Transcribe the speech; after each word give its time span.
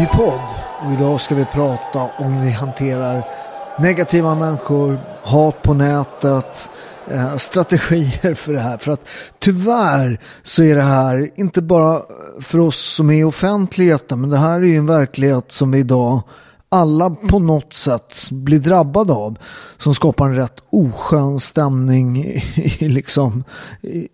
Ny 0.00 0.06
podd. 0.06 0.40
Och 0.84 0.92
idag 0.92 1.20
ska 1.20 1.34
vi 1.34 1.44
prata 1.44 2.10
om 2.18 2.40
vi 2.40 2.50
hanterar 2.50 3.24
negativa 3.78 4.34
människor, 4.34 4.98
hat 5.22 5.62
på 5.62 5.74
nätet, 5.74 6.70
eh, 7.10 7.36
strategier 7.36 8.34
för 8.34 8.52
det 8.52 8.60
här. 8.60 8.78
För 8.78 8.92
att 8.92 9.04
tyvärr 9.38 10.20
så 10.42 10.62
är 10.62 10.74
det 10.74 10.82
här 10.82 11.30
inte 11.34 11.62
bara 11.62 12.00
för 12.40 12.58
oss 12.58 12.94
som 12.94 13.10
är 13.10 13.14
i 13.14 13.24
offentligheten, 13.24 14.20
men 14.20 14.30
det 14.30 14.38
här 14.38 14.60
är 14.60 14.64
ju 14.64 14.76
en 14.76 14.86
verklighet 14.86 15.52
som 15.52 15.70
vi 15.70 15.78
idag 15.78 16.22
alla 16.68 17.10
på 17.10 17.38
något 17.38 17.72
sätt 17.72 18.30
blir 18.30 18.58
drabbade 18.58 19.12
av. 19.12 19.38
Som 19.78 19.94
skapar 19.94 20.26
en 20.26 20.34
rätt 20.34 20.62
oskön 20.70 21.40
stämning 21.40 22.24
i, 22.24 22.44
i 22.78 22.88
liksom, 22.88 23.44
i, 23.82 24.08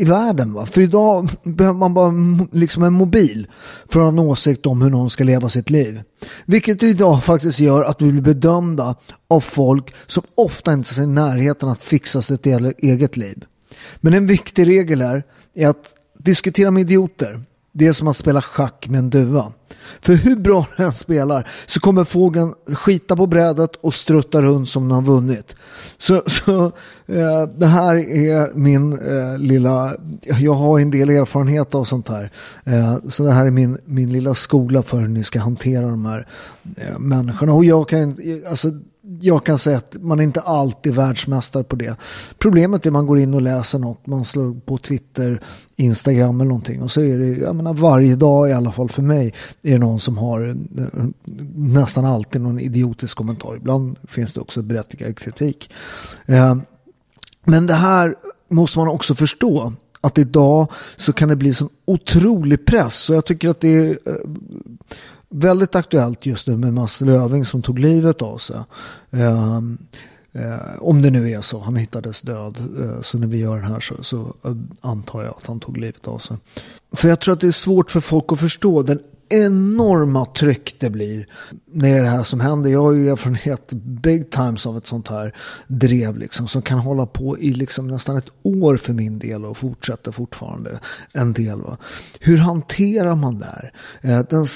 i 0.00 0.04
världen. 0.04 0.52
Va? 0.52 0.66
För 0.66 0.80
idag 0.80 1.30
behöver 1.42 1.78
man 1.78 1.94
bara 1.94 2.12
liksom 2.52 2.82
en 2.82 2.92
mobil 2.92 3.46
för 3.88 4.00
att 4.00 4.04
ha 4.04 4.08
en 4.08 4.18
åsikt 4.18 4.66
om 4.66 4.82
hur 4.82 4.90
någon 4.90 5.10
ska 5.10 5.24
leva 5.24 5.48
sitt 5.48 5.70
liv. 5.70 6.02
Vilket 6.46 6.82
idag 6.82 7.24
faktiskt 7.24 7.60
gör 7.60 7.82
att 7.82 8.02
vi 8.02 8.12
blir 8.12 8.22
bedömda 8.22 8.94
av 9.28 9.40
folk 9.40 9.94
som 10.06 10.22
ofta 10.34 10.72
inte 10.72 11.00
är 11.00 11.04
i 11.04 11.06
närheten 11.06 11.68
att 11.68 11.82
fixa 11.82 12.22
sitt 12.22 12.46
eget 12.46 13.16
liv. 13.16 13.44
Men 13.96 14.14
en 14.14 14.26
viktig 14.26 14.66
regel 14.66 15.02
här 15.02 15.24
är 15.54 15.68
att 15.68 15.94
diskutera 16.18 16.70
med 16.70 16.80
idioter. 16.80 17.40
Det 17.78 17.86
är 17.86 17.92
som 17.92 18.08
att 18.08 18.16
spela 18.16 18.42
schack 18.42 18.88
med 18.88 18.98
en 18.98 19.10
duva. 19.10 19.52
För 20.00 20.14
hur 20.14 20.36
bra 20.36 20.66
du 20.76 20.84
än 20.84 20.92
spelar 20.92 21.48
så 21.66 21.80
kommer 21.80 22.04
fågeln 22.04 22.54
skita 22.74 23.16
på 23.16 23.26
brädet 23.26 23.76
och 23.76 23.94
strutta 23.94 24.42
runt 24.42 24.68
som 24.68 24.82
den 24.82 24.90
har 24.90 25.02
vunnit. 25.02 25.56
Så, 25.98 26.22
så 26.26 26.64
eh, 27.06 27.42
det 27.56 27.66
här 27.66 27.96
är 27.96 28.54
min 28.54 28.92
eh, 28.92 29.38
lilla, 29.38 29.96
jag 30.22 30.52
har 30.52 30.80
en 30.80 30.90
del 30.90 31.10
erfarenhet 31.10 31.74
av 31.74 31.84
sånt 31.84 32.08
här. 32.08 32.32
Eh, 32.64 32.96
så 33.08 33.24
det 33.24 33.32
här 33.32 33.46
är 33.46 33.50
min, 33.50 33.78
min 33.84 34.12
lilla 34.12 34.34
skola 34.34 34.82
för 34.82 35.00
hur 35.00 35.08
ni 35.08 35.24
ska 35.24 35.40
hantera 35.40 35.88
de 35.88 36.06
här 36.06 36.26
eh, 36.76 36.98
människorna. 36.98 37.52
Och 37.52 37.64
jag 37.64 37.88
kan, 37.88 38.16
alltså 38.50 38.68
jag 39.20 39.46
kan 39.46 39.58
säga 39.58 39.76
att 39.76 39.96
man 40.00 40.20
är 40.20 40.24
inte 40.24 40.40
alltid 40.40 40.94
världsmästare 40.94 41.64
på 41.64 41.76
det. 41.76 41.96
Problemet 42.38 42.86
är 42.86 42.90
att 42.90 42.92
man 42.92 43.06
går 43.06 43.18
in 43.18 43.34
och 43.34 43.42
läser 43.42 43.78
något, 43.78 44.06
man 44.06 44.24
slår 44.24 44.60
på 44.60 44.78
Twitter, 44.78 45.40
Instagram 45.76 46.40
eller 46.40 46.48
någonting 46.48 46.82
och 46.82 46.90
så 46.90 47.00
är 47.00 47.18
det, 47.18 47.26
jag 47.26 47.56
menar 47.56 47.74
varje 47.74 48.16
dag 48.16 48.50
i 48.50 48.52
alla 48.52 48.72
fall 48.72 48.88
för 48.88 49.02
mig, 49.02 49.34
är 49.62 49.72
det 49.72 49.78
någon 49.78 50.00
som 50.00 50.18
har 50.18 50.48
eh, 50.48 51.04
nästan 51.54 52.04
alltid 52.04 52.40
någon 52.40 52.60
idiotisk 52.60 53.16
kommentar. 53.16 53.56
Ibland 53.56 53.98
finns 54.08 54.34
det 54.34 54.40
också 54.40 54.62
berättigad 54.62 55.18
kritik. 55.18 55.70
Eh, 56.26 56.56
men 57.44 57.66
det 57.66 57.74
här 57.74 58.14
måste 58.48 58.78
man 58.78 58.88
också 58.88 59.14
förstå 59.14 59.72
att 60.00 60.18
idag 60.18 60.72
så 60.96 61.12
kan 61.12 61.28
det 61.28 61.36
bli 61.36 61.54
sån 61.54 61.68
otrolig 61.84 62.66
press. 62.66 62.96
Så 62.96 63.14
jag 63.14 63.24
tycker 63.24 63.48
att 63.48 63.60
det 63.60 63.68
är 63.68 63.90
eh, 63.90 64.14
väldigt 65.30 65.74
aktuellt 65.74 66.26
just 66.26 66.46
nu 66.46 66.56
med 66.56 66.74
Mats 66.74 67.00
Löving 67.00 67.44
som 67.44 67.62
tog 67.62 67.78
livet 67.78 68.22
av 68.22 68.38
sig. 68.38 68.60
Eh, 69.10 69.56
eh, 70.32 70.78
om 70.78 71.02
det 71.02 71.10
nu 71.10 71.30
är 71.30 71.40
så, 71.40 71.58
han 71.58 71.76
hittades 71.76 72.22
död. 72.22 72.56
Eh, 72.80 73.02
så 73.02 73.18
när 73.18 73.26
vi 73.26 73.38
gör 73.38 73.56
den 73.56 73.64
här 73.64 73.80
så, 73.80 74.02
så 74.02 74.20
eh, 74.44 74.56
antar 74.80 75.22
jag 75.22 75.34
att 75.36 75.46
han 75.46 75.60
tog 75.60 75.76
livet 75.76 76.08
av 76.08 76.18
sig. 76.18 76.36
För 76.92 77.08
jag 77.08 77.20
tror 77.20 77.34
att 77.34 77.40
det 77.40 77.46
är 77.46 77.52
svårt 77.52 77.90
för 77.90 78.00
folk 78.00 78.32
att 78.32 78.40
förstå 78.40 78.82
den 78.82 79.00
enorma 79.28 80.24
tryck 80.24 80.76
det 80.78 80.90
blir 80.90 81.26
när 81.72 81.90
det 81.90 81.96
är 81.96 82.02
det 82.02 82.08
här 82.08 82.22
som 82.22 82.40
händer. 82.40 82.70
Jag 82.70 82.82
har 82.82 82.92
ju 82.92 83.10
erfarenhet 83.10 83.72
big 83.72 84.30
times 84.30 84.66
av 84.66 84.76
ett 84.76 84.86
sånt 84.86 85.08
här 85.08 85.34
drev 85.66 86.18
liksom 86.18 86.48
som 86.48 86.62
kan 86.62 86.78
hålla 86.78 87.06
på 87.06 87.38
i 87.38 87.52
liksom 87.52 87.86
nästan 87.86 88.16
ett 88.16 88.30
år 88.42 88.76
för 88.76 88.92
min 88.92 89.18
del 89.18 89.44
och 89.44 89.56
fortsätter 89.56 90.12
fortfarande 90.12 90.80
en 91.12 91.32
del. 91.32 91.62
Va? 91.62 91.76
Hur 92.20 92.36
hanterar 92.36 93.14
man 93.14 93.38
det 93.38 93.46
här? 93.46 93.72
Eh, 94.00 94.26
den 94.30 94.46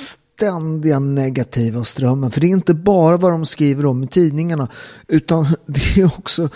ständiga 0.40 0.98
negativa 0.98 1.84
strömmen. 1.84 2.30
För 2.30 2.40
det 2.40 2.46
är 2.46 2.48
inte 2.48 2.74
bara 2.74 3.16
vad 3.16 3.32
de 3.32 3.46
skriver 3.46 3.86
om 3.86 4.04
i 4.04 4.06
tidningarna 4.06 4.68
utan 5.08 5.46
det 5.66 6.00
är 6.00 6.04
också 6.04 6.48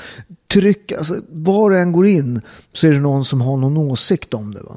tryck. 0.52 0.92
Alltså, 0.92 1.14
var 1.28 1.70
du 1.70 1.78
än 1.78 1.92
går 1.92 2.06
in 2.06 2.40
så 2.72 2.86
är 2.86 2.92
det 2.92 3.00
någon 3.00 3.24
som 3.24 3.40
har 3.40 3.56
någon 3.56 3.76
åsikt 3.76 4.34
om 4.34 4.54
det. 4.54 4.62
Va? 4.62 4.76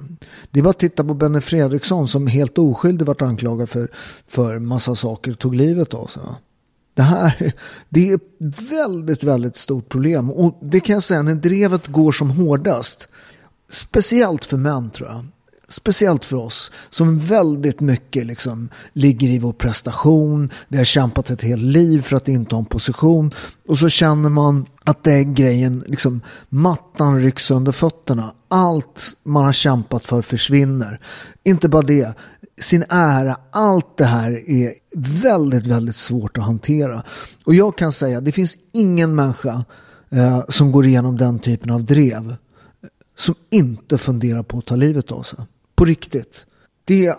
Det 0.52 0.60
är 0.60 0.64
bara 0.64 0.70
att 0.70 0.80
titta 0.80 1.04
på 1.04 1.14
Benny 1.14 1.42
Fredriksson 1.42 2.08
som 2.08 2.28
helt 2.28 2.58
oskyldig 2.58 3.06
vart 3.06 3.22
anklagad 3.22 3.70
för, 3.70 3.92
för 4.28 4.60
massa 4.60 4.96
saker 4.96 5.32
och 5.32 5.40
tog 5.40 5.56
livet 5.56 5.94
av 5.94 6.08
sig. 6.08 6.24
Det 6.94 7.02
här 7.02 7.54
det 7.90 8.10
är 8.10 8.16
ett 8.16 8.22
väldigt, 8.72 9.24
väldigt 9.24 9.56
stort 9.56 9.90
problem. 9.90 10.32
Och 10.32 10.60
det 10.62 10.80
kan 10.80 10.94
jag 10.94 11.04
säga 11.04 11.22
när 11.22 11.36
drevet 11.36 11.88
går 11.88 12.12
som 12.12 12.30
hårdast. 12.30 13.08
Speciellt 13.72 14.46
för 14.46 14.58
män 14.58 14.90
tror 14.90 15.10
jag 15.10 15.26
speciellt 15.70 16.26
för 16.26 16.38
oss 16.38 16.72
som 16.90 17.20
väldigt 17.20 17.80
mycket 17.80 18.26
liksom 18.26 18.70
ligger 18.94 19.28
i 19.28 19.40
vår 19.40 19.54
prestation. 19.54 20.50
Vi 20.68 20.78
har 20.78 20.86
kämpat 20.86 21.30
ett 21.30 21.42
helt 21.42 21.62
liv 21.62 22.02
för 22.02 22.16
att 22.16 22.28
inte 22.28 22.56
ha 22.56 22.60
en 22.60 22.66
position 22.66 23.34
och 23.68 23.78
så 23.78 23.90
känner 23.90 24.30
man 24.30 24.66
att 24.84 25.04
det 25.04 25.14
är 25.14 25.24
grejen, 25.24 25.84
liksom 25.88 26.22
mattan 26.50 27.22
rycks 27.22 27.52
under 27.52 27.72
fötterna. 27.72 28.34
Allt 28.48 29.18
man 29.24 29.46
har 29.46 29.54
kämpat 29.54 30.06
för 30.06 30.22
försvinner. 30.22 31.00
Inte 31.44 31.70
bara 31.70 31.82
det, 31.82 32.14
sin 32.62 32.84
ära, 32.90 33.38
allt 33.52 33.98
det 33.98 34.06
här 34.06 34.50
är 34.50 34.74
väldigt, 34.96 35.68
väldigt 35.68 35.96
svårt 35.96 36.38
att 36.38 36.44
hantera. 36.44 37.04
Och 37.46 37.56
jag 37.56 37.78
kan 37.78 37.92
säga, 37.92 38.22
det 38.22 38.32
finns 38.32 38.58
ingen 38.74 39.16
människa 39.16 39.66
eh, 40.10 40.42
som 40.50 40.72
går 40.72 40.86
igenom 40.86 41.18
den 41.18 41.40
typen 41.40 41.72
av 41.72 41.84
drev 41.84 42.36
som 43.18 43.36
inte 43.50 43.98
funderar 43.98 44.44
på 44.44 44.58
att 44.58 44.66
ta 44.66 44.76
livet 44.76 45.12
av 45.12 45.24
sig. 45.24 45.40
På 45.78 45.86
riktigt. 45.86 46.46
Det, 46.88 47.16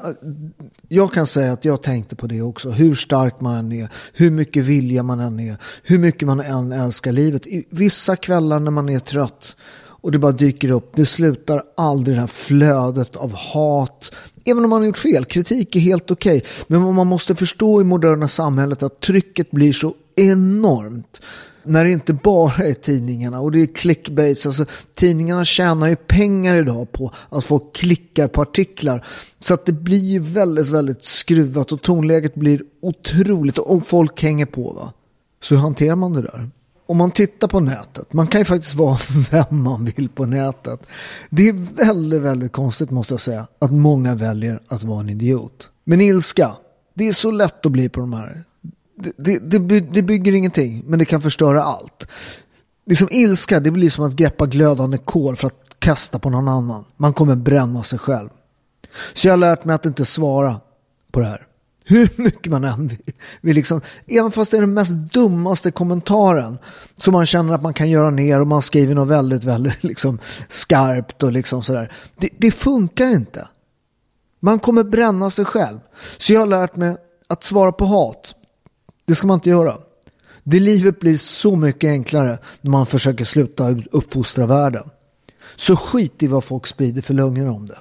jag 0.88 1.12
kan 1.12 1.26
säga 1.26 1.52
att 1.52 1.64
jag 1.64 1.82
tänkte 1.82 2.16
på 2.16 2.26
det 2.26 2.42
också. 2.42 2.70
Hur 2.70 2.94
stark 2.94 3.40
man 3.40 3.54
än 3.54 3.72
är, 3.72 3.88
hur 4.12 4.30
mycket 4.30 4.64
vilja 4.64 5.02
man 5.02 5.20
än 5.20 5.40
är, 5.40 5.56
hur 5.82 5.98
mycket 5.98 6.26
man 6.26 6.40
än 6.40 6.72
älskar 6.72 7.12
livet. 7.12 7.46
I 7.46 7.64
vissa 7.70 8.16
kvällar 8.16 8.60
när 8.60 8.70
man 8.70 8.88
är 8.88 8.98
trött 8.98 9.56
och 10.00 10.12
det 10.12 10.18
bara 10.18 10.32
dyker 10.32 10.70
upp, 10.70 10.92
det 10.96 11.06
slutar 11.06 11.62
aldrig 11.76 12.16
det 12.16 12.20
här 12.20 12.26
flödet 12.26 13.16
av 13.16 13.32
hat. 13.32 14.12
Även 14.44 14.64
om 14.64 14.70
man 14.70 14.80
har 14.80 14.86
gjort 14.86 14.98
fel, 14.98 15.24
kritik 15.24 15.76
är 15.76 15.80
helt 15.80 16.10
okej. 16.10 16.36
Okay. 16.36 16.50
Men 16.66 16.82
vad 16.82 16.94
man 16.94 17.06
måste 17.06 17.34
förstå 17.34 17.80
i 17.80 17.84
moderna 17.84 18.28
samhället 18.28 18.82
att 18.82 19.00
trycket 19.00 19.50
blir 19.50 19.72
så 19.72 19.94
enormt 20.16 21.20
när 21.68 21.84
det 21.84 21.90
inte 21.90 22.12
bara 22.12 22.64
är 22.64 22.74
tidningarna 22.74 23.40
och 23.40 23.52
det 23.52 23.62
är 23.62 23.66
clickbaits. 23.66 24.46
Alltså, 24.46 24.64
tidningarna 24.94 25.44
tjänar 25.44 25.88
ju 25.88 25.96
pengar 25.96 26.56
idag 26.56 26.92
på 26.92 27.12
att 27.28 27.44
få 27.44 27.58
klickar 27.58 28.28
på 28.28 28.42
artiklar. 28.42 29.06
Så 29.38 29.54
att 29.54 29.66
det 29.66 29.72
blir 29.72 29.98
ju 29.98 30.18
väldigt, 30.18 30.68
väldigt 30.68 31.04
skruvat 31.04 31.72
och 31.72 31.82
tonläget 31.82 32.34
blir 32.34 32.62
otroligt 32.82 33.58
och 33.58 33.86
folk 33.86 34.22
hänger 34.22 34.46
på. 34.46 34.72
va. 34.72 34.92
Så 35.42 35.54
hur 35.54 35.62
hanterar 35.62 35.96
man 35.96 36.12
det 36.12 36.22
där? 36.22 36.50
Om 36.86 36.96
man 36.96 37.10
tittar 37.10 37.48
på 37.48 37.60
nätet, 37.60 38.12
man 38.12 38.26
kan 38.26 38.40
ju 38.40 38.44
faktiskt 38.44 38.74
vara 38.74 38.98
vem 39.30 39.62
man 39.62 39.84
vill 39.84 40.08
på 40.08 40.26
nätet. 40.26 40.80
Det 41.30 41.48
är 41.48 41.52
väldigt, 41.86 42.20
väldigt 42.20 42.52
konstigt 42.52 42.90
måste 42.90 43.14
jag 43.14 43.20
säga 43.20 43.46
att 43.58 43.70
många 43.70 44.14
väljer 44.14 44.60
att 44.68 44.82
vara 44.82 45.00
en 45.00 45.08
idiot. 45.08 45.70
Men 45.84 46.00
ilska, 46.00 46.52
det 46.94 47.08
är 47.08 47.12
så 47.12 47.30
lätt 47.30 47.66
att 47.66 47.72
bli 47.72 47.88
på 47.88 48.00
de 48.00 48.12
här 48.12 48.44
det, 49.16 49.38
det, 49.38 49.80
det 49.80 50.02
bygger 50.02 50.34
ingenting, 50.34 50.82
men 50.86 50.98
det 50.98 51.04
kan 51.04 51.22
förstöra 51.22 51.62
allt. 51.62 52.06
Liksom 52.86 53.08
ilska, 53.10 53.60
det 53.60 53.70
blir 53.70 53.90
som 53.90 54.04
att 54.04 54.16
greppa 54.16 54.46
glödande 54.46 54.98
kol 54.98 55.36
för 55.36 55.46
att 55.46 55.78
kasta 55.78 56.18
på 56.18 56.30
någon 56.30 56.48
annan. 56.48 56.84
Man 56.96 57.12
kommer 57.12 57.36
bränna 57.36 57.82
sig 57.82 57.98
själv. 57.98 58.28
Så 59.14 59.28
jag 59.28 59.32
har 59.32 59.38
lärt 59.38 59.64
mig 59.64 59.74
att 59.74 59.86
inte 59.86 60.04
svara 60.04 60.60
på 61.12 61.20
det 61.20 61.26
här. 61.26 61.46
Hur 61.84 62.12
mycket 62.16 62.52
man 62.52 62.64
än 62.64 62.88
vill. 62.88 62.98
vill 63.40 63.54
liksom, 63.54 63.80
även 64.06 64.30
fast 64.30 64.50
det 64.50 64.56
är 64.56 64.60
den 64.60 64.74
mest 64.74 64.92
dummaste 64.92 65.70
kommentaren 65.70 66.58
som 66.96 67.12
man 67.12 67.26
känner 67.26 67.54
att 67.54 67.62
man 67.62 67.74
kan 67.74 67.90
göra 67.90 68.10
ner 68.10 68.40
och 68.40 68.46
man 68.46 68.62
skriver 68.62 68.94
något 68.94 69.08
väldigt, 69.08 69.44
väldigt 69.44 69.84
liksom 69.84 70.18
skarpt 70.48 71.22
och 71.22 71.32
liksom 71.32 71.62
sådär. 71.62 71.92
Det, 72.16 72.28
det 72.38 72.50
funkar 72.50 73.08
inte. 73.08 73.48
Man 74.40 74.58
kommer 74.58 74.84
bränna 74.84 75.30
sig 75.30 75.44
själv. 75.44 75.78
Så 76.18 76.32
jag 76.32 76.40
har 76.40 76.46
lärt 76.46 76.76
mig 76.76 76.96
att 77.26 77.44
svara 77.44 77.72
på 77.72 77.84
hat. 77.84 78.34
Det 79.08 79.14
ska 79.14 79.26
man 79.26 79.34
inte 79.34 79.50
göra. 79.50 79.76
Det 80.44 80.60
livet 80.60 81.00
blir 81.00 81.16
så 81.16 81.56
mycket 81.56 81.88
enklare 81.88 82.38
när 82.60 82.70
man 82.70 82.86
försöker 82.86 83.24
sluta 83.24 83.76
uppfostra 83.90 84.46
världen. 84.46 84.90
Så 85.56 85.76
skit 85.76 86.22
i 86.22 86.26
vad 86.26 86.44
folk 86.44 86.66
sprider 86.66 87.02
för 87.02 87.14
lögner 87.14 87.48
om 87.48 87.66
det. 87.66 87.78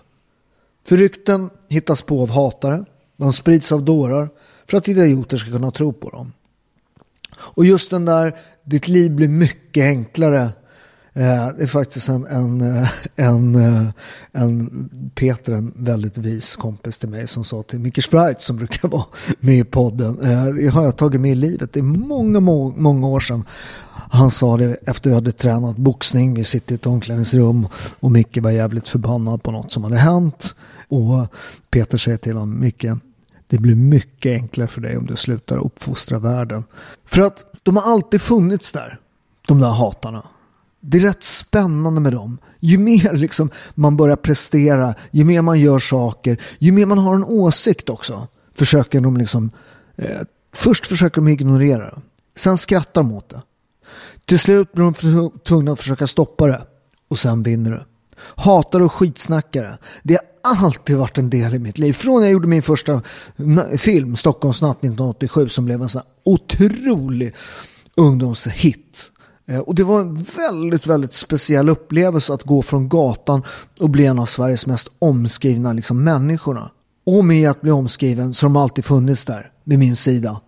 För 0.88 0.98
rykten 0.98 1.50
hittas 1.70 2.02
på 2.02 2.22
av 2.22 2.30
hatare. 2.30 2.86
De 3.18 3.34
sprids 3.34 3.72
av 3.72 3.84
dårar 3.84 4.30
för 4.68 4.78
att 4.78 4.88
idioter 4.88 5.38
ska 5.38 5.52
kunna 5.52 5.72
tro 5.72 5.94
på 5.94 6.10
dem. 6.10 6.34
Och 7.38 7.66
just 7.66 7.92
den 7.92 8.06
där, 8.06 8.36
ditt 8.64 8.88
liv 8.88 9.12
blir 9.12 9.28
mycket 9.28 9.84
enklare 9.84 10.50
Eh, 11.18 11.48
det 11.58 11.64
är 11.64 11.68
faktiskt 11.68 12.10
en, 12.10 12.26
en, 12.26 12.62
eh, 12.62 12.90
en, 13.16 13.56
eh, 13.56 13.88
en 14.32 15.12
Peter, 15.16 15.54
en 15.54 15.74
väldigt 15.76 16.18
vis 16.18 16.56
kompis 16.56 17.00
till 17.00 17.10
mig 17.10 17.28
som 17.28 17.44
sa 17.44 17.64
till 17.64 17.80
Micke 17.80 18.04
Sprite 18.04 18.36
som 18.40 18.56
brukar 18.56 18.88
vara 18.88 19.06
med 19.40 19.58
i 19.58 19.64
podden. 19.64 20.16
Det 20.56 20.68
har 20.68 20.84
jag 20.84 20.98
tagit 20.98 21.22
med 21.22 21.32
i 21.32 21.36
livet. 21.36 21.74
Det 21.74 21.80
är 21.80 21.84
många, 21.84 22.40
många 22.76 23.08
år 23.08 23.20
sedan. 23.20 23.44
Han 24.12 24.32
sa 24.32 24.58
det 24.58 24.78
efter 24.88 25.10
vi 25.10 25.14
hade 25.14 25.32
tränat 25.32 25.78
boxning. 25.78 26.34
Vi 26.34 26.44
sitter 26.44 26.74
i 26.74 26.76
ett 26.76 26.86
omklädningsrum 26.86 27.68
och 28.00 28.12
Micke 28.12 28.38
var 28.38 28.52
jävligt 28.52 28.88
förbannad 28.88 29.44
på 29.44 29.52
något 29.52 29.72
som 29.72 29.84
hade 29.84 29.98
hänt. 29.98 30.56
Och 30.88 31.28
Peter 31.70 31.98
säger 31.98 32.18
till 32.18 32.34
honom, 32.34 32.60
Micke, 32.60 32.86
det 33.48 33.58
blir 33.58 33.76
mycket 33.76 34.32
enklare 34.32 34.68
för 34.68 34.82
dig 34.82 34.98
om 34.98 35.06
du 35.06 35.16
slutar 35.16 35.58
uppfostra 35.58 36.20
världen. 36.20 36.64
För 37.06 37.22
att 37.22 37.46
de 37.64 37.78
har 37.78 37.92
alltid 37.92 38.22
funnits 38.22 38.72
där, 38.72 39.00
de 39.48 39.60
där 39.60 39.70
hatarna 39.70 40.24
det 40.90 40.98
är 40.98 41.02
rätt 41.02 41.24
spännande 41.24 42.02
med 42.02 42.14
dem. 42.14 42.38
Ju 42.60 42.78
mer 42.78 43.14
liksom 43.14 43.50
man 43.76 43.98
börjar 43.98 44.16
prestera, 44.16 44.96
ju 45.12 45.24
mer 45.24 45.42
man 45.42 45.60
gör 45.60 45.80
saker, 45.80 46.42
ju 46.60 46.72
mer 46.72 46.86
man 46.86 46.98
har 46.98 47.16
en 47.16 47.24
åsikt 47.24 47.90
också, 47.90 48.28
försöker 48.56 49.02
de 49.02 49.18
liksom, 49.18 49.52
eh, 49.96 50.22
först 50.54 50.88
försöker 50.88 51.16
de 51.16 51.28
ignorera 51.28 51.84
det. 51.84 52.02
Sen 52.36 52.58
skrattar 52.58 53.02
de 53.04 53.12
åt 53.12 53.30
det. 53.30 53.42
Till 54.26 54.40
slut 54.40 54.74
blir 54.74 54.84
de 54.84 55.32
tvungna 55.40 55.72
att 55.72 55.80
försöka 55.80 56.08
stoppa 56.08 56.48
det. 56.48 56.62
Och 57.08 57.20
sen 57.20 57.44
vinner 57.44 57.72
du. 57.72 57.86
Hatar 58.20 58.82
och 58.82 58.94
skitsnackare. 58.94 59.78
Det 60.04 60.14
har 60.14 60.66
alltid 60.66 60.98
varit 60.98 61.18
en 61.18 61.30
del 61.30 61.56
i 61.56 61.60
mitt 61.60 61.78
liv. 61.78 61.94
Från 61.94 62.22
jag 62.22 62.32
gjorde 62.32 62.48
min 62.48 62.62
första 62.62 63.02
film, 63.78 64.16
Stockholmsnatt 64.16 64.78
1987, 64.78 65.50
som 65.50 65.66
blev 65.66 65.82
en 65.82 65.90
sån 65.90 66.02
här 66.02 66.34
otrolig 66.34 67.34
ungdomshit. 67.96 69.12
Eh, 69.48 69.60
och 69.60 69.76
det 69.76 69.84
var 69.84 70.02
en 70.02 70.16
väldigt, 70.16 70.88
väldigt 70.88 71.14
speciell 71.14 71.70
upplevelse 71.70 72.34
att 72.34 72.44
gå 72.44 72.62
från 72.62 72.90
gatan 72.90 73.44
och 73.80 73.90
bli 73.90 74.06
en 74.06 74.20
av 74.20 74.26
Sveriges 74.26 74.66
mest 74.66 74.88
omskrivna 75.00 75.74
liksom, 75.74 76.04
människorna. 76.04 76.72
Och 77.06 77.26
med 77.26 77.50
att 77.50 77.62
bli 77.62 77.72
omskriven 77.72 78.34
så 78.34 78.46
har 78.46 78.50
de 78.50 78.56
alltid 78.56 78.86
funnits 78.86 79.26
där, 79.26 79.52
vid 79.64 79.80
min 79.80 79.96
sida. 79.96 80.42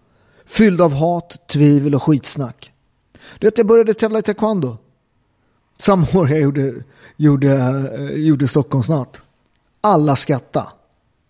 Fylld 0.45 0.81
av 0.81 0.93
hat, 0.93 1.47
tvivel 1.47 1.95
och 1.95 2.03
skitsnack. 2.03 2.71
Du 3.39 3.47
vet, 3.47 3.57
jag 3.57 3.67
började 3.67 3.93
tävla 3.93 4.19
i 4.19 4.21
taekwondo. 4.21 4.77
Samma 5.77 6.07
år 6.13 6.29
jag 6.29 6.39
gjorde, 6.39 6.73
gjorde, 7.17 7.53
eh, 7.97 8.15
gjorde 8.15 8.47
Stockholmsnatt. 8.47 9.21
Alla 9.81 10.15
skrattade. 10.15 10.67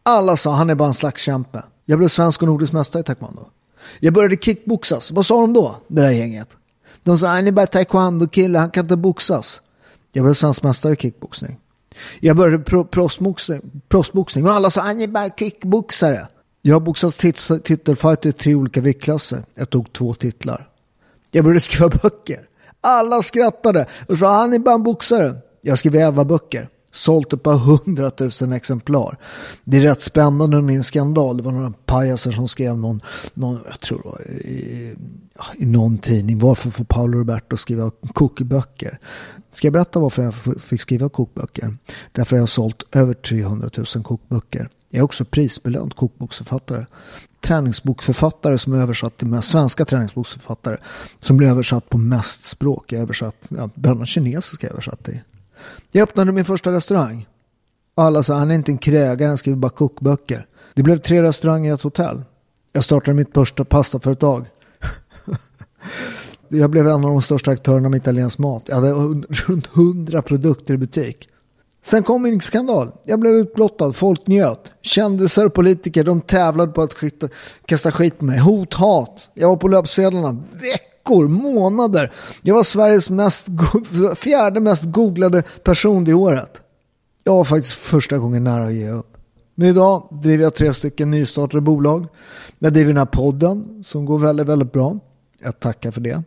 Alla 0.04 0.38
sa 0.38 0.54
han 0.54 0.70
är 0.70 0.76
bara 0.76 0.88
en 0.88 0.94
slags 0.94 1.22
kämpe. 1.24 1.64
Jag 1.86 2.00
blev 2.00 2.08
svensk 2.08 2.42
och 2.42 2.48
nordisk 2.48 2.74
mästare 2.74 3.02
i 3.02 3.04
taekwondo. 3.04 3.46
Jag 4.00 4.14
började 4.14 4.36
kickboxas. 4.36 5.12
Vad 5.12 5.26
sa 5.26 5.42
de 5.42 5.54
då, 5.54 5.76
det 5.88 6.02
där 6.02 6.12
gänget? 6.12 6.58
De 7.04 7.18
sa 7.18 7.28
han 7.28 7.48
är 7.48 7.52
bara 7.52 7.66
taekwondo-kille, 7.66 8.60
han 8.60 8.70
kan 8.70 8.86
inte 8.86 8.98
boxas. 8.98 9.62
Jag 10.12 10.26
blev 10.26 10.34
svensk 10.34 10.64
mästare 10.64 10.94
i 10.94 10.96
kickboxning. 10.96 11.58
Jag 12.20 12.38
började 12.38 12.64
pro 12.64 12.86
proffsboxning 13.90 14.46
och 14.46 14.52
alla 14.52 14.70
sa 14.70 14.82
han 14.82 15.02
är 15.02 15.08
bara 15.08 15.30
kickboxare. 15.30 16.28
Jag 16.62 16.76
har 16.76 16.80
boxats 16.80 17.18
tit 17.18 17.50
titelfighter 17.64 18.30
i 18.30 18.32
tre 18.32 18.56
olika 18.56 18.82
viktklasser. 18.82 19.44
Jag 19.56 19.70
tog 19.70 19.94
två 19.94 20.14
titlar. 20.14 20.70
Jag 21.32 21.44
började 21.44 21.60
skriva 21.60 21.90
böcker. 21.90 22.42
Alla 22.82 23.22
skrattade 23.22 23.86
och 24.08 24.18
sa 24.18 24.40
han 24.40 24.54
är 24.54 24.60
bara 24.60 24.76
en 24.76 24.84
boxare. 24.84 25.36
Jag 25.62 25.80
skrev 25.80 25.96
elva 25.96 26.26
böcker 26.26 26.70
sålt 26.92 27.34
ett 27.34 27.44
par 27.44 27.58
hundratusen 27.58 28.52
exemplar. 28.52 29.18
Det 29.64 29.78
är 29.78 29.82
rätt 29.82 30.02
spännande 30.02 30.56
med 30.58 30.64
min 30.64 30.84
skandal. 30.84 31.38
Det 31.38 31.44
var 31.44 31.52
några 31.52 31.74
pajaser 31.86 32.32
som 32.32 32.48
skrev 32.48 32.78
någon, 32.78 33.02
någon 33.34 33.60
jag 33.70 33.80
tror 33.80 34.02
det 34.04 34.10
var 34.10 34.22
i, 34.32 34.96
i 35.58 35.66
någon 35.66 35.98
tidning. 35.98 36.40
Varför 36.40 36.70
får 36.70 36.84
Paolo 36.84 37.18
Roberto 37.18 37.58
skriva 37.58 37.92
kokböcker? 38.14 39.00
Ska 39.52 39.68
jag 39.68 39.74
berätta 39.74 40.00
varför 40.00 40.24
jag 40.24 40.34
fick 40.62 40.82
skriva 40.82 41.10
kokböcker? 41.10 41.78
Därför 42.12 42.36
har 42.36 42.42
jag 42.42 42.50
sålt 42.50 42.84
över 42.92 43.14
300 43.14 43.70
000 43.96 44.04
kokböcker. 44.04 44.70
Jag 44.90 45.00
är 45.00 45.04
också 45.04 45.26
prisbelönt 45.26 45.94
kokboksförfattare. 45.94 46.86
Träningsboksförfattare 47.42 48.58
som 48.58 48.74
är 48.74 48.82
översatt 48.82 49.18
till 49.18 49.28
mest, 49.28 49.50
svenska 49.50 49.86
träningsboksförfattare 49.86 50.78
som 51.20 51.38
blir 51.38 51.48
översatt 51.48 51.90
på 51.90 51.98
mest 51.98 52.44
språk. 52.44 52.92
Jag 52.92 53.02
översatt, 53.02 53.48
ja, 53.50 53.70
bland 53.76 53.98
annat 53.98 54.10
kinesiska 54.10 54.70
översatt 54.70 55.04
till. 55.04 55.20
Jag 55.92 56.04
öppnade 56.04 56.32
min 56.32 56.46
första 56.46 56.72
restaurang. 56.72 57.28
Alla 57.96 58.24
sa 58.24 58.36
han 58.36 58.52
är 58.52 58.56
inte 58.56 58.72
en 58.72 58.78
krägare, 58.78 59.28
han 59.28 59.38
skriver 59.38 59.58
bara 59.58 59.72
kokböcker. 59.72 60.46
Det 60.74 60.84
blev 60.84 60.98
tre 60.98 61.24
restauranger 61.24 61.72
i 61.72 61.74
ett 61.74 61.82
hotell. 61.82 62.24
Jag 62.74 62.84
startade 62.84 63.14
mitt 63.16 63.34
första 63.34 63.66
pastaföretag. 63.66 64.46
jag 66.48 66.70
blev 66.70 66.88
en 66.88 66.94
av 66.94 67.02
de 67.02 67.22
största 67.22 67.52
aktörerna 67.52 67.90
med 67.90 67.98
italiensk 67.98 68.38
mat. 68.38 68.64
Jag 68.66 68.76
hade 68.76 68.92
runt 68.92 69.68
hundra 69.68 70.22
produkter 70.22 70.74
i 70.74 70.78
butik. 70.78 71.30
Sen 71.84 72.04
kom 72.04 72.22
min 72.22 72.42
skandal. 72.42 72.92
Jag 73.04 73.20
blev 73.20 73.34
utblottad, 73.34 73.94
folk 73.94 74.28
njöt. 74.28 74.74
Kändisar 74.82 75.46
och 75.46 75.54
politiker, 75.54 76.04
de 76.04 76.22
tävlade 76.22 76.72
på 76.72 76.82
att 76.82 76.94
skita, 76.94 77.30
kasta 77.66 77.92
skit 77.92 78.18
på 78.18 78.26
mig. 78.26 78.40
Hot, 78.40 78.74
hat. 78.74 79.30
Jag 79.34 79.50
var 79.50 79.58
på 79.58 79.68
löpsedlarna 79.68 80.44
veckor, 81.10 81.28
månader. 81.28 82.12
Jag 82.42 82.56
var 82.56 82.64
Sveriges 82.64 83.10
mest, 83.10 83.48
fjärde 84.16 84.60
mest 84.60 84.86
googlade 84.86 85.44
person 85.64 86.04
det 86.04 86.14
året. 86.14 86.62
Jag 87.24 87.36
var 87.36 87.44
faktiskt 87.44 87.74
första 87.74 88.18
gången 88.18 88.44
nära 88.44 88.66
att 88.66 88.74
ge 88.74 88.90
upp. 88.90 89.18
Men 89.56 89.68
idag 89.68 90.08
driver 90.24 90.44
jag 90.44 90.56
tre 90.56 90.74
stycken 90.74 91.12
nystartade 91.12 91.62
bolag. 91.62 92.08
Jag 92.60 92.74
driver 92.74 92.88
den 92.88 92.98
här 92.98 93.06
podden 93.06 93.84
som 93.84 94.06
går 94.06 94.20
väldigt, 94.20 94.48
väldigt 94.48 94.72
bra. 94.72 95.00
Jag 95.42 95.60
tackar 95.60 95.92
för 95.92 96.02
det. 96.02 96.24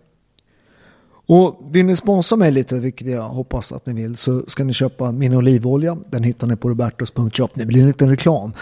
Och 1.26 1.68
vill 1.70 1.86
ni 1.86 1.96
sponsra 1.96 2.36
mig 2.36 2.50
lite, 2.50 2.80
vilket 2.80 3.06
jag 3.06 3.28
hoppas 3.28 3.72
att 3.72 3.86
ni 3.86 3.92
vill, 3.92 4.16
så 4.16 4.42
ska 4.46 4.64
ni 4.64 4.72
köpa 4.72 5.12
min 5.12 5.34
olivolja. 5.34 5.96
Den 6.10 6.22
hittar 6.22 6.46
ni 6.46 6.56
på 6.56 6.68
robertos.shop. 6.68 7.48
Det 7.54 7.66
blir 7.66 7.80
en 7.80 7.86
liten 7.86 8.10
reklam. 8.10 8.52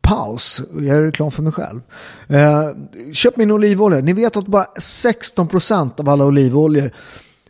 Paus, 0.00 0.62
jag 0.74 0.84
gör 0.84 1.02
reklam 1.02 1.30
för 1.30 1.42
mig 1.42 1.52
själv. 1.52 1.80
Eh, 2.28 2.70
köp 3.12 3.36
min 3.36 3.50
olivolja. 3.50 4.00
Ni 4.00 4.12
vet 4.12 4.36
att 4.36 4.46
bara 4.46 4.66
16% 4.80 6.00
av 6.00 6.08
alla 6.08 6.24
olivoljor 6.24 6.90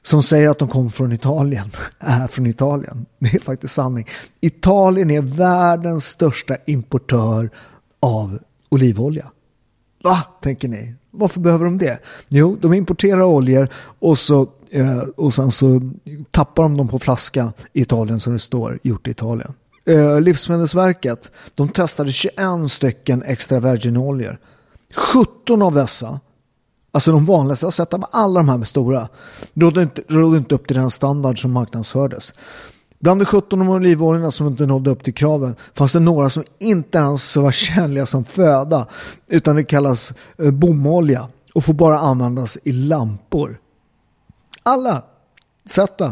som 0.02 0.22
säger 0.22 0.48
att 0.48 0.58
de 0.58 0.68
kommer 0.68 0.90
från 0.90 1.12
Italien 1.12 1.70
är 1.98 2.26
från 2.26 2.46
Italien. 2.46 3.06
Det 3.18 3.34
är 3.34 3.40
faktiskt 3.40 3.74
sanning. 3.74 4.06
Italien 4.40 5.10
är 5.10 5.20
världens 5.20 6.04
största 6.04 6.56
importör 6.66 7.50
av 8.00 8.38
olivolja. 8.68 9.30
Va, 10.04 10.24
tänker 10.42 10.68
ni? 10.68 10.94
Varför 11.10 11.40
behöver 11.40 11.64
de 11.64 11.78
det? 11.78 11.98
Jo, 12.28 12.56
de 12.60 12.74
importerar 12.74 13.22
oljor 13.22 13.68
och, 13.98 14.18
så, 14.18 14.46
eh, 14.70 14.98
och 14.98 15.34
sen 15.34 15.52
så 15.52 15.80
tappar 16.30 16.62
de 16.62 16.76
dem 16.76 16.88
på 16.88 16.98
flaska 16.98 17.52
i 17.72 17.80
Italien 17.80 18.20
som 18.20 18.32
det 18.32 18.38
står 18.38 18.78
gjort 18.82 19.08
i 19.08 19.10
Italien. 19.10 19.52
Eh, 19.86 20.20
Livsmedelsverket, 20.20 21.30
de 21.54 21.68
testade 21.68 22.12
21 22.12 22.68
stycken 22.68 23.22
extra 23.22 23.60
virginoljor. 23.60 24.38
17 24.94 25.62
av 25.62 25.74
dessa 25.74 26.20
Alltså 26.92 27.12
de 27.12 27.24
vanligaste, 27.24 27.64
jag 27.64 27.66
har 27.66 27.72
sett 27.72 27.94
alla 28.10 28.40
de 28.40 28.48
här 28.48 28.56
med 28.56 28.68
stora, 28.68 29.08
rådde 29.54 29.82
inte, 29.82 30.02
rådde 30.08 30.38
inte 30.38 30.54
upp 30.54 30.66
till 30.66 30.76
den 30.76 30.90
standard 30.90 31.42
som 31.42 31.52
marknadsfördes. 31.52 32.32
Bland 32.98 33.20
de 33.20 33.24
17 33.24 33.68
olivoljorna 33.68 34.30
som 34.30 34.46
inte 34.46 34.66
nådde 34.66 34.90
upp 34.90 35.04
till 35.04 35.14
kraven 35.14 35.56
fanns 35.74 35.92
det 35.92 36.00
några 36.00 36.30
som 36.30 36.44
inte 36.58 36.98
ens 36.98 37.36
var 37.36 37.52
tjänliga 37.52 38.06
som 38.06 38.24
föda 38.24 38.86
utan 39.26 39.56
det 39.56 39.64
kallas 39.64 40.12
eh, 40.38 40.50
bomolja 40.50 41.28
och 41.54 41.64
får 41.64 41.74
bara 41.74 41.98
användas 41.98 42.58
i 42.64 42.72
lampor. 42.72 43.60
Alla, 44.62 45.02
sätta, 45.70 46.06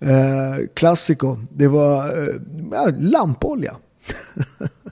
eh, 0.00 0.66
Classico, 0.74 1.36
det 1.50 1.68
var 1.68 2.06
eh, 2.06 2.94
lampolja. 2.96 3.76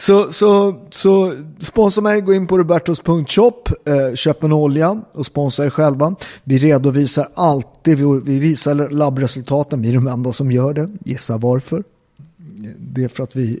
Så, 0.00 0.32
så, 0.32 0.80
så 0.90 1.34
sponsra 1.58 2.02
mig, 2.02 2.20
gå 2.20 2.34
in 2.34 2.46
på 2.46 2.58
robertos.shop, 2.58 3.68
eh, 3.84 4.14
köp 4.14 4.42
en 4.42 4.52
olja 4.52 5.02
och 5.12 5.26
sponsra 5.26 5.64
er 5.64 5.70
själva. 5.70 6.14
Vi 6.44 6.58
redovisar 6.58 7.28
alltid, 7.34 7.98
vi, 8.24 8.38
visar 8.38 8.90
labbresultaten, 8.90 9.82
vi 9.82 9.88
är 9.88 9.94
de 9.94 10.06
enda 10.08 10.32
som 10.32 10.52
gör 10.52 10.74
det. 10.74 10.88
Gissa 11.04 11.36
varför? 11.36 11.84
Det 12.78 13.04
är 13.04 13.08
för 13.08 13.22
att 13.22 13.36
vi 13.36 13.60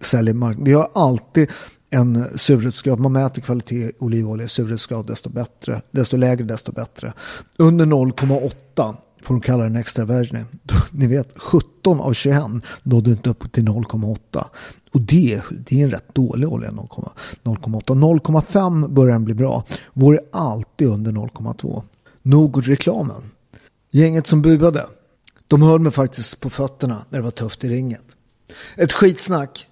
säljer 0.00 0.34
mark. 0.34 0.56
Vi 0.60 0.72
har 0.72 0.88
alltid 0.92 1.50
en 1.90 2.38
surhetsgrad. 2.38 3.00
Man 3.00 3.12
mäter 3.12 3.42
kvalitet 3.42 3.76
i 3.76 3.92
olivolja, 3.98 4.48
surhetsgrad 4.48 5.06
desto 5.06 5.28
bättre, 5.28 5.82
desto 5.90 6.16
lägre 6.16 6.44
desto 6.44 6.72
bättre. 6.72 7.12
Under 7.56 7.86
0,8 7.86 8.94
får 9.24 9.34
de 9.34 9.40
kalla 9.40 9.64
den 9.64 9.76
extra 9.76 10.04
virgin. 10.04 10.44
Ni 10.90 11.06
vet, 11.06 11.38
17 11.38 12.00
av 12.00 12.12
21 12.12 12.42
nådde 12.82 13.10
inte 13.10 13.30
upp 13.30 13.52
till 13.52 13.64
0,8. 13.64 14.44
Och 14.92 15.00
det, 15.00 15.42
det 15.50 15.80
är 15.80 15.84
en 15.84 15.90
rätt 15.90 16.14
dålig 16.14 16.48
olja, 16.48 16.70
0,8. 16.70 17.10
0,5 17.44 18.88
börjar 18.88 19.12
den 19.12 19.24
bli 19.24 19.34
bra. 19.34 19.64
Vår 19.92 20.14
är 20.14 20.20
alltid 20.32 20.88
under 20.88 21.12
0,2. 21.12 21.82
Nog 22.22 22.68
reklamen. 22.68 23.22
Gänget 23.90 24.26
som 24.26 24.42
buade, 24.42 24.86
de 25.48 25.62
höll 25.62 25.80
mig 25.80 25.92
faktiskt 25.92 26.40
på 26.40 26.50
fötterna 26.50 27.04
när 27.08 27.18
det 27.18 27.24
var 27.24 27.30
tufft 27.30 27.64
i 27.64 27.68
ringet. 27.68 28.04
Ett 28.76 28.92
skitsnack 28.92 29.66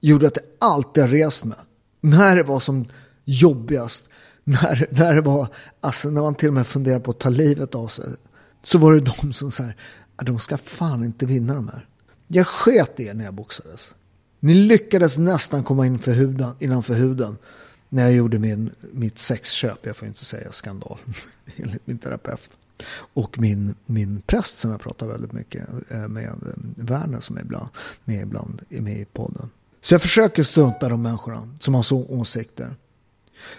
gjorde 0.00 0.26
att 0.26 0.36
jag 0.36 0.70
alltid 0.70 1.02
har 1.02 1.08
rest 1.08 1.44
mig. 1.44 1.58
När 2.00 2.36
det 2.36 2.42
var 2.42 2.60
som 2.60 2.86
jobbigast, 3.24 4.08
när, 4.44 4.86
när 4.90 5.14
det 5.14 5.20
var, 5.20 5.48
alltså 5.80 6.10
när 6.10 6.20
man 6.22 6.34
till 6.34 6.48
och 6.48 6.54
med 6.54 6.66
funderade 6.66 7.00
på 7.00 7.10
att 7.10 7.18
ta 7.18 7.28
livet 7.28 7.74
av 7.74 7.86
sig, 7.86 8.04
så 8.62 8.78
var 8.78 8.92
det 8.92 9.00
de 9.00 9.32
som 9.32 9.50
sa, 9.50 9.64
de 10.16 10.38
ska 10.38 10.58
fan 10.58 11.04
inte 11.04 11.26
vinna 11.26 11.54
de 11.54 11.68
här. 11.68 11.86
Jag 12.28 12.46
sket 12.46 13.00
i 13.00 13.06
er 13.06 13.14
när 13.14 13.24
jag 13.24 13.34
boxades. 13.34 13.94
Ni 14.40 14.54
lyckades 14.54 15.18
nästan 15.18 15.64
komma 15.64 15.86
in 15.86 15.98
för 15.98 16.12
huden, 16.12 16.54
innanför 16.58 16.94
huden 16.94 17.36
när 17.88 18.02
jag 18.02 18.12
gjorde 18.12 18.38
min, 18.38 18.70
mitt 18.92 19.18
sexköp. 19.18 19.86
Jag 19.86 19.96
får 19.96 20.08
inte 20.08 20.24
säga 20.24 20.52
skandal 20.52 20.98
enligt 21.56 21.86
min 21.86 21.98
terapeut. 21.98 22.50
Och 22.92 23.38
min, 23.38 23.74
min 23.86 24.22
präst 24.26 24.58
som 24.58 24.70
jag 24.70 24.80
pratar 24.80 25.06
väldigt 25.06 25.32
mycket 25.32 25.68
eh, 25.88 26.08
med, 26.08 26.28
eh, 26.28 26.84
Werner 26.84 27.20
som 27.20 27.36
är 27.36 27.40
ibland, 27.40 27.68
med 28.04 28.22
ibland 28.22 28.62
med 28.68 29.00
i 29.00 29.04
podden. 29.04 29.50
Så 29.80 29.94
jag 29.94 30.02
försöker 30.02 30.42
strunta 30.42 30.88
de 30.88 31.02
människorna 31.02 31.48
som 31.60 31.74
har 31.74 31.82
så 31.82 32.06
åsikter. 32.08 32.76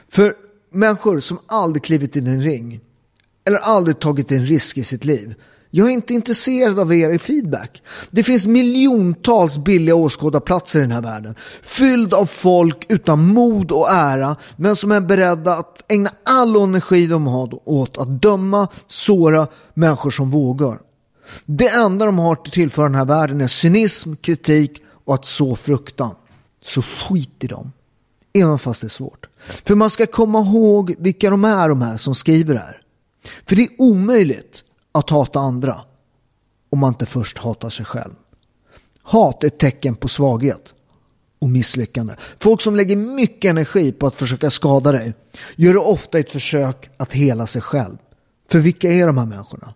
För 0.09 0.35
människor 0.69 1.19
som 1.19 1.39
aldrig 1.45 1.83
klivit 1.83 2.15
in 2.15 2.27
i 2.27 2.29
en 2.29 2.41
ring 2.41 2.81
eller 3.47 3.57
aldrig 3.57 3.99
tagit 3.99 4.31
en 4.31 4.45
risk 4.45 4.77
i 4.77 4.83
sitt 4.83 5.05
liv 5.05 5.35
jag 5.73 5.87
är 5.87 5.91
inte 5.91 6.13
intresserad 6.13 6.79
av 6.79 6.93
er 6.93 7.17
feedback. 7.17 7.81
Det 8.09 8.23
finns 8.23 8.45
miljontals 8.45 9.57
billiga 9.57 9.95
åskådarplatser 9.95 10.79
i 10.79 10.81
den 10.81 10.91
här 10.91 11.01
världen. 11.01 11.35
Fylld 11.61 12.13
av 12.13 12.25
folk 12.25 12.85
utan 12.89 13.27
mod 13.27 13.71
och 13.71 13.89
ära, 13.89 14.35
men 14.55 14.75
som 14.75 14.91
är 14.91 15.01
beredda 15.01 15.53
att 15.53 15.91
ägna 15.91 16.09
all 16.23 16.55
energi 16.55 17.07
de 17.07 17.27
har 17.27 17.69
åt 17.69 17.97
att 17.97 18.21
döma, 18.21 18.67
såra 18.87 19.47
människor 19.73 20.11
som 20.11 20.31
vågar. 20.31 20.79
Det 21.45 21.69
enda 21.69 22.05
de 22.05 22.19
har 22.19 22.35
till 22.35 22.51
tillföra 22.51 22.85
den 22.85 22.95
här 22.95 23.05
världen 23.05 23.41
är 23.41 23.47
cynism, 23.47 24.13
kritik 24.15 24.81
och 25.05 25.13
att 25.13 25.25
så 25.25 25.55
fruktan. 25.55 26.11
Så 26.63 26.81
skit 26.81 27.43
i 27.43 27.47
dem. 27.47 27.71
Även 28.33 28.59
fast 28.59 28.81
det 28.81 28.87
är 28.87 28.89
svårt. 28.89 29.25
För 29.39 29.75
man 29.75 29.89
ska 29.89 30.05
komma 30.05 30.39
ihåg 30.39 30.95
vilka 30.99 31.29
de 31.29 31.45
är 31.45 31.69
de 31.69 31.81
här 31.81 31.97
som 31.97 32.15
skriver 32.15 32.53
det 32.53 32.59
här. 32.59 32.80
För 33.45 33.55
det 33.55 33.63
är 33.63 33.69
omöjligt 33.77 34.63
att 34.91 35.09
hata 35.09 35.39
andra 35.39 35.81
om 36.69 36.79
man 36.79 36.93
inte 36.93 37.05
först 37.05 37.37
hatar 37.37 37.69
sig 37.69 37.85
själv. 37.85 38.13
Hat 39.03 39.43
är 39.43 39.47
ett 39.47 39.59
tecken 39.59 39.95
på 39.95 40.07
svaghet 40.07 40.73
och 41.39 41.49
misslyckande. 41.49 42.15
Folk 42.39 42.61
som 42.61 42.75
lägger 42.75 42.95
mycket 42.95 43.49
energi 43.49 43.91
på 43.91 44.07
att 44.07 44.15
försöka 44.15 44.49
skada 44.49 44.91
dig 44.91 45.13
gör 45.55 45.73
det 45.73 45.79
ofta 45.79 46.19
ett 46.19 46.29
försök 46.29 46.89
att 46.97 47.13
hela 47.13 47.47
sig 47.47 47.61
själv. 47.61 47.97
För 48.49 48.59
vilka 48.59 48.91
är 48.91 49.07
de 49.07 49.17
här 49.17 49.25
människorna? 49.25 49.73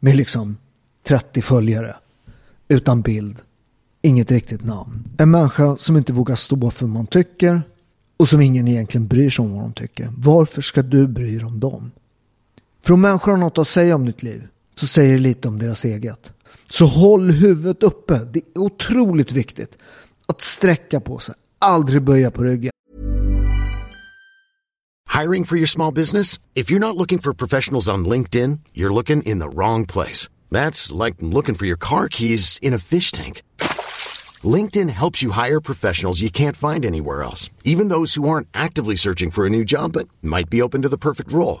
Med 0.00 0.16
liksom 0.16 0.56
30 1.02 1.42
följare, 1.42 1.96
utan 2.68 3.02
bild, 3.02 3.36
inget 4.02 4.30
riktigt 4.30 4.64
namn. 4.64 5.04
En 5.18 5.30
människa 5.30 5.76
som 5.76 5.96
inte 5.96 6.12
vågar 6.12 6.36
stå 6.36 6.70
för 6.70 6.86
vad 6.86 6.94
man 6.94 7.06
tycker 7.06 7.62
och 8.16 8.28
som 8.28 8.40
ingen 8.40 8.68
egentligen 8.68 9.06
bryr 9.06 9.30
sig 9.30 9.42
om 9.42 9.52
vad 9.52 9.62
de 9.62 9.72
tycker. 9.72 10.08
Varför 10.16 10.62
ska 10.62 10.82
du 10.82 11.06
bry 11.06 11.36
dig 11.36 11.44
om 11.46 11.60
dem? 11.60 11.90
För 12.86 12.94
om 12.94 13.00
människor 13.00 13.32
har 13.32 13.38
något 13.38 13.58
att 13.58 13.68
säga 13.68 13.94
om 13.94 14.06
ditt 14.06 14.22
liv 14.22 14.48
så 14.74 14.86
säger 14.86 15.12
det 15.12 15.18
lite 15.18 15.48
om 15.48 15.58
deras 15.58 15.84
eget. 15.84 16.32
Så 16.64 16.86
håll 16.86 17.30
huvudet 17.30 17.82
uppe. 17.82 18.18
Det 18.32 18.38
är 18.38 18.58
otroligt 18.58 19.32
viktigt 19.32 19.78
att 20.26 20.40
sträcka 20.40 21.00
på 21.00 21.18
sig, 21.18 21.34
aldrig 21.58 22.02
böja 22.02 22.30
på 22.30 22.44
ryggen. 22.44 22.70
Hiring 25.20 25.44
for 25.44 25.56
your 25.56 25.66
small 25.66 25.94
business? 25.94 26.40
If 26.54 26.70
you're 26.70 26.78
not 26.78 26.96
looking 26.96 27.18
for 27.18 27.34
professionals 27.34 27.88
on 27.88 28.08
LinkedIn, 28.08 28.60
you're 28.74 28.94
looking 28.94 29.22
in 29.22 29.40
the 29.40 29.48
wrong 29.48 29.86
place. 29.86 30.30
That's 30.50 31.04
like 31.04 31.16
looking 31.20 31.54
for 31.54 31.66
your 31.66 31.78
car 31.78 32.08
keys 32.08 32.58
in 32.62 32.74
a 32.74 32.78
fish 32.78 33.12
tank. 33.12 33.42
LinkedIn 34.56 34.90
helps 34.90 35.22
you 35.24 35.32
hire 35.32 35.60
professionals 35.60 36.22
you 36.22 36.30
can't 36.30 36.56
find 36.56 36.84
anywhere 36.84 37.22
else, 37.22 37.50
even 37.64 37.88
those 37.88 38.14
who 38.20 38.28
aren't 38.28 38.48
actively 38.54 38.96
searching 38.96 39.32
for 39.32 39.46
a 39.46 39.50
new 39.50 39.64
job 39.64 39.92
but 39.92 40.08
might 40.22 40.50
be 40.50 40.62
open 40.62 40.82
to 40.82 40.88
the 40.88 40.98
perfect 40.98 41.32
role. 41.32 41.60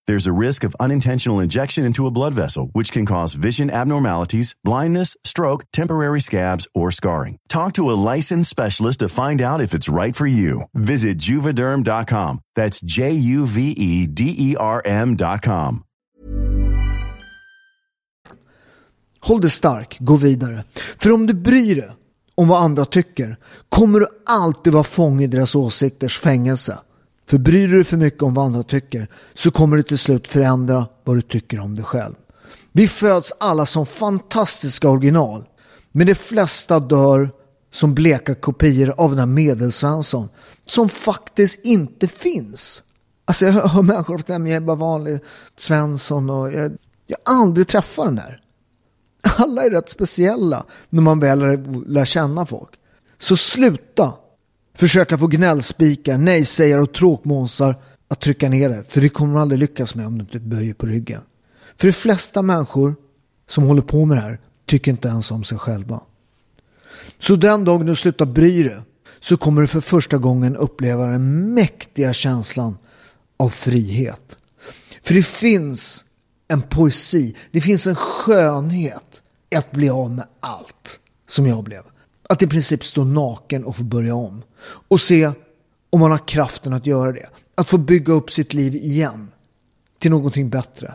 There's 0.07 0.27
a 0.27 0.33
risk 0.33 0.63
of 0.63 0.75
unintentional 0.79 1.39
injection 1.39 1.85
into 1.85 2.07
a 2.07 2.11
blood 2.11 2.33
vessel, 2.33 2.69
which 2.73 2.91
can 2.91 3.05
cause 3.05 3.33
vision 3.33 3.69
abnormalities, 3.69 4.55
blindness, 4.63 5.17
stroke, 5.23 5.65
temporary 5.71 6.21
scabs, 6.21 6.67
or 6.73 6.91
scarring. 6.91 7.37
Talk 7.49 7.73
to 7.73 7.89
a 7.89 7.99
licensed 8.15 8.49
specialist 8.49 8.99
to 8.99 9.09
find 9.09 9.41
out 9.41 9.61
if 9.61 9.73
it's 9.73 9.89
right 9.89 10.15
for 10.15 10.27
you. 10.27 10.63
Visit 10.73 11.17
Juvederm.com. 11.17 12.39
That's 12.55 12.81
J 12.81 13.11
U 13.11 13.45
V 13.45 13.71
E 13.71 14.07
D 14.07 14.35
E 14.37 14.55
R 14.55 14.81
M.com. 14.85 15.83
Håll 19.23 19.41
dig 19.41 19.51
stark, 19.51 19.97
gå 19.99 20.15
vidare. 20.15 20.63
För 20.97 21.11
om 21.11 21.27
du 21.27 21.33
bryr 21.33 21.75
dig 21.75 21.91
om 22.35 22.47
vad 22.47 22.63
andra 22.63 22.85
tycker 22.85 23.37
kommer 23.69 23.99
du 23.99 24.07
alltid 24.25 24.73
vara 24.73 24.83
fånge 24.83 25.23
i 25.23 25.27
deras 25.27 25.55
åsikters 25.55 26.17
fängelse. 26.17 26.77
För 27.31 27.37
bryr 27.37 27.67
du 27.67 27.75
dig 27.75 27.83
för 27.83 27.97
mycket 27.97 28.23
om 28.23 28.33
vad 28.33 28.45
andra 28.45 28.63
tycker 28.63 29.07
så 29.33 29.51
kommer 29.51 29.77
du 29.77 29.83
till 29.83 29.97
slut 29.97 30.27
förändra 30.27 30.87
vad 31.03 31.17
du 31.17 31.21
tycker 31.21 31.59
om 31.59 31.75
dig 31.75 31.85
själv. 31.85 32.15
Vi 32.71 32.87
föds 32.87 33.33
alla 33.39 33.65
som 33.65 33.85
fantastiska 33.85 34.89
original. 34.89 35.43
Men 35.91 36.07
de 36.07 36.15
flesta 36.15 36.79
dör 36.79 37.29
som 37.73 37.93
bleka 37.93 38.35
kopior 38.35 38.93
av 38.97 39.09
den 39.09 39.19
här 39.19 39.25
medelsvensson 39.25 40.29
som 40.65 40.89
faktiskt 40.89 41.65
inte 41.65 42.07
finns. 42.07 42.83
Alltså 43.25 43.45
jag 43.45 43.53
hör 43.53 43.81
människor 43.81 44.15
att 44.19 44.29
jag 44.29 44.49
är 44.49 44.59
bara 44.59 44.75
vanlig 44.75 45.19
Svensson 45.57 46.29
och 46.29 46.53
jag, 46.53 46.71
jag 47.07 47.17
har 47.25 47.41
aldrig 47.41 47.67
träffat 47.67 48.05
den 48.05 48.15
där. 48.15 48.41
Alla 49.37 49.63
är 49.63 49.69
rätt 49.69 49.89
speciella 49.89 50.65
när 50.89 51.01
man 51.01 51.19
väl 51.19 51.39
lär 51.87 52.05
känna 52.05 52.45
folk. 52.45 52.69
Så 53.19 53.37
sluta 53.37 54.13
försöka 54.73 55.17
få 55.17 55.27
gnällspikar, 55.27 56.17
nej-sägare 56.17 56.81
och 56.81 56.93
tråkmånsar 56.93 57.75
att 58.07 58.19
trycka 58.19 58.49
ner 58.49 58.69
det. 58.69 58.83
För 58.83 59.01
det 59.01 59.09
kommer 59.09 59.33
du 59.33 59.39
aldrig 59.39 59.59
lyckas 59.59 59.95
med 59.95 60.07
om 60.07 60.17
du 60.17 60.23
inte 60.23 60.39
böjer 60.39 60.73
på 60.73 60.85
ryggen. 60.85 61.21
För 61.77 61.87
de 61.87 61.93
flesta 61.93 62.41
människor 62.41 62.95
som 63.49 63.63
håller 63.63 63.81
på 63.81 64.05
med 64.05 64.17
det 64.17 64.21
här 64.21 64.39
tycker 64.65 64.91
inte 64.91 65.07
ens 65.07 65.31
om 65.31 65.43
sig 65.43 65.57
själva. 65.57 66.01
Så 67.19 67.35
den 67.35 67.63
dag 67.63 67.85
du 67.85 67.95
slutar 67.95 68.25
bry 68.25 68.63
dig 68.63 68.81
så 69.19 69.37
kommer 69.37 69.61
du 69.61 69.67
för 69.67 69.81
första 69.81 70.17
gången 70.17 70.57
uppleva 70.57 71.05
den 71.05 71.53
mäktiga 71.53 72.13
känslan 72.13 72.77
av 73.37 73.49
frihet. 73.49 74.37
För 75.03 75.13
det 75.13 75.25
finns 75.25 76.05
en 76.47 76.61
poesi, 76.61 77.35
det 77.51 77.61
finns 77.61 77.87
en 77.87 77.95
skönhet 77.95 79.21
i 79.49 79.55
att 79.55 79.71
bli 79.71 79.89
av 79.89 80.11
med 80.11 80.25
allt 80.39 80.99
som 81.27 81.47
jag 81.47 81.63
blev. 81.63 81.81
Att 82.31 82.41
i 82.41 82.47
princip 82.47 82.83
stå 82.83 83.03
naken 83.03 83.65
och 83.65 83.75
få 83.75 83.83
börja 83.83 84.15
om. 84.15 84.43
Och 84.87 85.01
se 85.01 85.31
om 85.89 85.99
man 85.99 86.11
har 86.11 86.27
kraften 86.27 86.73
att 86.73 86.85
göra 86.85 87.11
det. 87.11 87.29
Att 87.55 87.67
få 87.67 87.77
bygga 87.77 88.13
upp 88.13 88.31
sitt 88.31 88.53
liv 88.53 88.75
igen 88.75 89.27
till 89.99 90.11
någonting 90.11 90.49
bättre. 90.49 90.93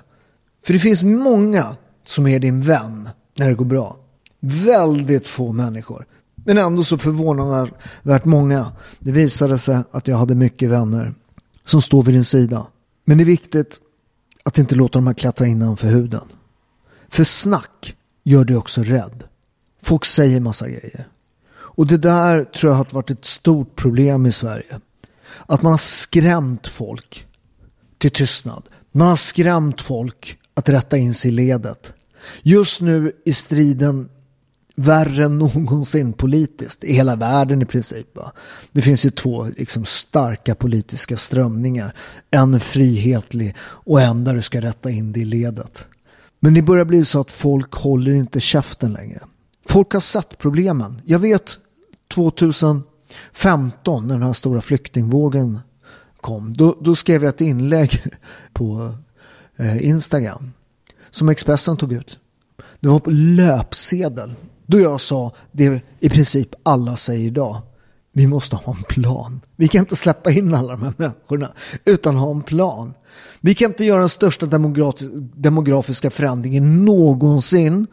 För 0.67 0.73
det 0.73 0.79
finns 0.79 1.05
många 1.05 1.77
som 2.05 2.27
är 2.27 2.39
din 2.39 2.63
vän 2.63 3.09
när 3.35 3.49
det 3.49 3.55
går 3.55 3.65
bra. 3.65 3.97
Väldigt 4.41 5.27
få 5.27 5.53
människor. 5.53 6.07
Men 6.35 6.59
ändå 6.59 6.85
så 6.85 6.99
förvånansvärt 6.99 8.25
många. 8.25 8.73
Det 8.99 9.13
visade 9.13 9.59
sig 9.59 9.79
att 9.91 10.09
jag 10.09 10.17
hade 10.17 10.35
mycket 10.35 10.71
vänner 10.71 11.15
som 11.65 11.83
står 11.83 12.03
vid 12.03 12.15
din 12.15 12.25
sida. 12.25 12.67
Men 13.05 13.19
det 13.19 13.25
är 13.25 13.27
viktigt 13.27 13.81
att 14.43 14.59
inte 14.59 14.75
låta 14.75 14.99
dem 14.99 15.07
här 15.07 15.15
klättra 15.15 15.47
innanför 15.47 15.89
huden. 15.89 16.25
För 17.09 17.25
snack 17.25 17.97
gör 18.25 18.45
dig 18.45 18.57
också 18.57 18.83
rädd. 18.83 19.25
Folk 19.83 20.05
säger 20.05 20.41
massa 20.41 20.69
grejer. 20.69 21.07
Och 21.77 21.87
det 21.87 21.97
där 21.97 22.45
tror 22.45 22.73
jag 22.73 22.77
har 22.77 22.87
varit 22.91 23.11
ett 23.11 23.25
stort 23.25 23.77
problem 23.77 24.27
i 24.27 24.33
Sverige. 24.33 24.81
Att 25.47 25.63
man 25.63 25.73
har 25.73 25.79
skrämt 25.79 26.67
folk 26.67 27.27
till 27.99 28.11
tystnad. 28.11 28.63
Man 28.93 29.09
har 29.09 29.17
skrämt 29.17 29.81
folk 29.81 30.39
att 30.55 30.69
rätta 30.69 30.97
in 30.97 31.15
sig 31.15 31.31
i 31.31 31.35
ledet. 31.35 31.93
Just 32.43 32.81
nu 32.81 33.13
i 33.25 33.33
striden 33.33 34.09
värre 34.77 35.25
än 35.25 35.39
någonsin 35.39 36.13
politiskt 36.13 36.85
i 36.85 36.93
hela 36.93 37.17
världen 37.17 37.63
i 37.63 37.65
princip. 37.65 38.17
Va? 38.17 38.33
Det 38.73 38.83
finns 38.83 39.07
ju 39.07 39.11
två 39.11 39.47
liksom, 39.57 39.85
starka 39.85 40.55
politiska 40.55 41.17
strömningar. 41.17 41.95
En 42.31 42.61
frihetlig 42.61 43.55
och 43.61 44.01
en 44.01 44.25
där 44.25 44.35
du 44.35 44.43
ska 44.43 44.61
rätta 44.61 44.91
in 44.91 45.13
dig 45.13 45.23
i 45.23 45.25
ledet. 45.25 45.85
Men 46.41 46.55
det 46.55 46.63
börjar 46.63 46.85
bli 46.85 47.05
så 47.05 47.21
att 47.21 47.31
folk 47.31 47.73
håller 47.75 48.13
inte 48.13 48.41
käften 48.41 48.93
längre. 48.93 49.21
Folk 49.69 49.93
har 49.93 50.01
sett 50.01 50.39
problemen. 50.39 51.03
Jag 51.05 51.19
vet 51.19 51.59
2015 52.17 54.07
när 54.07 54.15
den 54.15 54.23
här 54.23 54.33
stora 54.33 54.61
flyktingvågen 54.61 55.59
kom. 56.21 56.55
Då, 56.55 56.77
då 56.81 56.95
skrev 56.95 57.25
jag 57.25 57.29
ett 57.29 57.41
inlägg 57.41 58.03
på 58.53 58.95
eh, 59.57 59.87
Instagram 59.87 60.53
som 61.11 61.29
Expressen 61.29 61.77
tog 61.77 61.93
ut. 61.93 62.19
Det 62.81 62.89
var 62.89 63.01
på 63.01 63.11
löpsedel. 63.11 64.35
Då 64.67 64.81
jag 64.81 65.01
sa 65.01 65.33
det 65.53 65.83
i 66.01 66.09
princip 66.09 66.55
alla 66.63 66.97
säger 66.97 67.27
idag. 67.27 67.63
Vi 68.13 68.27
måste 68.27 68.57
ha 68.57 68.77
en 68.77 68.83
plan. 68.83 69.41
Vi 69.57 69.69
kan 69.69 69.81
inte 69.81 69.97
släppa 69.97 70.31
in 70.31 70.55
alla 70.55 70.73
de 70.73 70.83
här 70.83 70.93
människorna 70.97 71.53
utan 71.85 72.17
ha 72.17 72.31
en 72.31 72.43
plan. 72.43 72.95
Vi 73.41 73.55
kan 73.55 73.71
inte 73.71 73.85
göra 73.85 74.01
den 74.01 74.09
största 74.09 74.47
demografiska 75.35 76.11
förändringen 76.11 76.85
någonsin 76.85 77.87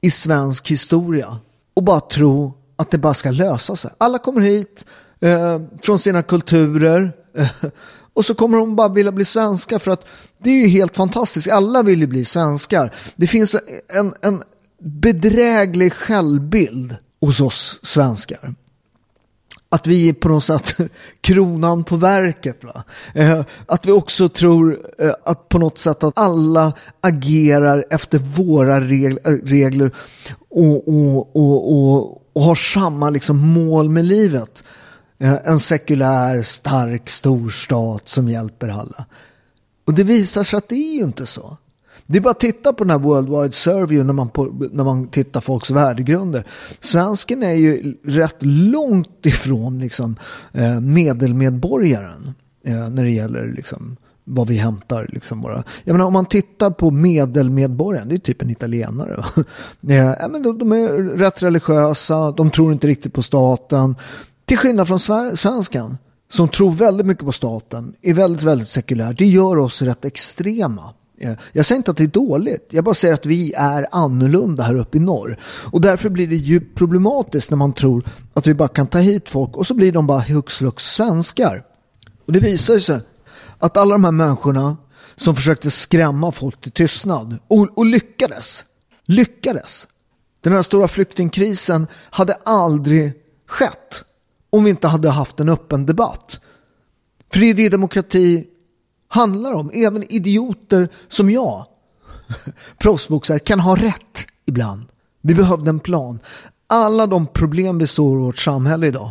i 0.00 0.10
svensk 0.10 0.70
historia 0.70 1.38
och 1.74 1.82
bara 1.82 2.00
tro 2.00 2.52
att 2.76 2.90
det 2.90 2.98
bara 2.98 3.14
ska 3.14 3.30
lösa 3.30 3.76
sig. 3.76 3.90
Alla 3.98 4.18
kommer 4.18 4.40
hit 4.40 4.86
eh, 5.20 5.60
från 5.82 5.98
sina 5.98 6.22
kulturer 6.22 7.12
eh, 7.36 7.48
och 8.14 8.24
så 8.24 8.34
kommer 8.34 8.58
de 8.58 8.76
bara 8.76 8.88
vilja 8.88 9.12
bli 9.12 9.24
svenskar 9.24 9.78
för 9.78 9.90
att 9.90 10.06
det 10.38 10.50
är 10.50 10.54
ju 10.54 10.66
helt 10.66 10.96
fantastiskt. 10.96 11.48
Alla 11.48 11.82
vill 11.82 12.00
ju 12.00 12.06
bli 12.06 12.24
svenskar. 12.24 12.94
Det 13.16 13.26
finns 13.26 13.56
en, 13.98 14.14
en 14.22 14.42
bedräglig 14.78 15.92
självbild 15.92 16.96
hos 17.20 17.40
oss 17.40 17.78
svenskar. 17.82 18.54
Att 19.68 19.86
vi 19.86 20.08
är 20.08 20.12
på 20.12 20.28
något 20.28 20.44
sätt 20.44 20.76
kronan 21.20 21.84
på 21.84 21.96
verket. 21.96 22.64
Va? 22.64 22.84
Eh, 23.14 23.44
att 23.66 23.86
vi 23.86 23.92
också 23.92 24.28
tror 24.28 24.86
eh, 24.98 25.12
att 25.24 25.48
på 25.48 25.58
något 25.58 25.78
sätt 25.78 26.04
att 26.04 26.18
alla 26.18 26.72
agerar 27.00 27.84
efter 27.90 28.18
våra 28.18 28.80
regler 28.80 29.90
och, 30.48 30.88
och, 30.88 31.36
och, 31.36 31.72
och 31.72 32.22
och 32.36 32.42
har 32.42 32.54
samma 32.54 33.10
liksom 33.10 33.38
mål 33.48 33.88
med 33.88 34.04
livet. 34.04 34.64
Eh, 35.18 35.34
en 35.44 35.58
sekulär, 35.58 36.42
stark 36.42 37.10
storstat 37.10 38.08
som 38.08 38.28
hjälper 38.28 38.68
alla. 38.68 39.04
Och 39.86 39.94
det 39.94 40.04
visar 40.04 40.44
sig 40.44 40.56
att 40.56 40.68
det 40.68 40.74
är 40.74 40.94
ju 40.94 41.04
inte 41.04 41.26
så. 41.26 41.56
Det 42.06 42.18
är 42.18 42.22
bara 42.22 42.30
att 42.30 42.40
titta 42.40 42.72
på 42.72 42.84
den 42.84 42.90
här 42.90 42.98
World 42.98 43.28
Wide 43.28 43.52
Survey 43.52 44.02
när 44.02 44.12
man, 44.12 44.28
på, 44.28 44.68
när 44.72 44.84
man 44.84 45.08
tittar 45.08 45.40
folks 45.40 45.70
värdegrunder. 45.70 46.46
Svensken 46.80 47.42
är 47.42 47.54
ju 47.54 47.94
rätt 48.04 48.36
långt 48.40 49.26
ifrån 49.26 49.78
liksom, 49.78 50.16
eh, 50.52 50.80
medelmedborgaren 50.80 52.34
eh, 52.64 52.88
när 52.88 53.04
det 53.04 53.10
gäller 53.10 53.52
liksom, 53.56 53.96
vad 54.28 54.48
vi 54.48 54.56
hämtar. 54.56 55.08
Liksom 55.12 55.42
våra. 55.42 55.62
Jag 55.84 55.94
menar, 55.94 56.04
om 56.04 56.12
man 56.12 56.26
tittar 56.26 56.70
på 56.70 56.90
medelmedborgaren, 56.90 58.08
det 58.08 58.14
är 58.14 58.18
typ 58.18 58.42
en 58.42 58.50
italienare. 58.50 59.24
Eh, 59.88 59.96
ja, 59.96 60.28
men 60.28 60.42
de, 60.42 60.58
de, 60.58 60.72
är 60.72 60.88
rätt 61.18 61.42
religiösa, 61.42 62.30
de 62.30 62.50
tror 62.50 62.72
inte 62.72 62.86
riktigt 62.86 63.12
på 63.12 63.22
staten. 63.22 63.96
Till 64.44 64.58
skillnad 64.58 64.88
från 64.88 65.00
svenskan 65.36 65.98
som 66.28 66.48
tror 66.48 66.72
väldigt 66.72 67.06
mycket 67.06 67.24
på 67.24 67.32
staten, 67.32 67.94
är 68.02 68.14
väldigt, 68.14 68.42
väldigt 68.42 68.68
sekulär. 68.68 69.14
Det 69.18 69.26
gör 69.26 69.58
oss 69.58 69.82
rätt 69.82 70.04
extrema. 70.04 70.82
Eh, 71.18 71.32
jag 71.52 71.64
säger 71.64 71.76
inte 71.76 71.90
att 71.90 71.96
det 71.96 72.04
är 72.04 72.06
dåligt. 72.06 72.68
Jag 72.70 72.84
bara 72.84 72.94
säger 72.94 73.14
att 73.14 73.26
vi 73.26 73.52
är 73.52 73.86
annorlunda 73.90 74.62
här 74.62 74.78
uppe 74.78 74.96
i 74.96 75.00
norr. 75.00 75.38
Och 75.72 75.80
därför 75.80 76.08
blir 76.08 76.26
det 76.26 76.36
djupt 76.36 76.78
problematiskt 76.78 77.50
när 77.50 77.58
man 77.58 77.72
tror 77.72 78.04
att 78.34 78.46
vi 78.46 78.54
bara 78.54 78.68
kan 78.68 78.86
ta 78.86 78.98
hit 78.98 79.28
folk 79.28 79.56
och 79.56 79.66
så 79.66 79.74
blir 79.74 79.92
de 79.92 80.06
bara 80.06 80.20
hux 80.20 80.56
flux 80.56 80.84
svenskar. 80.84 81.64
Och 82.26 82.32
det 82.32 82.40
visar 82.40 82.78
sig 82.78 83.00
att 83.58 83.76
alla 83.76 83.94
de 83.94 84.04
här 84.04 84.10
människorna 84.10 84.76
som 85.16 85.34
försökte 85.34 85.70
skrämma 85.70 86.32
folk 86.32 86.60
till 86.60 86.72
tystnad 86.72 87.38
och, 87.48 87.78
och 87.78 87.86
lyckades. 87.86 88.64
Lyckades. 89.04 89.88
Den 90.40 90.52
här 90.52 90.62
stora 90.62 90.88
flyktingkrisen 90.88 91.86
hade 92.10 92.34
aldrig 92.34 93.12
skett 93.46 94.04
om 94.50 94.64
vi 94.64 94.70
inte 94.70 94.88
hade 94.88 95.10
haft 95.10 95.40
en 95.40 95.48
öppen 95.48 95.86
debatt. 95.86 96.40
För 97.32 97.40
det 97.40 97.46
är 97.46 97.54
det 97.54 97.68
demokrati 97.68 98.46
handlar 99.08 99.52
om. 99.52 99.70
Även 99.74 100.12
idioter 100.12 100.88
som 101.08 101.30
jag, 101.30 101.66
proffsboxare, 102.78 103.38
kan 103.38 103.60
ha 103.60 103.76
rätt 103.76 104.26
ibland. 104.46 104.86
Vi 105.22 105.34
behövde 105.34 105.70
en 105.70 105.80
plan. 105.80 106.18
Alla 106.66 107.06
de 107.06 107.26
problem 107.26 107.78
vi 107.78 107.86
såg 107.86 108.12
i 108.12 108.22
vårt 108.22 108.38
samhälle 108.38 108.86
idag, 108.86 109.10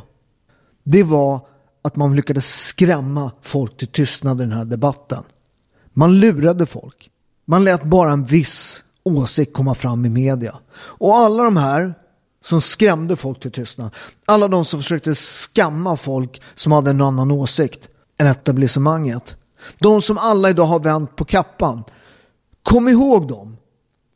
det 0.83 1.03
var 1.03 1.47
att 1.85 1.95
man 1.95 2.15
lyckades 2.15 2.65
skrämma 2.67 3.31
folk 3.41 3.77
till 3.77 3.87
tystnad 3.87 4.41
i 4.41 4.43
den 4.43 4.51
här 4.51 4.65
debatten. 4.65 5.23
Man 5.93 6.19
lurade 6.19 6.65
folk. 6.65 7.09
Man 7.45 7.63
lät 7.63 7.83
bara 7.83 8.11
en 8.11 8.25
viss 8.25 8.83
åsikt 9.03 9.53
komma 9.53 9.73
fram 9.73 10.05
i 10.05 10.09
media. 10.09 10.55
Och 10.75 11.15
alla 11.15 11.43
de 11.43 11.57
här 11.57 11.93
som 12.43 12.61
skrämde 12.61 13.15
folk 13.15 13.39
till 13.39 13.51
tystnad. 13.51 13.91
Alla 14.25 14.47
de 14.47 14.65
som 14.65 14.79
försökte 14.79 15.15
skamma 15.15 15.97
folk 15.97 16.41
som 16.55 16.71
hade 16.71 16.89
en 16.89 17.01
annan 17.01 17.31
åsikt 17.31 17.87
än 18.17 18.27
etablissemanget. 18.27 19.35
De 19.79 20.01
som 20.01 20.17
alla 20.17 20.49
idag 20.49 20.65
har 20.65 20.79
vänt 20.79 21.15
på 21.15 21.25
kappan. 21.25 21.83
Kom 22.63 22.87
ihåg 22.87 23.27
dem. 23.27 23.54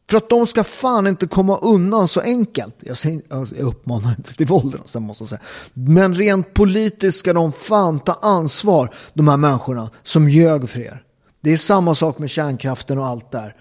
För 0.09 0.17
att 0.17 0.29
de 0.29 0.47
ska 0.47 0.63
fan 0.63 1.07
inte 1.07 1.27
komma 1.27 1.57
undan 1.57 2.07
så 2.07 2.21
enkelt. 2.21 2.75
Jag, 2.79 2.97
säger, 2.97 3.21
jag 3.29 3.67
uppmanar 3.67 4.15
inte 4.17 4.33
till 4.33 4.47
våld 4.47 4.75
måste 4.95 5.21
jag 5.21 5.29
säga. 5.29 5.41
Men 5.73 6.15
rent 6.15 6.53
politiskt 6.53 7.19
ska 7.19 7.33
de 7.33 7.51
fan 7.51 7.99
ta 7.99 8.13
ansvar, 8.21 8.93
de 9.13 9.27
här 9.27 9.37
människorna 9.37 9.89
som 10.03 10.29
ljög 10.29 10.69
för 10.69 10.79
er. 10.79 11.03
Det 11.41 11.51
är 11.51 11.57
samma 11.57 11.95
sak 11.95 12.19
med 12.19 12.29
kärnkraften 12.29 12.97
och 12.97 13.07
allt 13.07 13.31
där. 13.31 13.55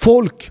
Folk, 0.00 0.50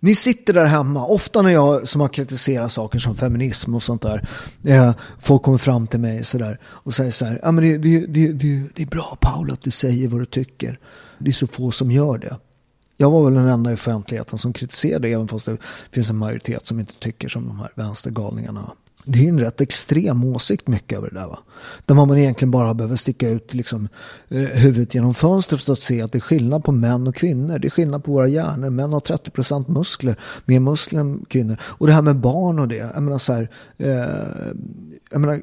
ni 0.00 0.14
sitter 0.14 0.52
där 0.52 0.64
hemma, 0.64 1.06
ofta 1.06 1.42
när 1.42 1.50
jag 1.50 1.88
som 1.88 2.00
har 2.00 2.08
kritiserat 2.08 2.72
saker 2.72 2.98
som 2.98 3.16
feminism 3.16 3.74
och 3.74 3.82
sånt 3.82 4.02
där, 4.02 4.28
eh, 4.64 4.94
folk 5.20 5.42
kommer 5.42 5.58
fram 5.58 5.86
till 5.86 6.00
mig 6.00 6.24
sådär 6.24 6.58
och 6.64 6.94
säger 6.94 7.10
så 7.10 7.24
här, 7.24 7.40
ja 7.42 7.50
men 7.50 7.64
det, 7.64 7.78
det, 7.78 8.06
det, 8.06 8.32
det, 8.32 8.62
det 8.74 8.82
är 8.82 8.86
bra 8.86 9.16
Paul 9.20 9.50
att 9.52 9.62
du 9.62 9.70
säger 9.70 10.08
vad 10.08 10.20
du 10.20 10.26
tycker. 10.26 10.78
Det 11.18 11.30
är 11.30 11.32
så 11.32 11.46
få 11.46 11.70
som 11.70 11.90
gör 11.90 12.18
det. 12.18 12.36
Jag 13.00 13.10
var 13.10 13.24
väl 13.24 13.34
den 13.34 13.48
enda 13.48 13.70
i 13.70 13.74
offentligheten 13.74 14.38
som 14.38 14.52
kritiserade 14.52 15.08
även 15.08 15.28
fast 15.28 15.46
det 15.46 15.58
finns 15.90 16.10
en 16.10 16.16
majoritet 16.16 16.66
som 16.66 16.80
inte 16.80 16.92
tycker 16.94 17.28
som 17.28 17.48
de 17.48 17.60
här 17.60 17.72
vänstergalningarna. 17.74 18.70
Det 19.04 19.18
är 19.18 19.22
ju 19.22 19.28
en 19.28 19.40
rätt 19.40 19.60
extrem 19.60 20.24
åsikt 20.24 20.68
mycket 20.68 20.98
över 20.98 21.10
det 21.10 21.20
där 21.20 21.26
va. 21.26 21.38
Där 21.86 21.94
man 21.94 22.18
egentligen 22.18 22.50
bara 22.50 22.74
behöver 22.74 22.96
sticka 22.96 23.28
ut 23.28 23.54
liksom, 23.54 23.88
eh, 24.28 24.40
huvudet 24.40 24.94
genom 24.94 25.14
fönstret 25.14 25.62
för 25.62 25.72
att 25.72 25.78
se 25.78 26.02
att 26.02 26.12
det 26.12 26.18
är 26.18 26.20
skillnad 26.20 26.64
på 26.64 26.72
män 26.72 27.06
och 27.06 27.14
kvinnor. 27.14 27.58
Det 27.58 27.68
är 27.68 27.70
skillnad 27.70 28.04
på 28.04 28.12
våra 28.12 28.28
hjärnor. 28.28 28.70
Män 28.70 28.92
har 28.92 29.00
30% 29.00 29.68
muskler, 29.68 30.16
mer 30.44 30.60
muskler 30.60 31.00
än 31.00 31.24
kvinnor. 31.28 31.56
Och 31.62 31.86
det 31.86 31.92
här 31.92 32.02
med 32.02 32.16
barn 32.16 32.58
och 32.58 32.68
det. 32.68 32.76
Jag 32.76 33.02
menar 33.02 33.18
så 33.18 33.32
här, 33.32 33.48
eh, 33.78 33.88
jag 35.10 35.20
menar, 35.20 35.40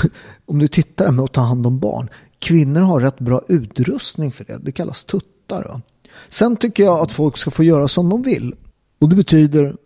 om 0.46 0.58
du 0.58 0.68
tittar 0.68 1.10
med 1.10 1.24
att 1.24 1.32
ta 1.32 1.40
hand 1.40 1.66
om 1.66 1.78
barn. 1.78 2.08
Kvinnor 2.38 2.80
har 2.80 3.00
rätt 3.00 3.18
bra 3.18 3.42
utrustning 3.48 4.32
för 4.32 4.44
det. 4.44 4.58
Det 4.62 4.72
kallas 4.72 5.04
tuttar 5.04 5.64
va. 5.64 5.80
Sen 6.28 6.56
tycker 6.56 6.84
jag 6.84 7.00
att 7.00 7.12
folk 7.12 7.36
ska 7.36 7.50
få 7.50 7.64
göra 7.64 7.88
som 7.88 8.08
de 8.08 8.22
vill. 8.22 8.54
Och 8.98 9.08
det 9.08 9.16
betyder 9.16 9.76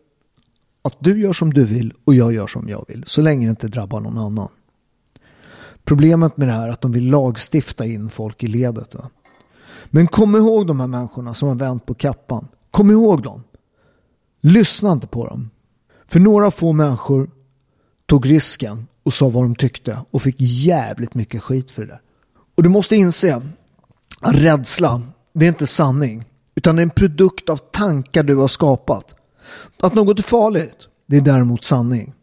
att 0.83 0.97
du 0.99 1.21
gör 1.21 1.33
som 1.33 1.55
du 1.55 1.65
vill 1.65 1.93
och 2.05 2.15
jag 2.15 2.33
gör 2.35 2.47
som 2.47 2.69
jag 2.69 2.85
vill. 2.89 3.05
Så 3.07 3.23
länge 3.23 3.47
det 3.47 3.51
inte 3.51 3.69
drabbar 3.69 4.01
någon 4.01 4.19
annan. 4.19 4.49
Problemet 5.85 6.37
med 6.37 6.49
det 6.49 6.53
här 6.53 6.69
är 6.69 6.73
att 6.73 6.81
de 6.81 6.93
vill 6.93 7.11
lagstifta 7.11 7.87
in 7.87 8.11
folk 8.11 8.43
i 8.43 8.47
ledet. 8.47 8.95
Va? 8.95 9.11
Men 9.87 10.07
kom 10.07 10.37
ihåg 10.37 10.67
de 10.67 10.81
här 10.81 10.87
människorna 10.87 11.35
som 11.35 11.49
har 11.49 11.55
vänt 11.55 11.87
på 11.87 11.95
kappan. 11.95 12.49
Kom 12.71 12.91
ihåg 12.91 13.23
dem. 13.23 13.43
Lyssna 14.41 14.93
inte 14.93 15.07
på 15.07 15.27
dem. 15.27 15.51
För 16.07 16.21
några 16.21 16.51
få 16.51 16.73
människor 16.73 17.31
tog 18.07 18.31
risken 18.31 18.87
och 19.03 19.15
sa 19.15 19.29
vad 19.29 19.45
de 19.45 19.55
tyckte 19.55 19.99
och 20.11 20.23
fick 20.23 20.37
jävligt 20.39 21.15
mycket 21.15 21.43
skit 21.43 21.71
för 21.71 21.83
det 21.83 21.89
där. 21.89 22.01
Och 22.57 22.63
du 22.63 22.69
måste 22.69 22.97
inse 22.97 23.43
att 24.21 24.35
rädsla 24.35 25.03
det 25.35 25.45
är 25.45 25.49
inte 25.49 25.67
sanning. 25.67 26.25
Utan 26.55 26.77
det 26.77 26.81
är 26.81 26.85
en 26.85 26.91
produkt 26.91 27.49
av 27.49 27.57
tankar 27.57 28.23
du 28.23 28.37
har 28.37 28.49
skapat. 28.49 29.15
Att 29.83 29.95
något 29.95 30.19
är 30.19 30.23
farligt, 30.23 30.89
det 31.07 31.17
är 31.17 31.21
däremot 31.21 31.65
sanning. 31.65 32.15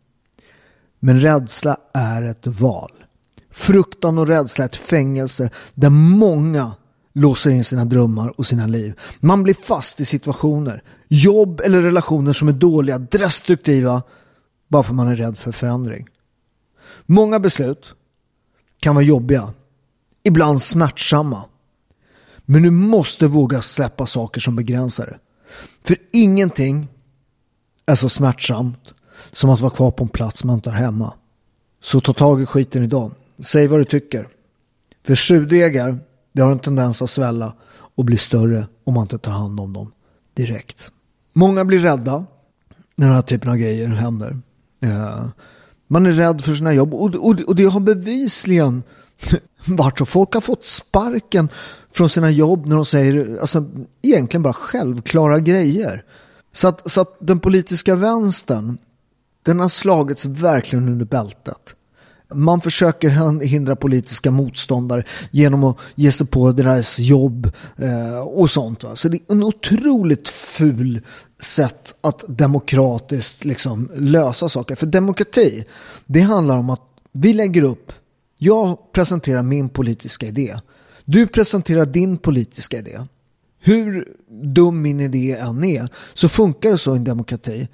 Men 0.99 1.21
rädsla 1.21 1.77
är 1.93 2.23
ett 2.23 2.47
val. 2.47 2.91
Fruktan 3.51 4.17
och 4.17 4.27
rädsla 4.27 4.63
är 4.63 4.69
ett 4.69 4.75
fängelse 4.75 5.49
där 5.73 5.89
många 5.89 6.71
låser 7.13 7.51
in 7.51 7.63
sina 7.63 7.85
drömmar 7.85 8.39
och 8.39 8.45
sina 8.45 8.67
liv. 8.67 8.99
Man 9.19 9.43
blir 9.43 9.53
fast 9.53 9.99
i 9.99 10.05
situationer, 10.05 10.83
jobb 11.07 11.61
eller 11.61 11.81
relationer 11.81 12.33
som 12.33 12.47
är 12.47 12.51
dåliga, 12.51 12.97
destruktiva, 12.97 14.01
bara 14.67 14.83
för 14.83 14.93
man 14.93 15.07
är 15.07 15.15
rädd 15.15 15.37
för 15.37 15.51
förändring. 15.51 16.07
Många 17.05 17.39
beslut 17.39 17.93
kan 18.79 18.95
vara 18.95 19.05
jobbiga, 19.05 19.53
ibland 20.23 20.61
smärtsamma. 20.61 21.43
Men 22.45 22.61
du 22.61 22.69
måste 22.69 23.27
våga 23.27 23.61
släppa 23.61 24.05
saker 24.05 24.41
som 24.41 24.55
begränsar 24.55 25.05
det. 25.05 25.19
För 25.83 25.97
ingenting 26.11 26.87
är 27.85 27.95
så 27.95 28.09
smärtsamt 28.09 28.93
som 29.31 29.49
att 29.49 29.59
vara 29.59 29.73
kvar 29.73 29.91
på 29.91 30.03
en 30.03 30.09
plats 30.09 30.43
man 30.43 30.55
inte 30.55 30.69
har 30.69 30.77
hemma. 30.77 31.13
Så 31.81 31.99
ta 31.99 32.13
tag 32.13 32.41
i 32.41 32.45
skiten 32.45 32.83
idag. 32.83 33.11
Säg 33.39 33.67
vad 33.67 33.79
du 33.79 33.85
tycker. 33.85 34.27
För 35.05 35.15
surdegar, 35.15 35.99
det 36.31 36.41
har 36.41 36.51
en 36.51 36.59
tendens 36.59 37.01
att 37.01 37.09
svälla 37.09 37.53
och 37.95 38.05
bli 38.05 38.17
större 38.17 38.67
om 38.83 38.93
man 38.93 39.03
inte 39.03 39.17
tar 39.17 39.31
hand 39.31 39.59
om 39.59 39.73
dem 39.73 39.91
direkt. 40.33 40.91
Många 41.33 41.65
blir 41.65 41.79
rädda 41.79 42.25
när 42.95 43.07
den 43.07 43.15
här 43.15 43.21
typen 43.21 43.49
av 43.49 43.57
grejer 43.57 43.87
händer. 43.87 44.39
Eh, 44.79 45.25
man 45.87 46.05
är 46.05 46.11
rädd 46.11 46.41
för 46.41 46.55
sina 46.55 46.73
jobb 46.73 46.93
och 46.93 47.55
det 47.55 47.65
har 47.65 47.79
bevisligen 47.79 48.83
vart 49.65 49.97
så. 49.97 50.05
Folk 50.05 50.33
har 50.33 50.41
fått 50.41 50.65
sparken 50.65 51.49
från 51.91 52.09
sina 52.09 52.31
jobb 52.31 52.65
när 52.65 52.75
de 52.75 52.85
säger 52.85 53.37
alltså, 53.41 53.65
egentligen 54.01 54.43
bara 54.43 54.53
självklara 54.53 55.39
grejer. 55.39 56.03
Så 56.53 56.67
att, 56.67 56.91
så 56.91 57.01
att 57.01 57.17
den 57.19 57.39
politiska 57.39 57.95
vänstern, 57.95 58.77
den 59.43 59.59
har 59.59 59.69
slagits 59.69 60.25
verkligen 60.25 60.87
under 60.87 61.05
bältet. 61.05 61.75
Man 62.33 62.61
försöker 62.61 63.09
hindra 63.45 63.75
politiska 63.75 64.31
motståndare 64.31 65.03
genom 65.31 65.63
att 65.63 65.77
ge 65.95 66.11
sig 66.11 66.27
på 66.27 66.51
deras 66.51 66.99
jobb 66.99 67.51
eh, 67.77 68.19
och 68.19 68.51
sånt. 68.51 68.83
Va? 68.83 68.95
Så 68.95 69.09
det 69.09 69.17
är 69.17 69.31
en 69.31 69.43
otroligt 69.43 70.29
ful 70.29 71.01
sätt 71.41 71.95
att 72.01 72.23
demokratiskt 72.27 73.45
liksom 73.45 73.89
lösa 73.95 74.49
saker. 74.49 74.75
För 74.75 74.85
demokrati, 74.85 75.65
det 76.05 76.21
handlar 76.21 76.57
om 76.57 76.69
att 76.69 76.81
vi 77.11 77.33
lägger 77.33 77.63
upp 77.63 77.91
jag 78.43 78.91
presenterar 78.91 79.41
min 79.41 79.69
politiska 79.69 80.27
idé. 80.27 80.59
Du 81.05 81.27
presenterar 81.27 81.85
din 81.85 82.17
politiska 82.17 82.77
idé. 82.77 82.99
Hur 83.59 84.07
dum 84.29 84.81
min 84.81 84.99
idé 84.99 85.31
än 85.31 85.63
är 85.63 85.89
så 86.13 86.29
funkar 86.29 86.71
det 86.71 86.77
så 86.77 86.93
i 86.93 86.97
en 86.97 87.03
demokrati 87.03 87.67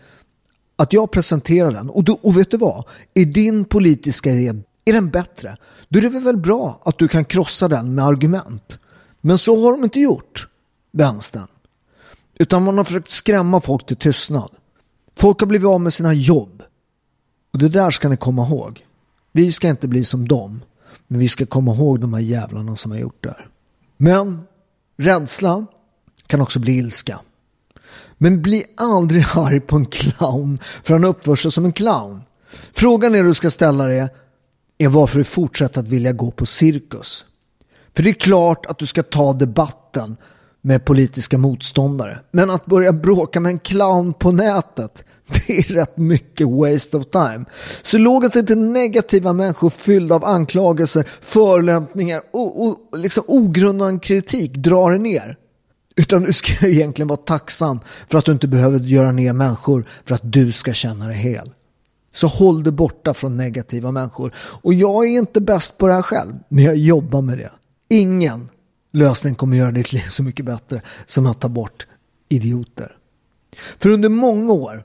att 0.76 0.94
jag 0.94 1.12
presenterar 1.12 1.72
den 1.72 1.90
och, 1.90 2.04
du, 2.04 2.12
och 2.12 2.38
vet 2.38 2.52
du 2.52 2.58
vad? 2.58 2.86
Är 3.14 3.26
din 3.26 3.66
politiska 3.66 4.32
idé 4.32 4.62
är 4.86 4.94
den 4.94 5.10
bättre? 5.10 5.58
Då 5.90 6.00
är 6.00 6.04
det 6.04 6.20
väl 6.20 6.38
bra 6.38 6.82
att 6.86 6.98
du 6.98 7.08
kan 7.08 7.26
krossa 7.26 7.68
den 7.68 7.96
med 7.96 8.06
argument. 8.06 8.80
Men 9.22 9.38
så 9.38 9.64
har 9.64 9.72
de 9.72 9.84
inte 9.84 10.00
gjort, 10.00 10.48
vänstern. 10.92 11.48
Utan 12.36 12.64
man 12.64 12.78
har 12.78 12.84
försökt 12.84 13.10
skrämma 13.10 13.62
folk 13.62 13.86
till 13.86 13.98
tystnad. 13.98 14.50
Folk 15.18 15.40
har 15.40 15.48
blivit 15.48 15.68
av 15.68 15.82
med 15.82 15.94
sina 15.94 16.14
jobb. 16.14 16.64
Och 17.54 17.60
det 17.60 17.70
där 17.70 17.92
ska 17.92 18.10
ni 18.10 18.18
komma 18.18 18.48
ihåg. 18.48 18.87
Vi 19.38 19.52
ska 19.52 19.70
inte 19.70 19.88
bli 19.88 20.06
som 20.06 20.28
dem. 20.28 20.64
Men 21.08 21.20
vi 21.20 21.28
ska 21.28 21.46
komma 21.46 21.74
ihåg 21.74 22.00
de 22.00 22.14
här 22.14 22.22
jävlarna 22.22 22.76
som 22.76 22.92
har 22.92 22.98
gjort 22.98 23.24
det 23.24 23.30
här. 23.30 23.48
Men 23.98 24.42
rädsla 24.98 25.66
kan 26.28 26.42
också 26.42 26.60
bli 26.60 26.78
ilska. 26.78 27.20
Men 28.18 28.42
bli 28.42 28.64
aldrig 28.78 29.26
arg 29.36 29.60
på 29.60 29.76
en 29.76 29.86
clown 29.86 30.60
för 30.84 30.94
han 30.94 31.04
uppför 31.04 31.36
sig 31.36 31.52
som 31.52 31.66
en 31.66 31.72
clown. 31.72 32.22
Frågan 32.74 33.16
är 33.16 33.24
du 33.24 33.34
ska 33.34 33.50
ställa 33.50 33.88
dig 33.88 34.10
är 34.78 34.88
varför 34.88 35.18
du 35.18 35.24
fortsätter 35.24 35.82
att 35.82 35.88
vilja 35.88 36.12
gå 36.12 36.32
på 36.32 36.46
cirkus. 36.46 37.26
För 37.96 38.04
det 38.04 38.10
är 38.10 38.14
klart 38.14 38.66
att 38.66 38.78
du 38.78 38.86
ska 38.86 39.04
ta 39.04 39.34
debatten 39.34 40.18
med 40.68 40.86
politiska 40.86 41.38
motståndare. 41.38 42.20
Men 42.32 42.50
att 42.50 42.66
börja 42.66 42.94
bråka 42.94 43.40
med 43.40 43.50
en 43.50 43.60
clown 43.60 44.14
på 44.14 44.32
nätet, 44.32 45.04
det 45.28 45.58
är 45.58 45.74
rätt 45.74 45.98
mycket 45.98 46.48
waste 46.48 46.98
of 46.98 47.06
time. 47.10 47.46
Så 47.82 47.98
låg 47.98 48.26
inte 48.26 48.44
till 48.44 48.58
negativa 48.58 49.34
människor 49.34 49.70
fyllda 49.70 50.16
av 50.16 50.26
anklagelser, 50.26 51.08
förolämpningar 51.22 52.22
och, 52.34 52.68
och 52.68 52.78
liksom 52.98 53.24
ogrundad 53.28 54.04
kritik 54.04 54.54
drar 54.54 54.90
dig 54.90 55.00
ner. 55.00 55.38
Utan 55.96 56.24
du 56.24 56.34
ska 56.34 56.68
egentligen 56.68 57.08
vara 57.08 57.18
tacksam 57.18 57.80
för 58.10 58.18
att 58.18 58.26
du 58.26 58.32
inte 58.32 58.48
behöver 58.48 58.80
göra 58.80 59.12
ner 59.12 59.34
människor 59.34 59.88
för 60.06 60.16
att 60.16 60.32
du 60.32 60.52
ska 60.52 60.74
känna 60.74 61.08
dig 61.08 61.18
hel. 61.18 61.52
Så 62.12 62.28
håll 62.28 62.64
dig 62.64 62.74
borta 62.74 63.14
från 63.14 63.38
negativa 63.38 63.92
människor. 63.92 64.34
Och 64.38 64.74
jag 64.74 65.06
är 65.06 65.10
inte 65.10 65.42
bäst 65.42 65.78
på 65.78 65.88
det 65.88 65.94
här 65.94 66.02
själv, 66.02 66.34
men 66.50 66.64
jag 66.64 66.78
jobbar 66.78 67.22
med 67.22 67.38
det. 67.38 67.52
Ingen 67.90 68.50
lösning 68.92 69.36
kommer 69.36 69.58
göra 69.58 69.72
ditt 69.72 69.94
liv 69.94 70.08
så 70.10 70.24
mycket 70.24 70.46
bättre 70.46 70.82
som 71.06 71.26
att 71.26 71.40
ta 71.40 71.50
bort 71.50 71.88
idioter. 72.30 72.98
För 73.80 73.90
under 73.90 74.10
många 74.10 74.54
år 74.54 74.84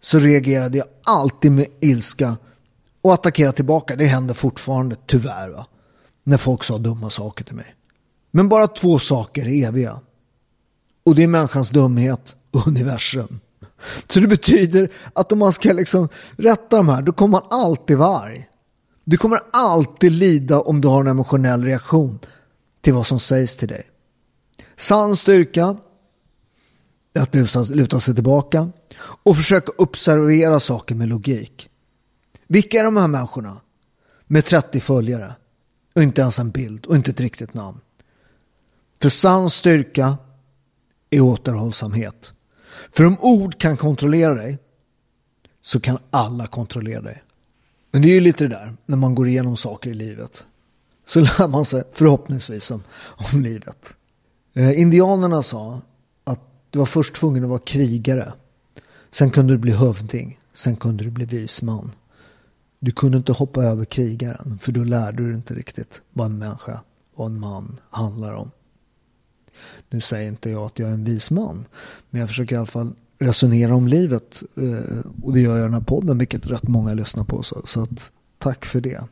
så 0.00 0.18
reagerade 0.18 0.78
jag 0.78 0.86
alltid 1.04 1.52
med 1.52 1.66
ilska 1.80 2.36
och 3.02 3.14
attackerade 3.14 3.56
tillbaka. 3.56 3.96
Det 3.96 4.06
händer 4.06 4.34
fortfarande, 4.34 4.96
tyvärr, 5.06 5.48
va? 5.48 5.66
när 6.24 6.36
folk 6.36 6.64
sa 6.64 6.78
dumma 6.78 7.10
saker 7.10 7.44
till 7.44 7.54
mig. 7.54 7.74
Men 8.30 8.48
bara 8.48 8.66
två 8.66 8.98
saker 8.98 9.48
är 9.48 9.68
eviga. 9.68 10.00
Och 11.04 11.14
det 11.14 11.22
är 11.22 11.26
människans 11.26 11.70
dumhet 11.70 12.36
och 12.50 12.66
universum. 12.66 13.40
Så 14.08 14.20
det 14.20 14.28
betyder 14.28 14.90
att 15.12 15.32
om 15.32 15.38
man 15.38 15.52
ska 15.52 15.72
liksom 15.72 16.08
rätta 16.36 16.76
de 16.76 16.88
här, 16.88 17.02
då 17.02 17.12
kommer 17.12 17.32
man 17.32 17.42
alltid 17.50 17.98
vara 17.98 18.18
arg. 18.18 18.46
Du 19.04 19.16
kommer 19.16 19.40
alltid 19.52 20.12
lida 20.12 20.60
om 20.60 20.80
du 20.80 20.88
har 20.88 21.00
en 21.00 21.06
emotionell 21.06 21.64
reaktion 21.64 22.18
till 22.80 22.94
vad 22.94 23.06
som 23.06 23.20
sägs 23.20 23.56
till 23.56 23.68
dig. 23.68 23.90
Sann 24.76 25.16
styrka 25.16 25.76
är 27.14 27.20
att 27.20 27.34
luta, 27.34 27.62
luta 27.62 28.00
sig 28.00 28.14
tillbaka 28.14 28.72
och 29.00 29.36
försöka 29.36 29.72
observera 29.78 30.60
saker 30.60 30.94
med 30.94 31.08
logik. 31.08 31.68
Vilka 32.46 32.78
är 32.78 32.84
de 32.84 32.96
här 32.96 33.08
människorna 33.08 33.60
med 34.26 34.44
30 34.44 34.80
följare 34.80 35.34
och 35.94 36.02
inte 36.02 36.20
ens 36.20 36.38
en 36.38 36.50
bild 36.50 36.86
och 36.86 36.96
inte 36.96 37.10
ett 37.10 37.20
riktigt 37.20 37.54
namn? 37.54 37.80
För 39.00 39.08
sann 39.08 39.50
styrka 39.50 40.18
är 41.10 41.20
återhållsamhet. 41.20 42.32
För 42.92 43.04
om 43.04 43.16
ord 43.20 43.58
kan 43.58 43.76
kontrollera 43.76 44.34
dig 44.34 44.58
så 45.62 45.80
kan 45.80 45.98
alla 46.10 46.46
kontrollera 46.46 47.00
dig. 47.00 47.22
Men 47.90 48.02
det 48.02 48.08
är 48.08 48.14
ju 48.14 48.20
lite 48.20 48.44
det 48.44 48.54
där 48.54 48.72
när 48.86 48.96
man 48.96 49.14
går 49.14 49.28
igenom 49.28 49.56
saker 49.56 49.90
i 49.90 49.94
livet. 49.94 50.46
Så 51.10 51.20
lär 51.20 51.48
man 51.48 51.64
sig 51.64 51.82
förhoppningsvis 51.92 52.70
om, 52.70 52.82
om 53.32 53.42
livet. 53.42 53.94
Eh, 54.54 54.80
indianerna 54.80 55.42
sa 55.42 55.80
att 56.24 56.40
du 56.70 56.78
var 56.78 56.86
först 56.86 57.14
tvungen 57.14 57.44
att 57.44 57.50
vara 57.50 57.60
krigare. 57.60 58.32
Sen 59.10 59.30
kunde 59.30 59.52
du 59.52 59.58
bli 59.58 59.72
hövding. 59.72 60.40
Sen 60.52 60.76
kunde 60.76 61.04
du 61.04 61.10
bli 61.10 61.24
visman. 61.24 61.92
Du 62.78 62.92
kunde 62.92 63.18
inte 63.18 63.32
hoppa 63.32 63.64
över 63.64 63.84
krigaren 63.84 64.58
för 64.62 64.72
då 64.72 64.84
lärde 64.84 65.28
du 65.28 65.34
inte 65.34 65.54
riktigt 65.54 66.02
vad 66.12 66.26
en 66.26 66.38
människa 66.38 66.80
och 67.14 67.26
en 67.26 67.40
man 67.40 67.80
handlar 67.90 68.34
om. 68.34 68.50
Nu 69.88 70.00
säger 70.00 70.28
inte 70.28 70.50
jag 70.50 70.62
att 70.62 70.78
jag 70.78 70.88
är 70.88 70.94
en 70.94 71.04
vis 71.04 71.30
man. 71.30 71.64
Men 72.10 72.20
jag 72.20 72.28
försöker 72.28 72.54
i 72.54 72.58
alla 72.58 72.66
fall 72.66 72.92
resonera 73.18 73.74
om 73.74 73.88
livet. 73.88 74.42
Eh, 74.56 74.98
och 75.22 75.32
det 75.32 75.40
gör 75.40 75.56
jag 75.56 75.60
i 75.60 75.62
den 75.62 75.74
här 75.74 75.80
podden, 75.80 76.18
vilket 76.18 76.46
rätt 76.46 76.68
många 76.68 76.94
lyssnar 76.94 77.24
på. 77.24 77.42
Så, 77.42 77.62
så 77.66 77.82
att, 77.82 78.10
tack 78.38 78.64
för 78.64 78.80
det. 78.80 79.04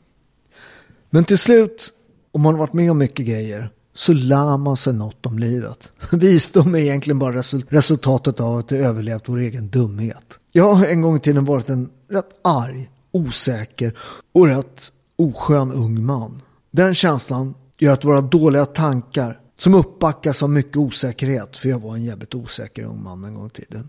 Men 1.10 1.24
till 1.24 1.38
slut, 1.38 1.92
om 2.32 2.42
man 2.42 2.54
har 2.54 2.58
varit 2.58 2.72
med 2.72 2.90
om 2.90 2.98
mycket 2.98 3.26
grejer, 3.26 3.70
så 3.94 4.12
lär 4.12 4.56
man 4.56 4.76
sig 4.76 4.92
något 4.92 5.26
om 5.26 5.38
livet. 5.38 5.92
Visdom 6.12 6.74
är 6.74 6.78
egentligen 6.78 7.18
bara 7.18 7.36
resultatet 7.68 8.40
av 8.40 8.56
att 8.56 8.72
vi 8.72 8.78
överlevt 8.78 9.28
vår 9.28 9.38
egen 9.38 9.68
dumhet. 9.68 10.38
Jag 10.52 10.74
har 10.74 10.86
en 10.86 11.02
gång 11.02 11.16
i 11.16 11.20
tiden 11.20 11.44
varit 11.44 11.68
en 11.68 11.90
rätt 12.10 12.30
arg, 12.44 12.90
osäker 13.12 13.98
och 14.32 14.46
rätt 14.46 14.90
oskön 15.18 15.72
ung 15.72 16.04
man. 16.04 16.42
Den 16.70 16.94
känslan 16.94 17.54
gör 17.78 17.92
att 17.92 18.04
våra 18.04 18.20
dåliga 18.20 18.66
tankar 18.66 19.40
som 19.56 19.74
uppbackas 19.74 20.42
av 20.42 20.50
mycket 20.50 20.76
osäkerhet, 20.76 21.56
för 21.56 21.68
jag 21.68 21.78
var 21.78 21.94
en 21.94 22.04
jävligt 22.04 22.34
osäker 22.34 22.84
ung 22.84 23.02
man 23.02 23.24
en 23.24 23.34
gång 23.34 23.46
i 23.46 23.50
tiden, 23.50 23.88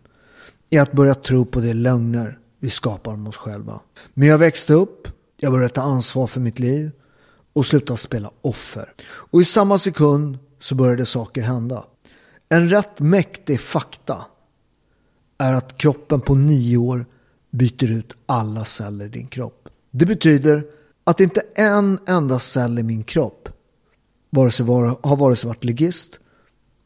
är 0.70 0.82
att 0.82 0.92
börja 0.92 1.14
tro 1.14 1.46
på 1.46 1.60
de 1.60 1.74
lögner 1.74 2.40
vi 2.60 2.70
skapar 2.70 3.14
om 3.14 3.28
oss 3.28 3.36
själva. 3.36 3.80
Men 4.14 4.28
jag 4.28 4.38
växte 4.38 4.74
upp, 4.74 5.08
jag 5.38 5.52
började 5.52 5.74
ta 5.74 5.82
ansvar 5.82 6.28
för 6.28 6.40
mitt 6.40 6.60
liv 6.60 6.92
och 7.54 7.66
slutade 7.66 8.00
spela 8.00 8.32
offer. 8.42 8.94
Och 9.02 9.42
i 9.42 9.46
samma 9.46 9.78
sekund 9.78 10.38
så 10.60 10.76
började 10.76 11.06
saker 11.06 11.42
hända. 11.42 11.84
En 12.50 12.70
rätt 12.70 13.00
mäktig 13.00 13.60
fakta 13.60 14.26
är 15.38 15.54
att 15.54 15.78
kroppen 15.78 16.22
på 16.22 16.36
nio 16.36 16.78
år 16.78 17.06
byter 17.52 17.92
ut 17.92 18.16
alla 18.26 18.66
celler 18.66 19.06
i 19.06 19.10
din 19.10 19.28
kropp. 19.28 19.70
Det 19.92 20.06
betyder 20.06 20.66
att 21.04 21.20
inte 21.20 21.42
en 21.56 22.00
enda 22.08 22.40
cell 22.40 22.80
i 22.80 22.84
min 22.84 23.04
kropp 23.04 23.50
vare 24.30 24.52
sig 24.52 24.66
var, 24.66 25.00
har 25.04 25.16
vare 25.16 25.36
sig 25.36 25.48
varit 25.48 25.64
ligist, 25.64 26.20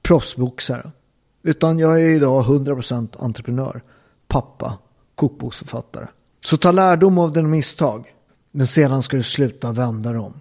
proffsboxare. 0.01 0.91
Utan 1.43 1.79
jag 1.79 2.01
är 2.01 2.09
idag 2.09 2.45
100% 2.45 3.09
entreprenör, 3.19 3.83
pappa, 4.27 4.77
kokboksförfattare. 5.15 6.07
Så 6.45 6.57
ta 6.57 6.71
lärdom 6.71 7.17
av 7.17 7.31
dina 7.31 7.47
misstag. 7.47 8.13
Men 8.51 8.67
sedan 8.67 9.03
ska 9.03 9.17
du 9.17 9.23
sluta 9.23 9.71
vända 9.71 10.13
dem. 10.13 10.33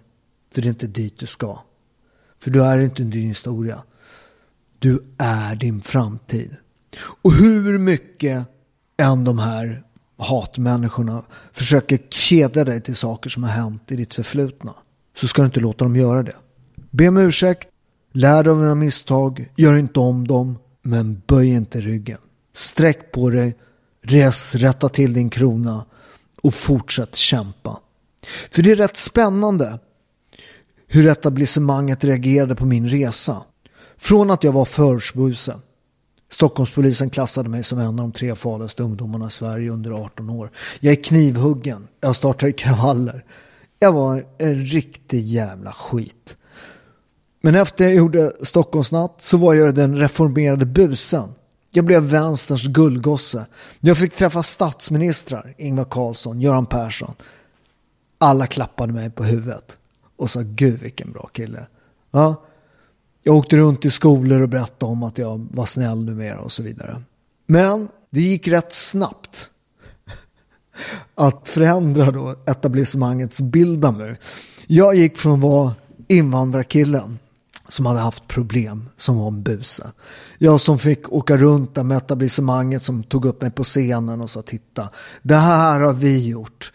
För 0.53 0.61
det 0.61 0.67
är 0.67 0.69
inte 0.69 0.87
dit 0.87 1.19
du 1.19 1.25
ska. 1.25 1.59
För 2.39 2.51
du 2.51 2.63
är 2.63 2.79
inte 2.79 3.03
din 3.03 3.27
historia. 3.27 3.83
Du 4.79 5.03
är 5.17 5.55
din 5.55 5.81
framtid. 5.81 6.55
Och 6.99 7.33
hur 7.33 7.77
mycket 7.77 8.47
än 8.97 9.23
de 9.23 9.39
här 9.39 9.83
hatmänniskorna 10.17 11.23
försöker 11.51 11.97
kedja 12.09 12.63
dig 12.63 12.81
till 12.81 12.95
saker 12.95 13.29
som 13.29 13.43
har 13.43 13.49
hänt 13.49 13.91
i 13.91 13.95
ditt 13.95 14.13
förflutna 14.13 14.73
så 15.17 15.27
ska 15.27 15.41
du 15.41 15.45
inte 15.45 15.59
låta 15.59 15.85
dem 15.85 15.95
göra 15.95 16.23
det. 16.23 16.35
Be 16.91 17.07
om 17.07 17.17
ursäkt, 17.17 17.69
lär 18.11 18.43
dig 18.43 18.51
av 18.51 18.59
dina 18.59 18.75
misstag, 18.75 19.49
gör 19.55 19.77
inte 19.77 19.99
om 19.99 20.27
dem, 20.27 20.57
men 20.81 21.21
böj 21.27 21.49
inte 21.49 21.81
ryggen. 21.81 22.19
Sträck 22.53 23.11
på 23.11 23.29
dig, 23.29 23.57
res, 24.01 24.55
rätta 24.55 24.89
till 24.89 25.13
din 25.13 25.29
krona 25.29 25.85
och 26.41 26.53
fortsätt 26.53 27.15
kämpa. 27.15 27.79
För 28.51 28.61
det 28.61 28.71
är 28.71 28.75
rätt 28.75 28.97
spännande 28.97 29.79
hur 30.93 31.07
etablissemanget 31.07 32.03
reagerade 32.03 32.55
på 32.55 32.65
min 32.65 32.89
resa. 32.89 33.43
Från 33.97 34.31
att 34.31 34.43
jag 34.43 34.51
var 34.51 34.65
förortsbuse. 34.65 35.59
Stockholmspolisen 36.31 37.09
klassade 37.09 37.49
mig 37.49 37.63
som 37.63 37.79
en 37.79 37.87
av 37.87 37.95
de 37.95 38.11
tre 38.11 38.35
farligaste 38.35 38.83
ungdomarna 38.83 39.27
i 39.27 39.29
Sverige 39.29 39.71
under 39.71 39.91
18 39.91 40.29
år. 40.29 40.51
Jag 40.79 40.91
är 40.91 41.03
knivhuggen. 41.03 41.87
Jag 42.01 42.15
startar 42.15 42.51
kravaller. 42.51 43.25
Jag 43.79 43.93
var 43.93 44.25
en 44.37 44.65
riktig 44.65 45.21
jävla 45.21 45.71
skit. 45.71 46.37
Men 47.41 47.55
efter 47.55 47.83
jag 47.83 47.93
gjorde 47.93 48.31
Stockholmsnatt 48.43 49.15
så 49.19 49.37
var 49.37 49.53
jag 49.53 49.75
den 49.75 49.97
reformerade 49.97 50.65
busen. 50.65 51.29
Jag 51.71 51.85
blev 51.85 52.03
vänsterns 52.03 52.67
gullgosse. 52.67 53.45
Jag 53.79 53.97
fick 53.97 54.15
träffa 54.15 54.43
statsministrar, 54.43 55.53
Ingvar 55.57 55.85
Carlsson, 55.85 56.41
Göran 56.41 56.65
Persson. 56.65 57.13
Alla 58.17 58.47
klappade 58.47 58.93
mig 58.93 59.09
på 59.09 59.23
huvudet 59.23 59.77
och 60.23 60.29
sa 60.29 60.41
gud 60.43 60.79
vilken 60.79 61.11
bra 61.11 61.29
kille. 61.33 61.67
Ja, 62.11 62.43
jag 63.23 63.35
åkte 63.35 63.57
runt 63.57 63.85
i 63.85 63.91
skolor 63.91 64.41
och 64.41 64.49
berättade 64.49 64.91
om 64.91 65.03
att 65.03 65.17
jag 65.17 65.47
var 65.51 65.65
snäll 65.65 66.03
numera 66.03 66.39
och 66.39 66.51
så 66.51 66.63
vidare. 66.63 67.01
Men 67.47 67.87
det 68.09 68.21
gick 68.21 68.47
rätt 68.47 68.73
snabbt 68.73 69.49
att 71.15 71.47
förändra 71.47 72.11
då 72.11 72.35
etablissemangets 72.45 73.41
bild 73.41 73.85
av 73.85 73.97
mig. 73.97 74.15
Jag 74.67 74.95
gick 74.95 75.17
från 75.17 75.33
att 75.33 75.39
vara 75.39 75.75
invandrarkillen 76.07 77.19
som 77.67 77.85
hade 77.85 77.99
haft 77.99 78.27
problem 78.27 78.89
som 78.95 79.17
var 79.17 79.27
en 79.27 79.43
buse. 79.43 79.91
Jag 80.37 80.61
som 80.61 80.79
fick 80.79 81.11
åka 81.11 81.37
runt 81.37 81.75
där 81.75 81.83
med 81.83 81.97
etablissemanget 81.97 82.81
som 82.81 83.03
tog 83.03 83.25
upp 83.25 83.41
mig 83.41 83.51
på 83.51 83.63
scenen 83.63 84.21
och 84.21 84.29
sa 84.29 84.41
titta, 84.41 84.89
det 85.21 85.35
här 85.35 85.79
har 85.79 85.93
vi 85.93 86.27
gjort 86.27 86.73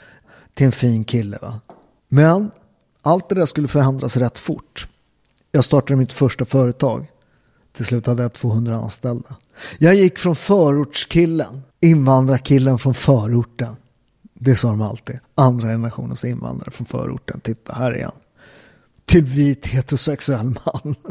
till 0.54 0.66
en 0.66 0.72
fin 0.72 1.04
kille. 1.04 1.38
Va? 1.42 1.60
Men 2.08 2.50
allt 3.08 3.28
det 3.28 3.34
där 3.34 3.46
skulle 3.46 3.68
förändras 3.68 4.16
rätt 4.16 4.38
fort. 4.38 4.88
Jag 5.52 5.64
startade 5.64 5.96
mitt 5.96 6.12
första 6.12 6.44
företag. 6.44 7.06
Till 7.72 7.86
slut 7.86 8.06
hade 8.06 8.22
jag 8.22 8.32
200 8.32 8.76
anställda. 8.76 9.36
Jag 9.78 9.94
gick 9.94 10.18
från 10.18 10.36
förortskillen, 10.36 11.62
invandrarkillen 11.80 12.78
från 12.78 12.94
förorten. 12.94 13.76
Det 14.34 14.56
sa 14.56 14.68
de 14.68 14.82
alltid. 14.82 15.18
Andra 15.34 15.68
generationens 15.68 16.24
invandrare 16.24 16.70
från 16.70 16.86
förorten. 16.86 17.40
Titta, 17.40 17.72
här 17.72 17.92
är 17.92 18.04
han 18.04 18.12
till 19.08 19.24
vit 19.24 19.66
heterosexuell 19.66 20.46
man. 20.46 20.94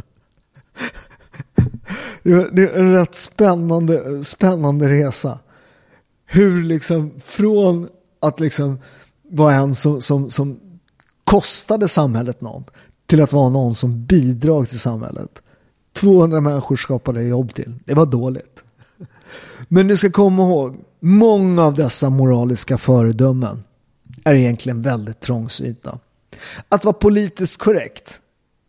Det 2.23 2.63
är 2.63 2.77
en 2.77 2.93
rätt 2.93 3.15
spännande, 3.15 4.23
spännande 4.23 4.89
resa. 4.89 5.39
Hur 6.25 6.63
liksom 6.63 7.21
från 7.25 7.89
att 8.21 8.39
liksom 8.39 8.79
vara 9.29 9.53
en 9.53 9.75
som, 9.75 10.01
som, 10.01 10.31
som 10.31 10.59
kostade 11.27 11.87
samhället 11.87 12.41
någon 12.41 12.63
till 13.05 13.21
att 13.21 13.33
vara 13.33 13.49
någon 13.49 13.75
som 13.75 14.05
bidrog 14.05 14.69
till 14.69 14.79
samhället. 14.79 15.41
200 15.93 16.41
människor 16.41 16.75
skapade 16.75 17.23
jobb 17.23 17.53
till. 17.53 17.73
Det 17.85 17.93
var 17.93 18.05
dåligt. 18.05 18.63
Men 19.67 19.87
du 19.87 19.97
ska 19.97 20.11
komma 20.11 20.43
ihåg, 20.43 20.77
många 20.99 21.63
av 21.63 21.73
dessa 21.73 22.09
moraliska 22.09 22.77
föredömen 22.77 23.63
är 24.23 24.33
egentligen 24.33 24.81
väldigt 24.81 25.19
trångsynta. 25.19 25.99
Att 26.69 26.85
vara 26.85 26.93
politiskt 26.93 27.57
korrekt 27.57 28.21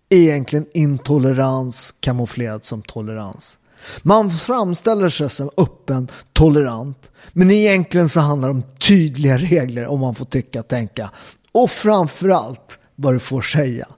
är 0.08 0.16
egentligen 0.16 0.66
intolerans 0.72 1.94
kamouflerad 2.00 2.64
som 2.64 2.82
tolerans. 2.82 3.58
Man 4.02 4.30
framställer 4.30 5.08
sig 5.08 5.30
som 5.30 5.50
öppen, 5.56 6.08
tolerant, 6.32 7.10
men 7.32 7.50
egentligen 7.50 8.08
så 8.08 8.20
handlar 8.20 8.48
det 8.48 8.54
om 8.54 8.62
tydliga 8.62 9.38
regler 9.38 9.86
om 9.86 10.00
man 10.00 10.14
får 10.14 10.24
tycka, 10.24 10.60
och 10.60 10.68
tänka 10.68 11.10
och 11.62 11.70
framförallt 11.70 12.78
vad 12.96 13.14
du 13.14 13.18
får 13.18 13.42
säga. 13.42 13.88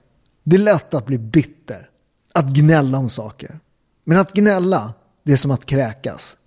Det 0.43 0.55
är 0.55 0.59
lätt 0.59 0.93
att 0.93 1.05
bli 1.05 1.17
bitter, 1.17 1.89
att 2.33 2.47
gnälla 2.47 2.97
om 2.97 3.09
saker. 3.09 3.59
Men 4.05 4.17
att 4.17 4.33
gnälla, 4.33 4.93
det 5.23 5.31
är 5.31 5.35
som 5.35 5.51
att 5.51 5.65
kräkas. 5.65 6.37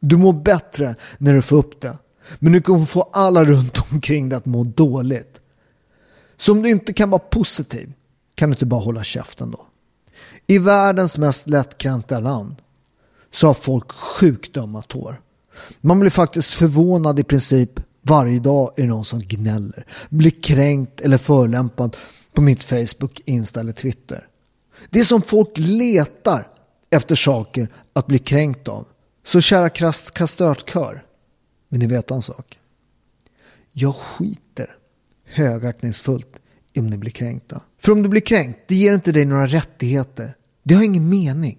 Du 0.00 0.16
mår 0.16 0.32
bättre 0.32 0.94
när 1.18 1.34
du 1.34 1.42
får 1.42 1.56
upp 1.56 1.80
det. 1.80 1.98
Men 2.38 2.52
du 2.52 2.60
kommer 2.60 2.84
få 2.84 3.02
alla 3.02 3.44
runt 3.44 3.78
omkring 3.92 4.28
dig 4.28 4.36
att 4.36 4.46
må 4.46 4.64
dåligt. 4.64 5.40
Så 6.36 6.52
om 6.52 6.62
du 6.62 6.70
inte 6.70 6.92
kan 6.92 7.10
vara 7.10 7.22
positiv 7.30 7.92
kan 8.34 8.50
du 8.50 8.54
inte 8.54 8.66
bara 8.66 8.80
hålla 8.80 9.04
käften 9.04 9.50
då. 9.50 9.66
I 10.46 10.58
världens 10.58 11.18
mest 11.18 11.48
lättkränta 11.48 12.20
land 12.20 12.56
så 13.30 13.46
har 13.46 13.54
folk 13.54 13.92
sjukt 13.92 14.56
ömma 14.56 14.82
tår. 14.82 15.20
Man 15.80 16.00
blir 16.00 16.10
faktiskt 16.10 16.54
förvånad 16.54 17.20
i 17.20 17.24
princip 17.24 17.80
varje 18.08 18.40
dag 18.40 18.72
är 18.76 18.82
det 18.82 18.88
någon 18.88 19.04
som 19.04 19.20
gnäller, 19.20 19.86
blir 20.08 20.42
kränkt 20.42 21.00
eller 21.00 21.18
förlämpad 21.18 21.96
på 22.34 22.42
mitt 22.42 22.62
Facebook, 22.62 23.20
Insta 23.24 23.60
eller 23.60 23.72
Twitter. 23.72 24.26
Det 24.90 25.00
är 25.00 25.04
som 25.04 25.22
folk 25.22 25.50
letar 25.54 26.48
efter 26.90 27.14
saker 27.14 27.68
att 27.92 28.06
bli 28.06 28.18
kränkt 28.18 28.68
av. 28.68 28.86
Så 29.24 29.40
kära 29.40 29.68
kastörtkör, 29.68 31.04
vill 31.68 31.80
ni 31.80 31.86
veta 31.86 32.14
en 32.14 32.22
sak. 32.22 32.58
Jag 33.72 33.94
skiter 33.94 34.76
högaktningsfullt 35.24 36.36
om 36.76 36.86
ni 36.86 36.96
blir 36.96 37.10
kränkta. 37.10 37.62
För 37.78 37.92
om 37.92 38.02
du 38.02 38.08
blir 38.08 38.20
kränkt, 38.20 38.58
det 38.66 38.74
ger 38.74 38.94
inte 38.94 39.12
dig 39.12 39.24
några 39.24 39.46
rättigheter. 39.46 40.36
Det 40.62 40.74
har 40.74 40.82
ingen 40.82 41.08
mening. 41.08 41.58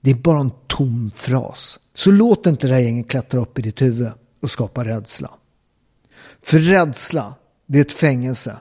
Det 0.00 0.10
är 0.10 0.14
bara 0.14 0.40
en 0.40 0.52
tom 0.66 1.10
fras. 1.14 1.78
Så 1.94 2.10
låt 2.10 2.46
inte 2.46 2.68
det 2.68 2.74
här 2.74 2.80
gänget 2.80 3.08
klättra 3.08 3.40
upp 3.40 3.58
i 3.58 3.62
ditt 3.62 3.82
huvud 3.82 4.12
och 4.42 4.50
skapa 4.50 4.84
rädsla. 4.84 5.30
För 6.44 6.58
rädsla, 6.58 7.34
det 7.66 7.78
är 7.78 7.82
ett 7.82 7.92
fängelse. 7.92 8.56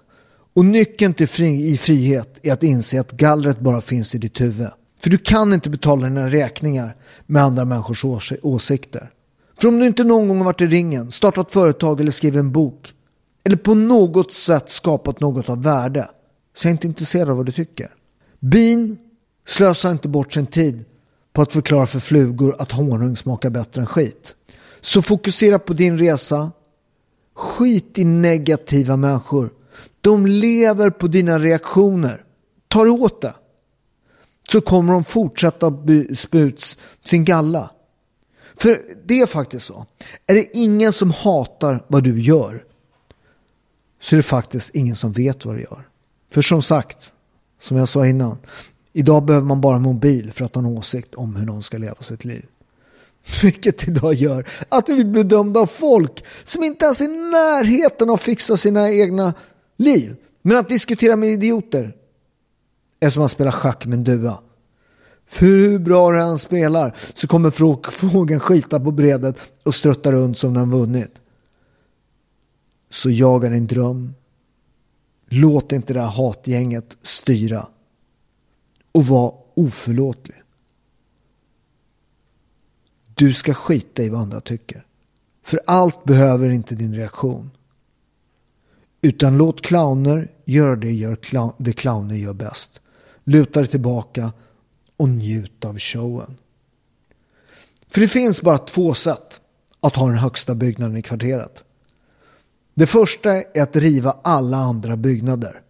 Och 0.54 0.66
nyckeln 0.66 1.14
till 1.14 1.28
fri, 1.28 1.70
i 1.70 1.78
frihet 1.78 2.40
är 2.42 2.54
att 2.54 2.64
inse 2.64 3.00
att 3.00 3.12
gallret 3.12 3.60
bara 3.60 3.82
finns 3.82 4.16
i 4.16 4.18
ditt 4.18 4.42
huvud. 4.42 4.70
För 5.00 5.10
du 5.10 5.18
kan 5.18 5.54
inte 5.54 5.70
betala 5.70 6.08
dina 6.08 6.30
räkningar 6.30 6.96
med 7.26 7.44
andra 7.44 7.66
människors 7.66 8.06
ås 8.06 8.34
åsikter. 8.42 9.10
För 9.62 9.68
om 9.68 9.80
du 9.80 9.88
inte 9.88 10.04
någon 10.04 10.28
gång 10.28 10.38
har 10.38 10.46
varit 10.46 10.62
i 10.62 10.68
ringen, 10.68 11.12
startat 11.12 11.52
företag 11.52 12.02
eller 12.02 12.12
skrivit 12.12 12.40
en 12.40 12.52
bok 12.52 12.94
eller 13.44 13.58
på 13.58 13.74
något 13.74 14.32
sätt 14.32 14.70
skapat 14.70 15.20
något 15.20 15.50
av 15.50 15.64
värde 15.64 16.10
så 16.58 16.68
jag 16.68 16.70
är 16.70 16.72
inte 16.72 16.88
intresserad 16.88 17.30
av 17.30 17.38
vad 17.38 17.46
du 17.46 17.52
tycker. 17.52 17.94
Bin 18.40 18.98
slösar 19.48 19.92
inte 19.92 20.08
bort 20.08 20.34
sin 20.34 20.46
tid 20.46 20.84
på 21.34 21.42
att 21.42 21.52
förklara 21.52 21.86
för 21.88 22.00
flugor 22.00 22.56
att 22.60 22.72
honung 22.72 23.18
smakar 23.18 23.50
bättre 23.50 23.82
än 23.82 23.88
skit. 23.88 24.36
Så 24.82 25.02
fokusera 25.02 25.60
på 25.60 25.74
din 25.74 25.98
resa. 25.98 26.52
Skit 27.36 27.98
i 27.98 28.04
negativa 28.04 28.98
människor. 28.98 29.54
De 30.02 30.26
lever 30.26 30.90
på 30.90 31.08
dina 31.08 31.40
reaktioner. 31.40 32.24
Ta 32.68 32.84
det 32.84 32.90
åt 32.90 33.22
det. 33.22 33.34
Så 34.52 34.62
kommer 34.62 34.94
de 34.94 35.04
fortsätta 35.04 35.74
sput 36.16 36.78
sin 37.04 37.26
galla. 37.26 37.72
För 38.56 38.82
det 39.06 39.22
är 39.22 39.26
faktiskt 39.26 39.66
så. 39.66 39.86
Är 40.28 40.36
det 40.36 40.58
ingen 40.58 40.94
som 40.94 41.12
hatar 41.12 41.86
vad 41.88 42.04
du 42.04 42.22
gör 42.22 42.66
så 44.02 44.16
är 44.16 44.18
det 44.18 44.24
faktiskt 44.24 44.76
ingen 44.76 44.96
som 44.96 45.12
vet 45.12 45.46
vad 45.46 45.56
du 45.56 45.62
gör. 45.62 45.88
För 46.32 46.42
som 46.42 46.62
sagt, 46.62 47.14
som 47.60 47.78
jag 47.78 47.90
sa 47.90 48.08
innan, 48.08 48.38
idag 48.94 49.26
behöver 49.26 49.48
man 49.48 49.62
bara 49.62 49.76
en 49.76 49.82
mobil 49.82 50.32
för 50.32 50.46
att 50.46 50.56
ha 50.56 50.60
en 50.60 50.66
åsikt 50.66 51.16
om 51.16 51.36
hur 51.36 51.46
någon 51.46 51.64
ska 51.64 51.78
leva 51.78 51.96
sitt 52.02 52.26
liv. 52.26 52.46
Vilket 53.44 53.88
idag 53.88 54.14
gör 54.14 54.48
att 54.70 54.90
vi 54.90 54.96
blir 54.96 55.24
bedömda 55.24 55.60
av 55.60 55.68
folk 55.68 56.26
som 56.44 56.64
inte 56.64 56.86
ens 56.86 57.02
är 57.02 57.06
i 57.06 57.08
närheten 57.08 58.10
av 58.10 58.14
att 58.14 58.22
fixa 58.22 58.58
sina 58.58 58.92
egna 58.92 59.34
liv. 59.78 60.16
Men 60.42 60.58
att 60.58 60.70
diskutera 60.70 61.16
med 61.16 61.30
idioter 61.30 61.96
är 63.00 63.10
som 63.10 63.24
att 63.24 63.32
spela 63.32 63.52
schack 63.52 63.86
med 63.86 63.98
en 63.98 64.04
duva. 64.04 64.40
För 65.28 65.46
hur 65.46 65.80
bra 65.80 66.12
den 66.12 66.38
spelar 66.38 66.96
så 67.14 67.28
kommer 67.28 67.92
fågeln 67.92 68.40
skita 68.40 68.80
på 68.80 68.92
bredet 68.92 69.36
och 69.64 69.76
strutta 69.76 70.12
runt 70.12 70.38
som 70.38 70.54
den 70.54 70.72
vunnit. 70.72 71.22
Så 72.90 73.10
jaga 73.10 73.50
din 73.50 73.68
dröm. 73.68 74.14
Låt 75.30 75.72
inte 75.72 75.94
det 75.94 76.02
här 76.02 76.08
hatgänget 76.08 76.98
styra. 77.02 77.68
Och 78.92 79.06
var 79.06 79.36
oförlåtlig. 79.54 80.41
Du 83.22 83.34
ska 83.34 83.54
skita 83.54 84.04
i 84.04 84.10
vad 84.10 84.22
andra 84.22 84.42
tycker. 84.42 84.86
För 85.44 85.62
allt 85.66 86.04
behöver 86.04 86.50
inte 86.50 86.76
din 86.76 86.96
reaktion. 86.96 87.52
Utan 89.02 89.38
låt 89.38 89.62
clowner 89.62 90.32
göra 90.46 90.76
det, 90.76 90.92
gör 90.92 91.16
clown, 91.16 91.54
det 91.58 91.74
clowner 91.74 92.16
gör 92.16 92.34
bäst. 92.34 92.82
Luta 93.24 93.60
dig 93.60 93.70
tillbaka 93.70 94.34
och 94.98 95.10
njut 95.10 95.66
av 95.66 95.80
showen. 95.80 96.38
För 97.90 98.02
det 98.02 98.08
finns 98.08 98.42
bara 98.42 98.58
två 98.58 98.94
sätt 98.94 99.42
att 99.80 99.96
ha 99.96 100.08
den 100.08 100.18
högsta 100.18 100.56
byggnaden 100.56 100.98
i 100.98 101.02
kvarteret. 101.02 101.64
Det 102.74 102.88
första 102.88 103.34
är 103.34 103.62
att 103.62 103.76
riva 103.76 104.18
alla 104.24 104.58
andra 104.58 104.98
byggnader. 104.98 105.62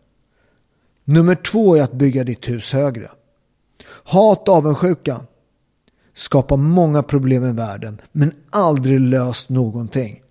Nummer 1.03 1.35
två 1.35 1.75
är 1.75 1.81
att 1.81 1.93
bygga 1.93 2.23
ditt 2.23 2.49
hus 2.49 2.71
högre. 2.71 3.11
Hat 4.03 4.49
och 4.49 4.55
avundsjuka 4.55 5.21
skapar 6.13 6.57
många 6.57 7.03
problem 7.03 7.45
i 7.45 7.51
världen 7.51 8.01
men 8.11 8.33
aldrig 8.49 8.99
löst 8.99 9.49
någonting. 9.49 10.21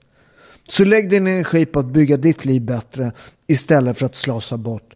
Så 0.69 0.85
lägg 0.85 1.11
din 1.11 1.27
energi 1.27 1.67
på 1.67 1.79
att 1.79 1.87
bygga 1.87 2.17
ditt 2.17 2.45
liv 2.45 2.63
bättre 2.63 3.13
istället 3.47 3.99
för 3.99 4.07
att 4.07 4.15
slösa 4.15 4.57
bort 4.57 4.95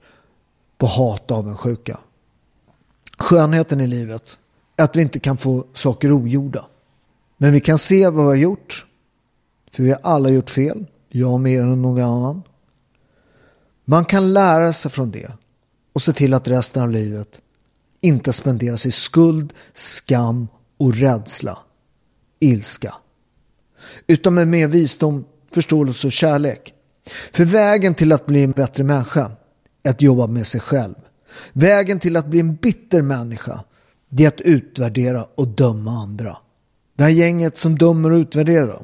på 0.79 0.87
hat 0.87 1.31
och 1.31 1.37
avundsjuka. 1.37 1.99
Skönheten 3.19 3.81
i 3.81 3.87
livet 3.87 4.39
är 4.77 4.85
att 4.85 4.97
vi 4.97 5.03
inte 5.03 5.19
kan 5.19 5.37
få 5.37 5.65
saker 5.75 6.13
ogjorda. 6.13 6.65
Men 7.37 7.53
vi 7.53 7.61
kan 7.61 7.79
se 7.79 8.09
vad 8.09 8.25
vi 8.25 8.29
har 8.29 8.35
gjort. 8.35 8.87
För 9.73 9.83
vi 9.83 9.91
har 9.91 10.01
alla 10.03 10.29
gjort 10.29 10.51
fel. 10.51 10.87
Jag 11.09 11.41
mer 11.41 11.63
än 11.63 11.83
någon 11.83 12.03
annan. 12.03 12.43
Man 13.85 14.05
kan 14.05 14.33
lära 14.33 14.73
sig 14.73 14.91
från 14.91 15.11
det 15.11 15.31
och 15.93 16.03
se 16.03 16.13
till 16.13 16.35
att 16.35 16.49
resten 16.49 16.83
av 16.83 16.91
livet 16.91 17.41
inte 18.01 18.33
spenderas 18.33 18.87
i 18.87 18.91
skuld, 18.91 19.53
skam 19.73 20.49
och 20.79 20.95
rädsla, 20.95 21.59
ilska. 22.41 22.95
Utan 24.07 24.35
med 24.35 24.49
mer 24.49 24.69
visdom, 24.69 25.25
förståelse 25.51 26.07
och 26.07 26.13
kärlek. 26.13 26.75
För 27.33 27.45
vägen 27.45 27.95
till 27.95 28.13
att 28.13 28.27
bli 28.27 28.43
en 28.43 28.51
bättre 28.51 28.85
människa 28.85 29.31
är 29.83 29.91
att 29.91 30.03
jobba 30.03 30.27
med 30.27 30.47
sig 30.47 30.61
själv. 30.61 30.95
Vägen 31.53 32.01
till 32.01 32.17
att 32.17 32.27
bli 32.27 32.41
en 32.41 32.55
bitter 32.55 33.03
människa 33.03 33.65
det 34.09 34.25
är 34.25 34.29
att 34.29 34.41
utvärdera 34.41 35.27
och 35.35 35.49
döma 35.49 35.91
andra. 35.91 36.37
Det 36.97 37.03
här 37.03 37.11
gänget 37.11 37.59
som 37.59 37.79
dömer 37.79 38.11
och 38.13 38.17
utvärderar. 38.17 38.83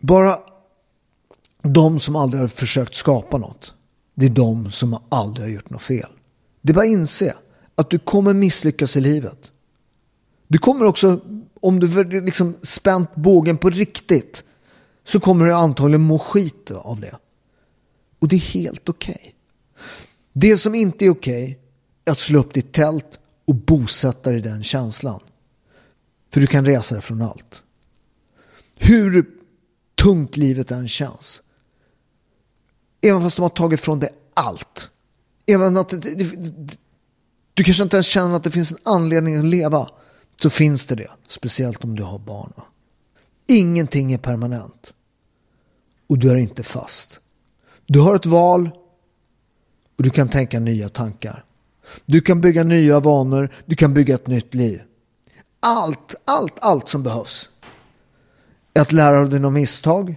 Bara 0.00 0.36
de 1.62 2.00
som 2.00 2.16
aldrig 2.16 2.40
har 2.40 2.48
försökt 2.48 2.94
skapa 2.94 3.38
något. 3.38 3.74
Det 4.14 4.26
är 4.26 4.30
de 4.30 4.70
som 4.70 4.98
aldrig 5.08 5.46
har 5.46 5.52
gjort 5.52 5.70
något 5.70 5.82
fel. 5.82 6.08
Det 6.62 6.72
är 6.72 6.74
bara 6.74 6.84
att 6.84 6.90
inse 6.90 7.34
att 7.74 7.90
du 7.90 7.98
kommer 7.98 8.32
misslyckas 8.32 8.96
i 8.96 9.00
livet. 9.00 9.38
Du 10.48 10.58
kommer 10.58 10.86
också, 10.86 11.20
om 11.60 11.80
du 11.80 12.20
liksom 12.20 12.56
spänt 12.62 13.14
bågen 13.14 13.56
på 13.56 13.70
riktigt, 13.70 14.44
så 15.04 15.20
kommer 15.20 15.46
du 15.46 15.52
antagligen 15.52 16.02
må 16.02 16.18
skit 16.18 16.70
av 16.70 17.00
det. 17.00 17.16
Och 18.18 18.28
det 18.28 18.36
är 18.36 18.40
helt 18.40 18.88
okej. 18.88 19.20
Okay. 19.20 19.32
Det 20.32 20.56
som 20.56 20.74
inte 20.74 21.04
är 21.04 21.10
okej 21.10 21.42
okay 21.42 21.56
är 22.04 22.12
att 22.12 22.18
slå 22.18 22.38
upp 22.38 22.54
ditt 22.54 22.72
tält 22.72 23.18
och 23.44 23.54
bosätta 23.54 24.30
dig 24.30 24.38
i 24.38 24.42
den 24.42 24.64
känslan. 24.64 25.20
För 26.32 26.40
du 26.40 26.46
kan 26.46 26.66
resa 26.66 26.94
dig 26.94 27.02
från 27.02 27.22
allt. 27.22 27.62
Hur 28.76 29.26
tungt 29.94 30.36
livet 30.36 30.70
än 30.70 30.88
känns. 30.88 31.42
Även 33.00 33.22
fast 33.22 33.36
de 33.36 33.42
har 33.42 33.48
tagit 33.48 33.80
från 33.80 34.00
dig 34.00 34.10
allt. 34.34 34.90
Även 35.46 35.76
att 35.76 35.94
du 37.54 37.64
kanske 37.64 37.82
inte 37.82 37.96
ens 37.96 38.06
känner 38.06 38.36
att 38.36 38.44
det 38.44 38.50
finns 38.50 38.72
en 38.72 38.78
anledning 38.82 39.36
att 39.36 39.44
leva. 39.44 39.88
Så 40.42 40.50
finns 40.50 40.86
det 40.86 40.94
det. 40.94 41.10
Speciellt 41.26 41.84
om 41.84 41.96
du 41.96 42.02
har 42.02 42.18
barn. 42.18 42.52
Ingenting 43.46 44.12
är 44.12 44.18
permanent. 44.18 44.92
Och 46.06 46.18
du 46.18 46.30
är 46.30 46.36
inte 46.36 46.62
fast. 46.62 47.20
Du 47.86 48.00
har 48.00 48.14
ett 48.14 48.26
val 48.26 48.70
och 49.96 50.02
du 50.02 50.10
kan 50.10 50.28
tänka 50.28 50.60
nya 50.60 50.88
tankar. 50.88 51.44
Du 52.06 52.20
kan 52.20 52.40
bygga 52.40 52.64
nya 52.64 53.00
vanor, 53.00 53.50
du 53.66 53.76
kan 53.76 53.94
bygga 53.94 54.14
ett 54.14 54.26
nytt 54.26 54.54
liv. 54.54 54.82
Allt, 55.60 56.14
allt, 56.24 56.54
allt 56.60 56.88
som 56.88 57.02
behövs. 57.02 57.48
Att 58.74 58.92
lära 58.92 59.20
dig 59.20 59.30
dina 59.30 59.50
misstag, 59.50 60.16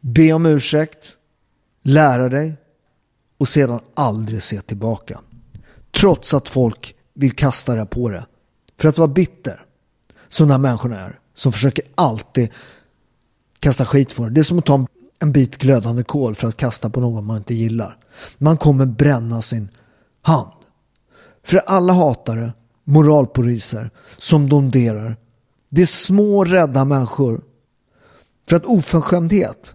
be 0.00 0.32
om 0.32 0.46
ursäkt, 0.46 1.16
lära 1.82 2.28
dig 2.28 2.54
och 3.38 3.48
sedan 3.48 3.80
aldrig 3.94 4.42
se 4.42 4.60
tillbaka. 4.60 5.20
Trots 5.90 6.34
att 6.34 6.48
folk 6.48 6.94
vill 7.14 7.32
kasta 7.32 7.74
det 7.74 7.86
på 7.86 8.08
det. 8.08 8.26
För 8.82 8.88
att 8.88 8.98
vara 8.98 9.08
bitter, 9.08 9.64
som 10.28 10.48
de 10.48 10.52
här 10.52 10.58
människorna 10.58 11.00
är, 11.00 11.20
som 11.34 11.52
försöker 11.52 11.84
alltid 11.94 12.48
kasta 13.60 13.86
skit 13.86 14.12
för 14.12 14.24
det. 14.24 14.30
Det 14.30 14.40
är 14.40 14.44
som 14.44 14.58
att 14.58 14.66
ta 14.66 14.86
en 15.18 15.32
bit 15.32 15.58
glödande 15.58 16.02
kol 16.02 16.34
för 16.34 16.48
att 16.48 16.56
kasta 16.56 16.90
på 16.90 17.00
någon 17.00 17.24
man 17.24 17.36
inte 17.36 17.54
gillar. 17.54 17.96
Man 18.38 18.56
kommer 18.56 18.86
bränna 18.86 19.42
sin 19.42 19.68
hand. 20.22 20.52
För 21.44 21.58
alla 21.58 21.92
hatare, 21.92 22.52
moralpoliser 22.84 23.90
som 24.18 24.48
donderar, 24.48 25.16
det 25.68 25.82
är 25.82 25.86
små 25.86 26.44
rädda 26.44 26.84
människor. 26.84 27.44
För 28.48 28.56
att 28.56 28.66
oförskämdhet 28.66 29.74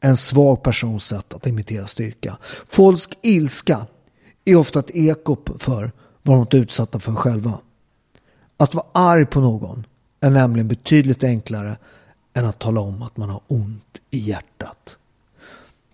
är 0.00 0.08
en 0.08 0.16
svag 0.16 0.62
persons 0.62 1.04
sätt 1.04 1.34
att 1.34 1.46
imitera 1.46 1.86
styrka. 1.86 2.38
Folks 2.68 3.08
ilska 3.22 3.86
är 4.44 4.56
ofta 4.56 4.78
ett 4.78 4.90
eko 4.90 5.36
för 5.58 5.92
vad 6.22 6.46
de 6.50 6.56
är 6.56 6.62
utsatta 6.62 7.00
för 7.00 7.14
själva. 7.14 7.58
Att 8.62 8.74
vara 8.74 8.86
arg 8.92 9.26
på 9.26 9.40
någon 9.40 9.86
är 10.20 10.30
nämligen 10.30 10.68
betydligt 10.68 11.24
enklare 11.24 11.76
än 12.34 12.44
att 12.44 12.58
tala 12.58 12.80
om 12.80 13.02
att 13.02 13.16
man 13.16 13.28
har 13.28 13.40
ont 13.46 14.00
i 14.10 14.18
hjärtat. 14.18 14.96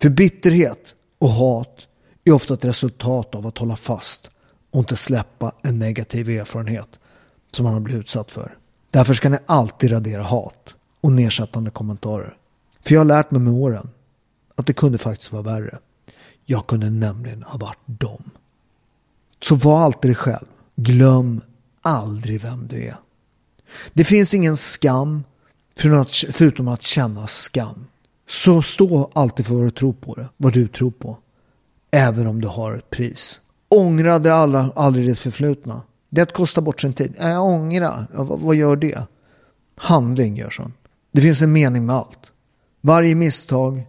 För 0.03 0.09
bitterhet 0.09 0.95
och 1.19 1.31
hat 1.31 1.87
är 2.25 2.33
ofta 2.33 2.55
ett 2.55 2.65
resultat 2.65 3.35
av 3.35 3.47
att 3.47 3.59
hålla 3.59 3.77
fast 3.77 4.31
och 4.71 4.79
inte 4.79 4.97
släppa 4.97 5.53
en 5.63 5.79
negativ 5.79 6.31
erfarenhet 6.31 6.99
som 7.51 7.65
man 7.65 7.73
har 7.73 7.81
blivit 7.81 8.01
utsatt 8.01 8.31
för. 8.31 8.59
Därför 8.91 9.15
ska 9.15 9.29
ni 9.29 9.39
alltid 9.47 9.93
radera 9.93 10.23
hat 10.23 10.75
och 11.01 11.13
nedsättande 11.13 11.71
kommentarer. 11.71 12.37
För 12.83 12.95
jag 12.95 13.01
har 13.01 13.05
lärt 13.05 13.31
mig 13.31 13.41
med 13.41 13.53
åren 13.53 13.91
att 14.55 14.67
det 14.67 14.73
kunde 14.73 14.99
faktiskt 14.99 15.33
vara 15.33 15.43
värre. 15.43 15.79
Jag 16.45 16.67
kunde 16.67 16.91
nämligen 16.91 17.43
ha 17.43 17.59
varit 17.59 17.83
dem. 17.87 18.31
Så 19.43 19.55
var 19.55 19.79
alltid 19.81 20.09
dig 20.09 20.17
själv. 20.17 20.47
Glöm 20.77 21.41
aldrig 21.89 22.41
vem 22.41 22.67
du 22.67 22.83
är. 22.83 22.97
Det 23.93 24.05
finns 24.05 24.35
ingen 24.35 24.57
skam 24.57 25.25
förutom 26.33 26.69
att 26.69 26.83
känna 26.83 27.27
skam. 27.27 27.87
Så 28.29 28.63
stå 28.63 29.11
alltid 29.15 29.47
för 29.47 29.55
vad 29.55 29.65
du 29.65 29.71
tror 29.71 29.93
på 29.93 30.15
det, 30.15 30.29
vad 30.37 30.53
du 30.53 30.69
tror 30.69 30.91
på. 30.91 31.19
Även 31.91 32.27
om 32.27 32.41
du 32.41 32.49
har 32.49 32.75
ett 32.75 32.91
pris. 32.91 33.41
Ångra 33.69 34.19
det 34.19 34.35
alla, 34.35 34.73
aldrig 34.75 35.09
det 35.09 35.15
förflutna. 35.15 35.83
Det 36.11 36.21
är 36.21 36.23
att 36.23 36.33
kosta 36.33 36.61
bort 36.61 36.81
sin 36.81 36.93
tid. 36.93 37.15
Jag 37.19 37.45
ångra, 37.45 38.07
ja, 38.15 38.25
vad, 38.25 38.41
vad 38.41 38.57
gör 38.57 38.77
det? 38.77 39.07
Handling 39.77 40.37
gör 40.37 40.51
så. 40.51 40.71
Det 41.13 41.21
finns 41.21 41.43
en 41.43 41.53
mening 41.53 41.87
med 41.87 41.97
allt. 41.97 42.19
Varje 42.81 43.15
misstag, 43.15 43.87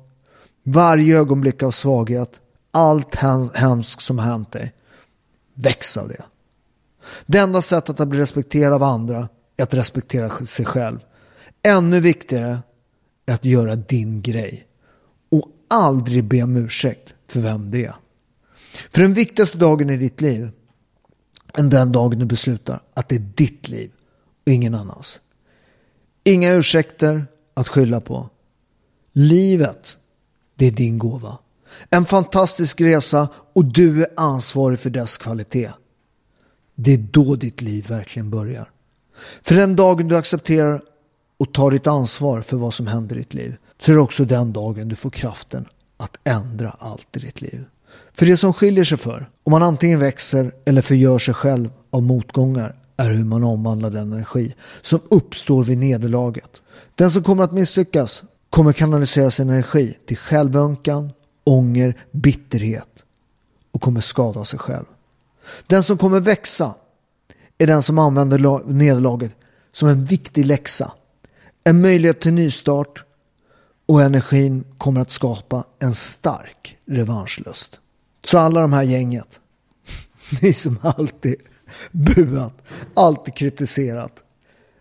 varje 0.64 1.18
ögonblick 1.20 1.64
av 1.64 1.72
svaghet, 1.72 2.32
allt 2.72 3.16
hemskt 3.54 4.02
som 4.02 4.20
har 4.20 4.26
hänt 4.26 4.52
dig. 4.52 4.74
Väx 5.54 5.98
av 5.98 6.08
det. 6.08 6.24
Det 7.26 7.38
enda 7.38 7.62
sättet 7.62 8.00
att 8.00 8.08
bli 8.08 8.20
respekterad 8.20 8.74
av 8.74 8.84
andra 8.84 9.30
är 9.58 9.64
att 9.64 9.74
respektera 9.74 10.46
sig 10.46 10.66
själv. 10.66 11.00
Ännu 11.64 12.00
viktigare 12.00 12.60
är 13.26 13.34
att 13.34 13.46
göra 13.46 13.76
din 13.76 14.22
grej. 14.22 14.68
Och 15.32 15.46
aldrig 15.70 16.24
be 16.24 16.44
om 16.44 16.58
ursäkt 16.58 17.14
för 17.28 17.40
vem 17.40 17.72
det 17.72 17.86
är. 17.86 17.96
För 18.92 19.02
den 19.02 19.14
viktigaste 19.14 19.58
dagen 19.58 19.90
i 19.90 19.98
ditt 19.98 20.22
liv 20.22 20.50
är 21.54 21.64
den 21.64 21.92
dagen 21.92 22.20
du 22.20 22.26
beslutar 22.26 22.82
att 22.94 23.10
det 23.10 23.16
är 23.16 23.20
ditt 23.36 23.70
liv 23.70 23.92
och 24.46 24.52
ingen 24.52 24.76
annans. 24.76 25.22
Inga 26.24 26.54
ursäkter 26.54 27.26
att 27.54 27.68
skylla 27.68 28.02
på. 28.02 28.30
Livet, 29.12 29.98
det 30.56 30.66
är 30.66 30.72
din 30.72 30.98
gåva. 30.98 31.38
En 31.90 32.06
fantastisk 32.06 32.82
resa 32.82 33.30
och 33.54 33.66
du 33.66 34.04
är 34.04 34.10
ansvarig 34.16 34.80
för 34.80 34.90
dess 34.90 35.18
kvalitet. 35.18 35.70
Det 36.82 36.94
är 36.94 36.98
då 36.98 37.36
ditt 37.36 37.62
liv 37.62 37.88
verkligen 37.88 38.30
börjar. 38.30 38.70
För 39.42 39.56
den 39.56 39.76
dagen 39.76 40.08
du 40.08 40.18
accepterar 40.18 40.82
och 41.40 41.54
tar 41.54 41.72
ditt 41.72 41.88
ansvar 41.88 42.42
för 42.42 42.58
vad 42.58 42.74
som 42.74 42.88
händer 42.88 43.16
i 43.16 43.20
ditt 43.20 43.34
liv 43.34 43.56
så 43.78 43.92
är 43.92 43.96
det 43.96 44.02
också 44.02 44.26
den 44.26 44.54
dagen 44.54 44.88
du 44.88 44.96
får 44.96 45.10
kraften 45.10 45.66
att 45.98 46.18
ändra 46.24 46.76
allt 46.80 47.18
i 47.18 47.20
ditt 47.20 47.42
liv. 47.42 47.66
För 48.14 48.26
det 48.26 48.38
som 48.38 48.54
skiljer 48.54 48.84
sig 48.84 48.98
för, 48.98 49.30
om 49.44 49.52
man 49.52 49.64
antingen 49.64 50.00
växer 50.00 50.52
eller 50.66 50.82
förgör 50.82 51.20
sig 51.20 51.34
själv 51.34 51.70
av 51.90 52.04
motgångar, 52.04 52.76
är 52.98 53.10
hur 53.10 53.26
man 53.26 53.44
omvandlar 53.44 53.90
den 53.90 54.14
energi 54.14 54.56
som 54.82 55.00
uppstår 55.10 55.64
vid 55.64 55.78
nederlaget. 55.78 56.62
Den 56.96 57.12
som 57.12 57.24
kommer 57.24 57.44
att 57.44 57.54
misslyckas 57.54 58.24
kommer 58.50 58.74
kanalisera 58.74 59.32
sin 59.32 59.50
energi 59.50 59.98
till 60.06 60.18
självönkan, 60.18 61.12
ånger, 61.44 61.98
bitterhet 62.12 63.04
och 63.72 63.82
kommer 63.82 64.02
skada 64.02 64.46
sig 64.46 64.60
själv. 64.60 64.86
Den 65.68 65.84
som 65.84 65.98
kommer 65.98 66.20
växa 66.20 66.76
är 67.58 67.68
den 67.68 67.84
som 67.84 67.98
använder 67.98 68.68
nederlaget 68.68 69.36
som 69.72 69.88
en 69.88 70.06
viktig 70.06 70.46
läxa. 70.46 70.92
En 71.64 71.82
möjlighet 71.82 72.22
till 72.22 72.34
nystart 72.34 73.04
och 73.86 74.02
energin 74.02 74.64
kommer 74.78 75.02
att 75.02 75.12
skapa 75.12 75.64
en 75.80 75.94
stark 75.94 76.78
revanschlust. 76.86 77.80
Så 78.22 78.40
alla 78.40 78.62
de 78.62 78.74
här 78.74 78.84
gänget, 78.84 79.40
ni 80.42 80.54
som 80.54 80.80
alltid 80.82 81.36
buat, 81.92 82.54
alltid 82.94 83.36
kritiserat. 83.36 84.24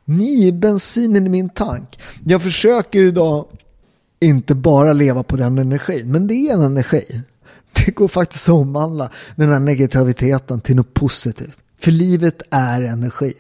Ni 0.05 0.49
är 0.49 0.53
bensinen 0.53 1.27
i 1.27 1.29
min 1.29 1.49
tank. 1.49 1.99
Jag 2.25 2.43
försöker 2.43 3.03
idag 3.03 3.47
inte 4.21 4.55
bara 4.55 4.93
leva 4.93 5.23
på 5.23 5.37
den 5.37 5.59
energin, 5.59 6.13
men 6.13 6.27
det 6.27 6.35
är 6.35 6.55
en 6.55 6.61
energi. 6.61 7.23
Det 7.87 7.91
går 7.91 8.09
faktiskt 8.09 8.49
att 8.49 8.55
omvandla 8.55 9.11
den 9.37 9.49
här 9.49 9.61
negativiteten 9.61 10.61
till 10.61 10.77
något 10.77 10.95
positivt. 10.95 11.63
För 11.81 11.91
livet 11.91 12.43
är 12.51 12.83
energi. 12.83 13.35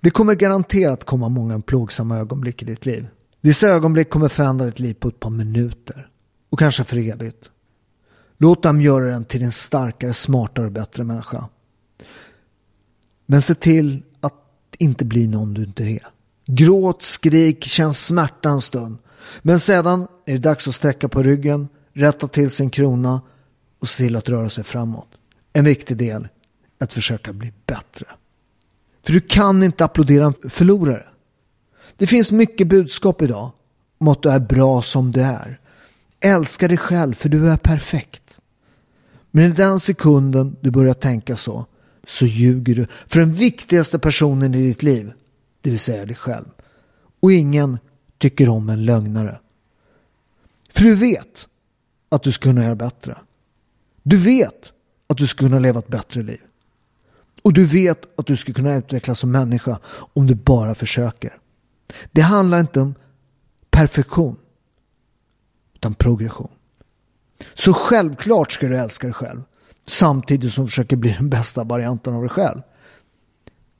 Det 0.00 0.10
kommer 0.10 0.34
garanterat 0.34 1.04
komma 1.04 1.28
många 1.28 1.60
plågsamma 1.60 2.18
ögonblick 2.18 2.62
i 2.62 2.64
ditt 2.64 2.86
liv. 2.86 3.06
Dessa 3.40 3.68
ögonblick 3.68 4.10
kommer 4.10 4.28
förändra 4.28 4.66
ditt 4.66 4.80
liv 4.80 4.94
på 4.94 5.08
ett 5.08 5.20
par 5.20 5.30
minuter. 5.30 6.08
Och 6.50 6.58
kanske 6.58 6.84
för 6.84 6.96
evigt. 6.96 7.50
Låt 8.38 8.62
dem 8.62 8.80
göra 8.80 9.04
den 9.04 9.24
till 9.24 9.42
en 9.42 9.52
starkare, 9.52 10.12
smartare 10.12 10.66
och 10.66 10.72
bättre 10.72 11.04
människa. 11.04 11.48
Men 13.26 13.42
se 13.42 13.54
till 13.54 14.02
att 14.20 14.34
inte 14.78 15.04
bli 15.04 15.26
någon 15.26 15.54
du 15.54 15.64
inte 15.64 15.84
är. 15.84 16.06
Gråt, 16.46 17.02
skrik, 17.02 17.64
känn 17.64 17.94
smärta 17.94 18.48
en 18.48 18.60
stund. 18.60 18.98
Men 19.42 19.60
sedan 19.60 20.06
är 20.26 20.32
det 20.32 20.38
dags 20.38 20.68
att 20.68 20.74
sträcka 20.74 21.08
på 21.08 21.22
ryggen, 21.22 21.68
rätta 21.92 22.28
till 22.28 22.50
sin 22.50 22.70
krona 22.70 23.20
och 23.84 23.88
se 23.88 24.04
till 24.04 24.16
att 24.16 24.28
röra 24.28 24.50
sig 24.50 24.64
framåt. 24.64 25.08
En 25.52 25.64
viktig 25.64 25.96
del 25.96 26.28
är 26.78 26.84
att 26.84 26.92
försöka 26.92 27.32
bli 27.32 27.52
bättre. 27.66 28.06
För 29.02 29.12
du 29.12 29.20
kan 29.20 29.62
inte 29.62 29.84
applådera 29.84 30.24
en 30.24 30.50
förlorare. 30.50 31.06
Det 31.96 32.06
finns 32.06 32.32
mycket 32.32 32.66
budskap 32.66 33.22
idag 33.22 33.50
om 33.98 34.08
att 34.08 34.22
du 34.22 34.30
är 34.30 34.38
bra 34.40 34.82
som 34.82 35.12
du 35.12 35.20
är. 35.20 35.60
Älska 36.20 36.68
dig 36.68 36.76
själv 36.76 37.14
för 37.14 37.28
du 37.28 37.50
är 37.50 37.56
perfekt. 37.56 38.40
Men 39.30 39.44
i 39.44 39.52
den 39.52 39.80
sekunden 39.80 40.56
du 40.60 40.70
börjar 40.70 40.94
tänka 40.94 41.36
så, 41.36 41.66
så 42.06 42.26
ljuger 42.26 42.74
du 42.74 42.86
för 43.06 43.20
den 43.20 43.34
viktigaste 43.34 43.98
personen 43.98 44.54
i 44.54 44.66
ditt 44.66 44.82
liv, 44.82 45.12
det 45.60 45.70
vill 45.70 45.78
säga 45.78 46.06
dig 46.06 46.16
själv. 46.16 46.46
Och 47.20 47.32
ingen 47.32 47.78
tycker 48.18 48.48
om 48.48 48.68
en 48.68 48.84
lögnare. 48.84 49.38
För 50.68 50.84
du 50.84 50.94
vet 50.94 51.48
att 52.08 52.22
du 52.22 52.32
ska 52.32 52.42
kunna 52.42 52.64
göra 52.64 52.74
bättre. 52.74 53.16
Du 54.04 54.16
vet 54.16 54.72
att 55.06 55.16
du 55.16 55.26
ska 55.26 55.38
kunna 55.38 55.58
leva 55.58 55.78
ett 55.78 55.88
bättre 55.88 56.22
liv. 56.22 56.40
Och 57.42 57.52
du 57.52 57.64
vet 57.64 58.20
att 58.20 58.26
du 58.26 58.36
ska 58.36 58.52
kunna 58.52 58.74
utvecklas 58.74 59.18
som 59.18 59.30
människa 59.30 59.78
om 60.14 60.26
du 60.26 60.34
bara 60.34 60.74
försöker. 60.74 61.38
Det 62.12 62.20
handlar 62.20 62.60
inte 62.60 62.80
om 62.80 62.94
perfektion 63.70 64.36
utan 65.74 65.94
progression. 65.94 66.50
Så 67.54 67.72
självklart 67.72 68.52
ska 68.52 68.68
du 68.68 68.76
älska 68.76 69.06
dig 69.06 69.14
själv 69.14 69.42
samtidigt 69.86 70.52
som 70.52 70.64
du 70.64 70.70
försöker 70.70 70.96
bli 70.96 71.12
den 71.12 71.30
bästa 71.30 71.64
varianten 71.64 72.14
av 72.14 72.20
dig 72.20 72.30
själv. 72.30 72.60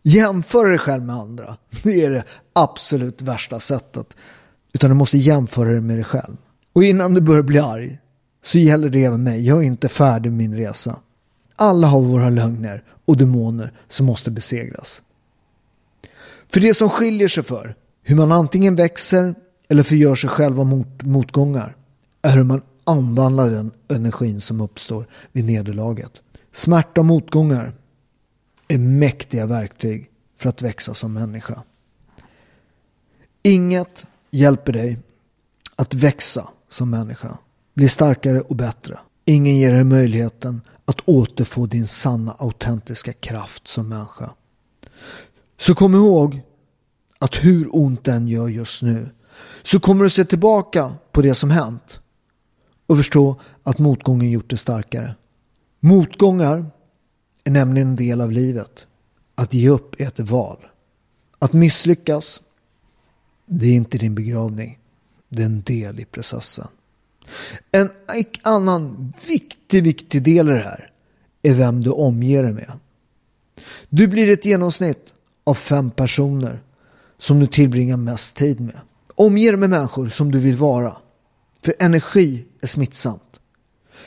Jämföra 0.03 0.69
dig 0.69 0.79
själv 0.79 1.03
med 1.03 1.17
andra. 1.17 1.57
Det 1.83 2.05
är 2.05 2.11
det 2.11 2.25
absolut 2.53 3.23
värsta 3.23 3.61
sättet. 3.61 4.17
Utan 4.73 4.91
du 4.91 4.97
måste 4.97 5.19
jämföra 5.19 5.69
dig 5.69 5.81
med 5.81 5.97
dig 5.97 6.05
själv. 6.05 6.37
Och 6.73 6.85
innan 6.85 7.15
du 7.15 7.21
börjar 7.21 7.43
bli 7.43 7.59
arg 7.59 7.99
så 8.45 8.59
gäller 8.59 8.89
det 8.91 9.05
även 9.05 9.23
mig. 9.23 9.47
Jag 9.47 9.59
är 9.59 9.63
inte 9.63 9.89
färdig 9.89 10.31
med 10.31 10.39
min 10.39 10.57
resa. 10.57 10.99
Alla 11.57 11.87
har 11.87 12.01
våra 12.01 12.31
lögner 12.31 12.83
och 13.05 13.17
demoner 13.17 13.73
som 13.89 14.07
måste 14.07 14.31
besegras. 14.31 15.03
För 16.49 16.61
det 16.61 16.75
som 16.75 16.91
skiljer 16.91 17.29
sig 17.29 17.43
för 17.43 17.75
hur 18.03 18.17
man 18.17 18.33
antingen 18.33 18.77
växer 18.77 19.35
eller 19.69 19.83
förgör 19.83 20.15
sig 20.15 20.31
själva 20.31 20.65
mot 20.65 21.03
motgångar 21.03 21.77
är 22.23 22.37
hur 22.37 22.45
man 22.45 22.63
omvandlar 22.85 23.51
den 23.51 23.71
energin 23.89 24.41
som 24.41 24.61
uppstår 24.61 25.07
vid 25.33 25.45
nederlaget. 25.45 26.13
Smärta 26.53 27.01
och 27.01 27.05
motgångar 27.05 27.75
är 28.69 28.79
mäktiga 28.79 29.47
verktyg 29.47 30.11
för 30.39 30.49
att 30.49 30.63
växa 30.63 30.95
som 30.95 31.13
människa. 31.13 31.63
Inget 33.43 34.07
hjälper 34.31 34.73
dig 34.73 34.99
att 35.77 35.95
växa 35.95 36.49
som 36.69 36.91
människa, 36.91 37.39
bli 37.75 37.89
starkare 37.89 38.41
och 38.41 38.57
bättre. 38.57 38.99
Ingen 39.25 39.57
ger 39.57 39.73
dig 39.73 39.85
möjligheten 39.85 40.61
att 40.85 41.01
återfå 41.09 41.67
din 41.67 41.89
sanna 41.89 42.33
autentiska 42.39 43.13
kraft 43.13 43.69
som 43.69 43.89
människa. 43.89 44.31
Så 45.59 45.75
kom 45.75 45.95
ihåg 45.95 46.41
att 47.19 47.35
hur 47.35 47.77
ont 47.77 48.05
den 48.05 48.29
gör 48.29 48.49
just 48.49 48.83
nu 48.83 49.11
så 49.63 49.81
kommer 49.81 50.05
du 50.05 50.11
se 50.11 50.25
tillbaka 50.25 50.95
på 51.13 51.23
det 51.23 51.35
som 51.35 51.51
hänt 51.51 52.01
och 52.87 52.97
förstå 52.97 53.41
att 53.63 53.79
motgången 53.79 54.31
gjort 54.31 54.51
dig 54.51 54.59
starkare. 54.59 55.15
Motgångar 55.81 56.67
är 57.45 57.51
nämligen 57.51 57.89
en 57.89 57.97
del 57.97 58.21
av 58.21 58.33
livet. 58.33 58.87
Att 59.35 59.55
ge 59.55 59.69
upp 59.69 60.01
är 60.01 60.07
ett 60.07 60.21
val. 60.21 60.67
Att 61.39 61.53
misslyckas, 61.53 62.43
det 63.47 63.67
är 63.67 63.75
inte 63.75 63.99
din 63.99 64.15
begravning. 64.15 64.79
Det 65.29 65.43
är 65.43 65.47
en 65.47 65.63
del 65.63 66.01
i 66.01 66.05
processen. 66.05 66.69
En 67.73 67.91
annan 68.43 69.13
viktig, 69.29 69.83
viktig 69.83 70.23
del 70.23 70.49
i 70.49 70.53
det 70.53 70.59
här 70.59 70.91
är 71.43 71.55
vem 71.55 71.85
du 71.85 71.91
omger 71.91 72.43
dig 72.43 72.53
med. 72.53 72.73
Du 73.89 74.07
blir 74.07 74.31
ett 74.31 74.45
genomsnitt 74.45 75.15
av 75.45 75.55
fem 75.55 75.91
personer 75.91 76.61
som 77.19 77.41
du 77.41 77.47
tillbringar 77.47 77.97
mest 77.97 78.37
tid 78.37 78.61
med. 78.61 78.81
Omge 79.15 79.51
dig 79.51 79.57
med 79.57 79.71
människor 79.71 80.09
som 80.09 80.33
du 80.33 80.39
vill 80.39 80.57
vara. 80.57 80.97
För 81.65 81.75
energi 81.79 82.45
är 82.63 82.67
smittsamt. 82.67 83.41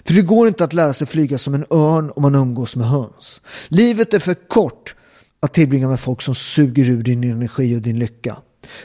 För 0.03 0.13
det 0.13 0.21
går 0.21 0.47
inte 0.47 0.63
att 0.63 0.73
lära 0.73 0.93
sig 0.93 1.07
flyga 1.07 1.37
som 1.37 1.53
en 1.53 1.65
örn 1.69 2.11
om 2.15 2.21
man 2.21 2.35
umgås 2.35 2.75
med 2.75 2.87
höns. 2.87 3.41
Livet 3.67 4.13
är 4.13 4.19
för 4.19 4.33
kort 4.33 4.95
att 5.39 5.53
tillbringa 5.53 5.87
med 5.87 5.99
folk 5.99 6.21
som 6.21 6.35
suger 6.35 6.89
ur 6.89 7.03
din 7.03 7.23
energi 7.23 7.75
och 7.75 7.81
din 7.81 7.99
lycka. 7.99 8.37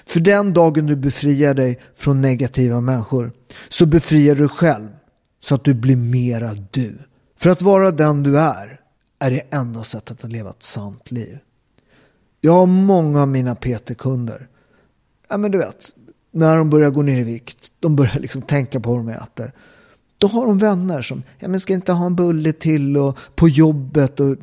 För 0.06 0.20
den 0.20 0.52
dagen 0.52 0.86
du 0.86 0.96
befriar 0.96 1.54
dig 1.54 1.80
från 1.94 2.20
negativa 2.20 2.80
människor 2.80 3.32
så 3.68 3.86
befriar 3.86 4.34
du 4.34 4.48
själv 4.48 4.88
så 5.40 5.54
att 5.54 5.64
du 5.64 5.74
blir 5.74 5.96
mera 5.96 6.50
du. 6.70 6.98
För 7.36 7.50
att 7.50 7.62
vara 7.62 7.90
den 7.90 8.22
du 8.22 8.38
är 8.38 8.80
är 9.18 9.30
det 9.30 9.42
enda 9.50 9.82
sättet 9.82 10.24
att 10.24 10.32
leva 10.32 10.50
ett 10.50 10.62
sant 10.62 11.10
liv. 11.10 11.38
Jag 12.40 12.52
har 12.52 12.66
många 12.66 13.22
av 13.22 13.28
mina 13.28 13.54
PT-kunder. 13.54 14.48
Ja 15.28 15.36
men 15.36 15.50
du 15.50 15.58
vet, 15.58 15.94
när 16.30 16.56
de 16.56 16.70
börjar 16.70 16.90
gå 16.90 17.02
ner 17.02 17.20
i 17.20 17.22
vikt, 17.22 17.72
de 17.80 17.96
börjar 17.96 18.20
liksom 18.20 18.42
tänka 18.42 18.80
på 18.80 18.90
vad 18.90 18.98
de 18.98 19.08
äter. 19.08 19.52
Då 20.18 20.26
har 20.26 20.46
de 20.46 20.58
vänner 20.58 21.02
som, 21.02 21.22
ja 21.38 21.48
men 21.48 21.60
ska 21.60 21.72
inte 21.72 21.92
ha 21.92 22.06
en 22.06 22.16
bulle 22.16 22.52
till 22.52 22.96
och 22.96 23.18
på 23.34 23.48
jobbet 23.48 24.20
och 24.20 24.36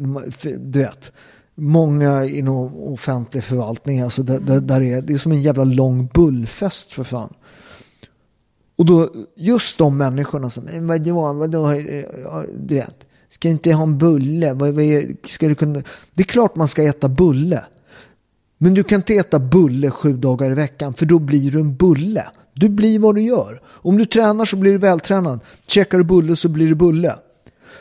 du 0.60 0.80
vet. 0.80 1.12
Många 1.60 2.26
inom 2.26 2.76
offentlig 2.76 3.44
förvaltning, 3.44 4.02
alltså 4.02 4.24
där, 4.24 4.40
där, 4.40 4.60
där 4.60 4.82
är, 4.82 5.02
det 5.02 5.14
är 5.14 5.18
som 5.18 5.32
en 5.32 5.42
jävla 5.42 5.64
lång 5.64 6.10
bullfest 6.14 6.92
för 6.92 7.04
fan. 7.04 7.34
Och 8.76 8.86
då, 8.86 9.10
just 9.36 9.78
de 9.78 9.98
människorna 9.98 10.50
som, 10.50 10.64
vadå, 10.82 11.34
vadå, 11.34 11.74
du 12.60 12.76
vet, 12.76 13.08
ska 13.30 13.50
inte 13.50 13.74
ha 13.74 13.84
en 13.84 13.98
bulle, 13.98 14.54
vad, 14.54 14.74
vad 14.74 14.86
ska 15.26 15.48
du 15.48 15.56
kunna, 15.56 15.84
det 16.14 16.24
är 16.24 16.28
klart 16.28 16.56
man 16.56 16.68
ska 16.68 16.84
äta 16.84 17.10
bulle. 17.10 17.64
Men 18.58 18.74
du 18.74 18.84
kan 18.84 18.96
inte 18.96 19.16
äta 19.16 19.40
bulle 19.40 19.92
sju 19.92 20.14
dagar 20.14 20.52
i 20.52 20.54
veckan 20.54 20.94
för 20.94 21.06
då 21.06 21.20
blir 21.20 21.52
du 21.52 21.60
en 21.60 21.76
bulle. 21.76 22.26
Du 22.54 22.70
blir 22.70 23.00
vad 23.00 23.16
du 23.16 23.22
gör. 23.22 23.62
Om 23.66 23.98
du 23.98 24.06
tränar 24.06 24.46
så 24.46 24.56
blir 24.56 24.72
du 24.72 24.78
vältränad. 24.78 25.40
Checkar 25.68 25.98
du 25.98 26.04
bulle 26.04 26.36
så 26.36 26.50
blir 26.50 26.68
du 26.68 26.76
bulle. 26.76 27.16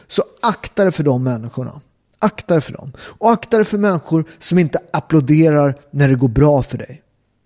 Så 0.08 0.22
akta 0.42 0.82
dig 0.82 0.92
för 0.92 1.04
de 1.04 1.24
människorna. 1.24 1.80
Akta 2.18 2.54
dig 2.54 2.60
för 2.60 2.72
dem. 2.72 2.92
Och 2.98 3.30
akta 3.30 3.56
dig 3.56 3.64
för 3.64 3.78
människor 3.78 4.24
som 4.38 4.58
inte 4.58 4.78
applåderar 4.92 5.78
när 5.90 6.08
det 6.08 6.14
går 6.14 6.28
bra 6.28 6.62
för 6.62 6.78
dig. 6.78 7.02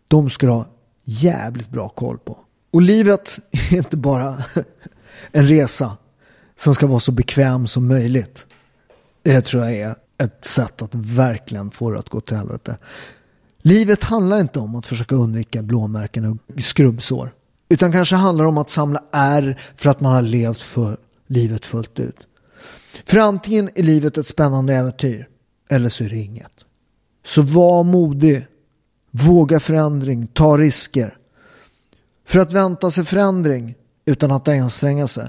De 0.09 0.31
ska 0.31 0.47
du 0.47 0.53
ha 0.53 0.67
jävligt 1.05 1.69
bra 1.69 1.89
koll 1.89 2.19
på. 2.19 2.39
Och 2.73 2.83
livet 2.83 3.39
är 3.71 3.77
inte 3.77 3.97
bara 3.97 4.45
en 5.33 5.49
resa 5.49 5.97
som 6.57 6.75
ska 6.75 6.87
vara 6.87 7.01
så 7.01 7.13
bekväm 7.13 7.67
som 7.67 7.89
möjligt. 7.89 8.47
Det 9.23 9.41
tror 9.41 9.65
jag 9.65 9.75
är 9.75 9.95
ett 10.19 10.45
sätt 10.45 10.83
att 10.83 10.95
verkligen 10.95 11.71
få 11.71 11.91
det 11.91 11.99
att 11.99 12.09
gå 12.09 12.21
till 12.21 12.37
helvete. 12.37 12.77
Livet 13.59 14.05
handlar 14.05 14.41
inte 14.41 14.59
om 14.59 14.77
att 14.77 14.87
försöka 14.87 15.15
undvika 15.15 15.63
blåmärken 15.63 16.25
och 16.25 16.63
skrubbsår. 16.63 17.33
Utan 17.69 17.93
kanske 17.93 18.17
handlar 18.17 18.45
om 18.45 18.59
att 18.59 18.71
samla 18.71 19.03
ärr 19.13 19.61
för 19.77 19.91
att 19.91 20.01
man 20.01 20.13
har 20.13 20.23
levt 20.23 20.61
för 20.63 20.97
livet 21.27 21.67
fullt 21.67 21.99
ut. 22.01 22.17
För 23.05 23.19
antingen 23.19 23.71
är 23.75 23.83
livet 23.83 24.17
ett 24.17 24.27
spännande 24.27 24.75
äventyr 24.75 25.29
eller 25.71 25.89
så 25.89 26.05
är 26.05 26.09
det 26.09 26.17
inget. 26.17 26.65
Så 27.25 27.43
var 27.43 27.85
modig. 27.85 28.47
Våga 29.11 29.61
förändring. 29.61 30.27
Ta 30.27 30.59
risker. 30.59 31.19
För 32.27 32.41
att 32.41 32.53
vänta 32.53 32.91
sig 32.91 33.05
förändring 33.05 33.75
utan 34.05 34.31
att 34.31 34.49
anstränga 34.49 35.07
sig 35.07 35.29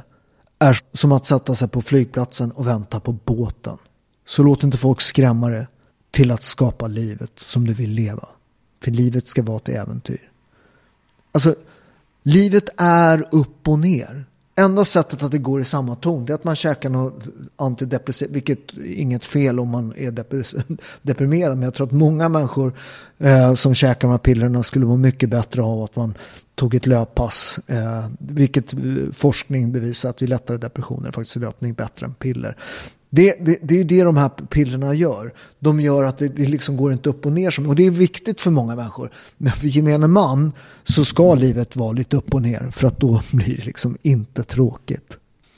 är 0.60 0.80
som 0.94 1.12
att 1.12 1.26
sätta 1.26 1.56
sig 1.56 1.68
på 1.68 1.82
flygplatsen 1.82 2.52
och 2.52 2.68
vänta 2.68 3.00
på 3.00 3.12
båten. 3.12 3.78
Så 4.26 4.44
låt 4.44 4.64
inte 4.64 4.78
folk 4.78 5.02
skrämma 5.02 5.50
dig 5.50 5.68
till 6.12 6.32
att 6.32 6.44
skapa 6.44 6.88
livet 6.88 7.32
som 7.36 7.68
du 7.68 7.74
vill 7.74 7.92
leva. 7.92 8.28
För 8.84 8.92
livet 8.92 9.28
ska 9.28 9.44
vara 9.44 9.58
ett 9.58 9.70
äventyr. 9.70 10.32
Alltså, 11.32 11.56
livet 12.24 12.70
är 12.78 13.28
upp 13.32 13.68
och 13.68 13.80
ner. 13.80 14.26
Enda 14.56 14.86
sättet 14.86 15.24
att 15.24 15.32
det 15.32 15.38
går 15.38 15.62
i 15.62 15.64
samma 15.64 15.96
ton 15.96 16.30
är 16.30 16.34
att 16.34 16.44
man 16.44 16.56
käkar 16.56 16.90
något 16.90 17.24
antidepressivt, 17.56 18.32
vilket 18.32 18.74
är 18.74 18.94
inget 18.94 19.26
fel 19.26 19.60
om 19.60 19.70
man 19.70 19.94
är 19.98 20.12
deprimerad. 21.02 21.58
Men 21.58 21.64
jag 21.64 21.74
tror 21.74 21.88
att 21.88 21.94
många 21.94 22.30
människor 22.30 22.74
eh, 23.18 23.54
som 23.54 23.74
käkar 23.74 24.08
de 24.08 24.12
här 24.12 24.18
pillerna 24.18 24.64
skulle 24.64 24.86
må 24.86 24.98
mycket 24.98 25.30
bättre 25.30 25.62
av 25.62 25.84
att 25.84 25.96
man 25.96 26.18
tog 26.56 26.76
ett 26.76 26.86
löppass. 26.86 27.60
Eh, 27.68 28.06
vilket 28.20 28.74
forskning 29.14 29.72
bevisar 29.72 30.10
att 30.10 30.22
ju 30.22 30.28
lättare 30.28 30.58
depressioner 30.58 31.12
faktiskt 31.12 31.36
är 31.36 31.40
löpning 31.40 31.74
bättre 31.74 32.06
än 32.06 32.14
piller. 32.14 32.58
Det, 33.16 33.36
det, 33.46 33.60
det 33.62 33.80
är 33.80 33.84
det 33.84 34.04
de 34.04 34.18
här 34.18 34.30
pillerna 34.30 34.94
gör. 34.94 35.34
De 35.60 35.82
gör 35.82 36.04
att 36.04 36.18
det, 36.18 36.28
det 36.28 36.46
liksom 36.46 36.78
går 36.78 36.94
inte 36.94 37.10
upp 37.10 37.26
och 37.26 37.32
ner. 37.32 37.52
Som, 37.52 37.68
och 37.68 37.76
det 37.76 37.86
är 37.86 37.92
viktigt 37.92 38.42
för 38.42 38.52
många 38.52 38.76
människor. 38.76 39.12
Men 39.38 39.52
för 39.52 39.68
gemene 39.68 40.08
man 40.08 40.52
så 40.84 41.06
ska 41.06 41.36
livet 41.36 41.76
vara 41.76 41.92
lite 41.92 42.18
upp 42.18 42.34
och 42.34 42.42
ner. 42.42 42.72
För 42.72 42.88
att 42.88 43.00
då 43.00 43.22
blir 43.34 43.58
det 43.58 43.66
liksom 43.66 43.98
inte 44.02 44.44
tråkigt. 44.44 45.18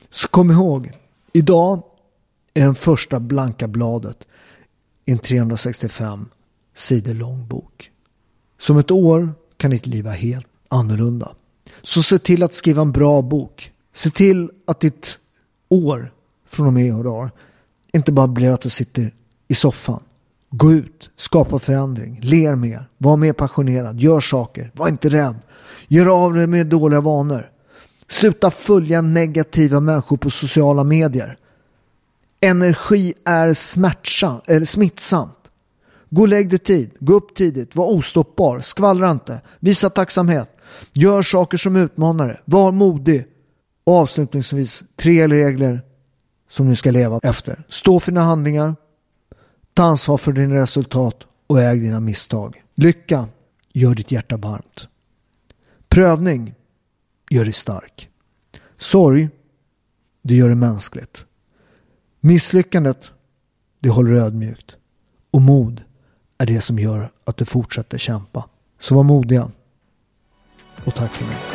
Så 0.09 0.27
kom 0.27 0.51
ihåg. 0.51 0.91
Idag 1.33 1.83
är 2.53 2.61
den 2.61 2.75
första 2.75 3.19
blanka 3.19 3.67
bladet 3.67 4.17
i 5.05 5.11
en 5.11 5.17
365 5.17 6.25
sidor 6.75 7.13
lång 7.13 7.47
bok. 7.47 7.91
Som 8.59 8.77
ett 8.77 8.91
år 8.91 9.33
kan 9.57 9.71
ditt 9.71 9.85
liv 9.85 10.03
vara 10.03 10.13
helt 10.13 10.47
annorlunda. 10.67 11.35
Så 11.81 12.03
se 12.03 12.19
till 12.19 12.43
att 12.43 12.53
skriva 12.53 12.81
en 12.81 12.91
bra 12.91 13.21
bok. 13.21 13.71
Se 13.93 14.09
till 14.09 14.51
att 14.67 14.79
ditt 14.79 15.17
år 15.69 16.11
från 16.55 16.67
och 16.67 16.73
med 16.73 16.85
idag 16.85 17.29
inte 17.93 18.11
bara 18.11 18.27
blir 18.27 18.51
att 18.51 18.61
du 18.61 18.69
sitter 18.69 19.13
i 19.47 19.55
soffan. 19.55 20.03
Gå 20.49 20.71
ut, 20.71 21.09
skapa 21.15 21.59
förändring, 21.59 22.19
ler 22.23 22.55
mer, 22.55 22.89
var 22.97 23.17
mer 23.17 23.33
passionerad, 23.33 23.99
gör 23.99 24.19
saker, 24.19 24.71
var 24.75 24.87
inte 24.87 25.09
rädd. 25.09 25.35
Gör 25.87 26.25
av 26.25 26.33
dig 26.33 26.47
med 26.47 26.67
dåliga 26.67 27.01
vanor. 27.01 27.49
Sluta 28.07 28.51
följa 28.51 29.01
negativa 29.01 29.79
människor 29.79 30.17
på 30.17 30.29
sociala 30.29 30.83
medier. 30.83 31.37
Energi 32.41 33.13
är 33.25 33.53
smärtsamt, 33.53 34.43
eller 34.47 34.65
smittsamt. 34.65 35.37
Gå 36.09 36.21
och 36.21 36.27
lägg 36.27 36.49
dig 36.49 36.59
tid, 36.59 36.91
gå 36.99 37.13
upp 37.13 37.35
tidigt, 37.35 37.75
var 37.75 37.85
ostoppbar, 37.85 38.59
skvallra 38.59 39.11
inte, 39.11 39.41
visa 39.59 39.89
tacksamhet. 39.89 40.49
Gör 40.93 41.21
saker 41.21 41.57
som 41.57 41.75
utmanar 41.75 42.27
dig, 42.27 42.41
var 42.45 42.71
modig. 42.71 43.25
Och 43.83 43.93
avslutningsvis, 43.93 44.83
tre 44.95 45.27
regler 45.27 45.81
som 46.49 46.69
du 46.69 46.75
ska 46.75 46.91
leva 46.91 47.19
efter. 47.23 47.63
Stå 47.69 47.99
för 47.99 48.11
dina 48.11 48.23
handlingar, 48.23 48.75
ta 49.73 49.83
ansvar 49.83 50.17
för 50.17 50.31
dina 50.31 50.55
resultat 50.55 51.23
och 51.47 51.61
äg 51.61 51.79
dina 51.79 51.99
misstag. 51.99 52.63
Lycka 52.75 53.27
gör 53.73 53.95
ditt 53.95 54.11
hjärta 54.11 54.37
varmt. 54.37 54.87
Prövning 55.87 56.53
gör 57.29 57.43
dig 57.43 57.53
stark. 57.53 58.09
Sorg, 58.77 59.29
det 60.21 60.35
gör 60.35 60.47
dig 60.47 60.55
mänskligt. 60.55 61.25
Misslyckandet, 62.19 63.11
det 63.79 63.89
håller 63.89 64.11
dig 64.11 64.21
ödmjukt. 64.21 64.75
Och 65.31 65.41
mod 65.41 65.81
är 66.37 66.45
det 66.45 66.61
som 66.61 66.79
gör 66.79 67.11
att 67.23 67.37
du 67.37 67.45
fortsätter 67.45 67.97
kämpa. 67.97 68.49
Så 68.79 68.95
var 68.95 69.03
modiga. 69.03 69.51
Och 70.85 70.95
tack 70.95 71.11
för 71.11 71.25
mig. 71.25 71.54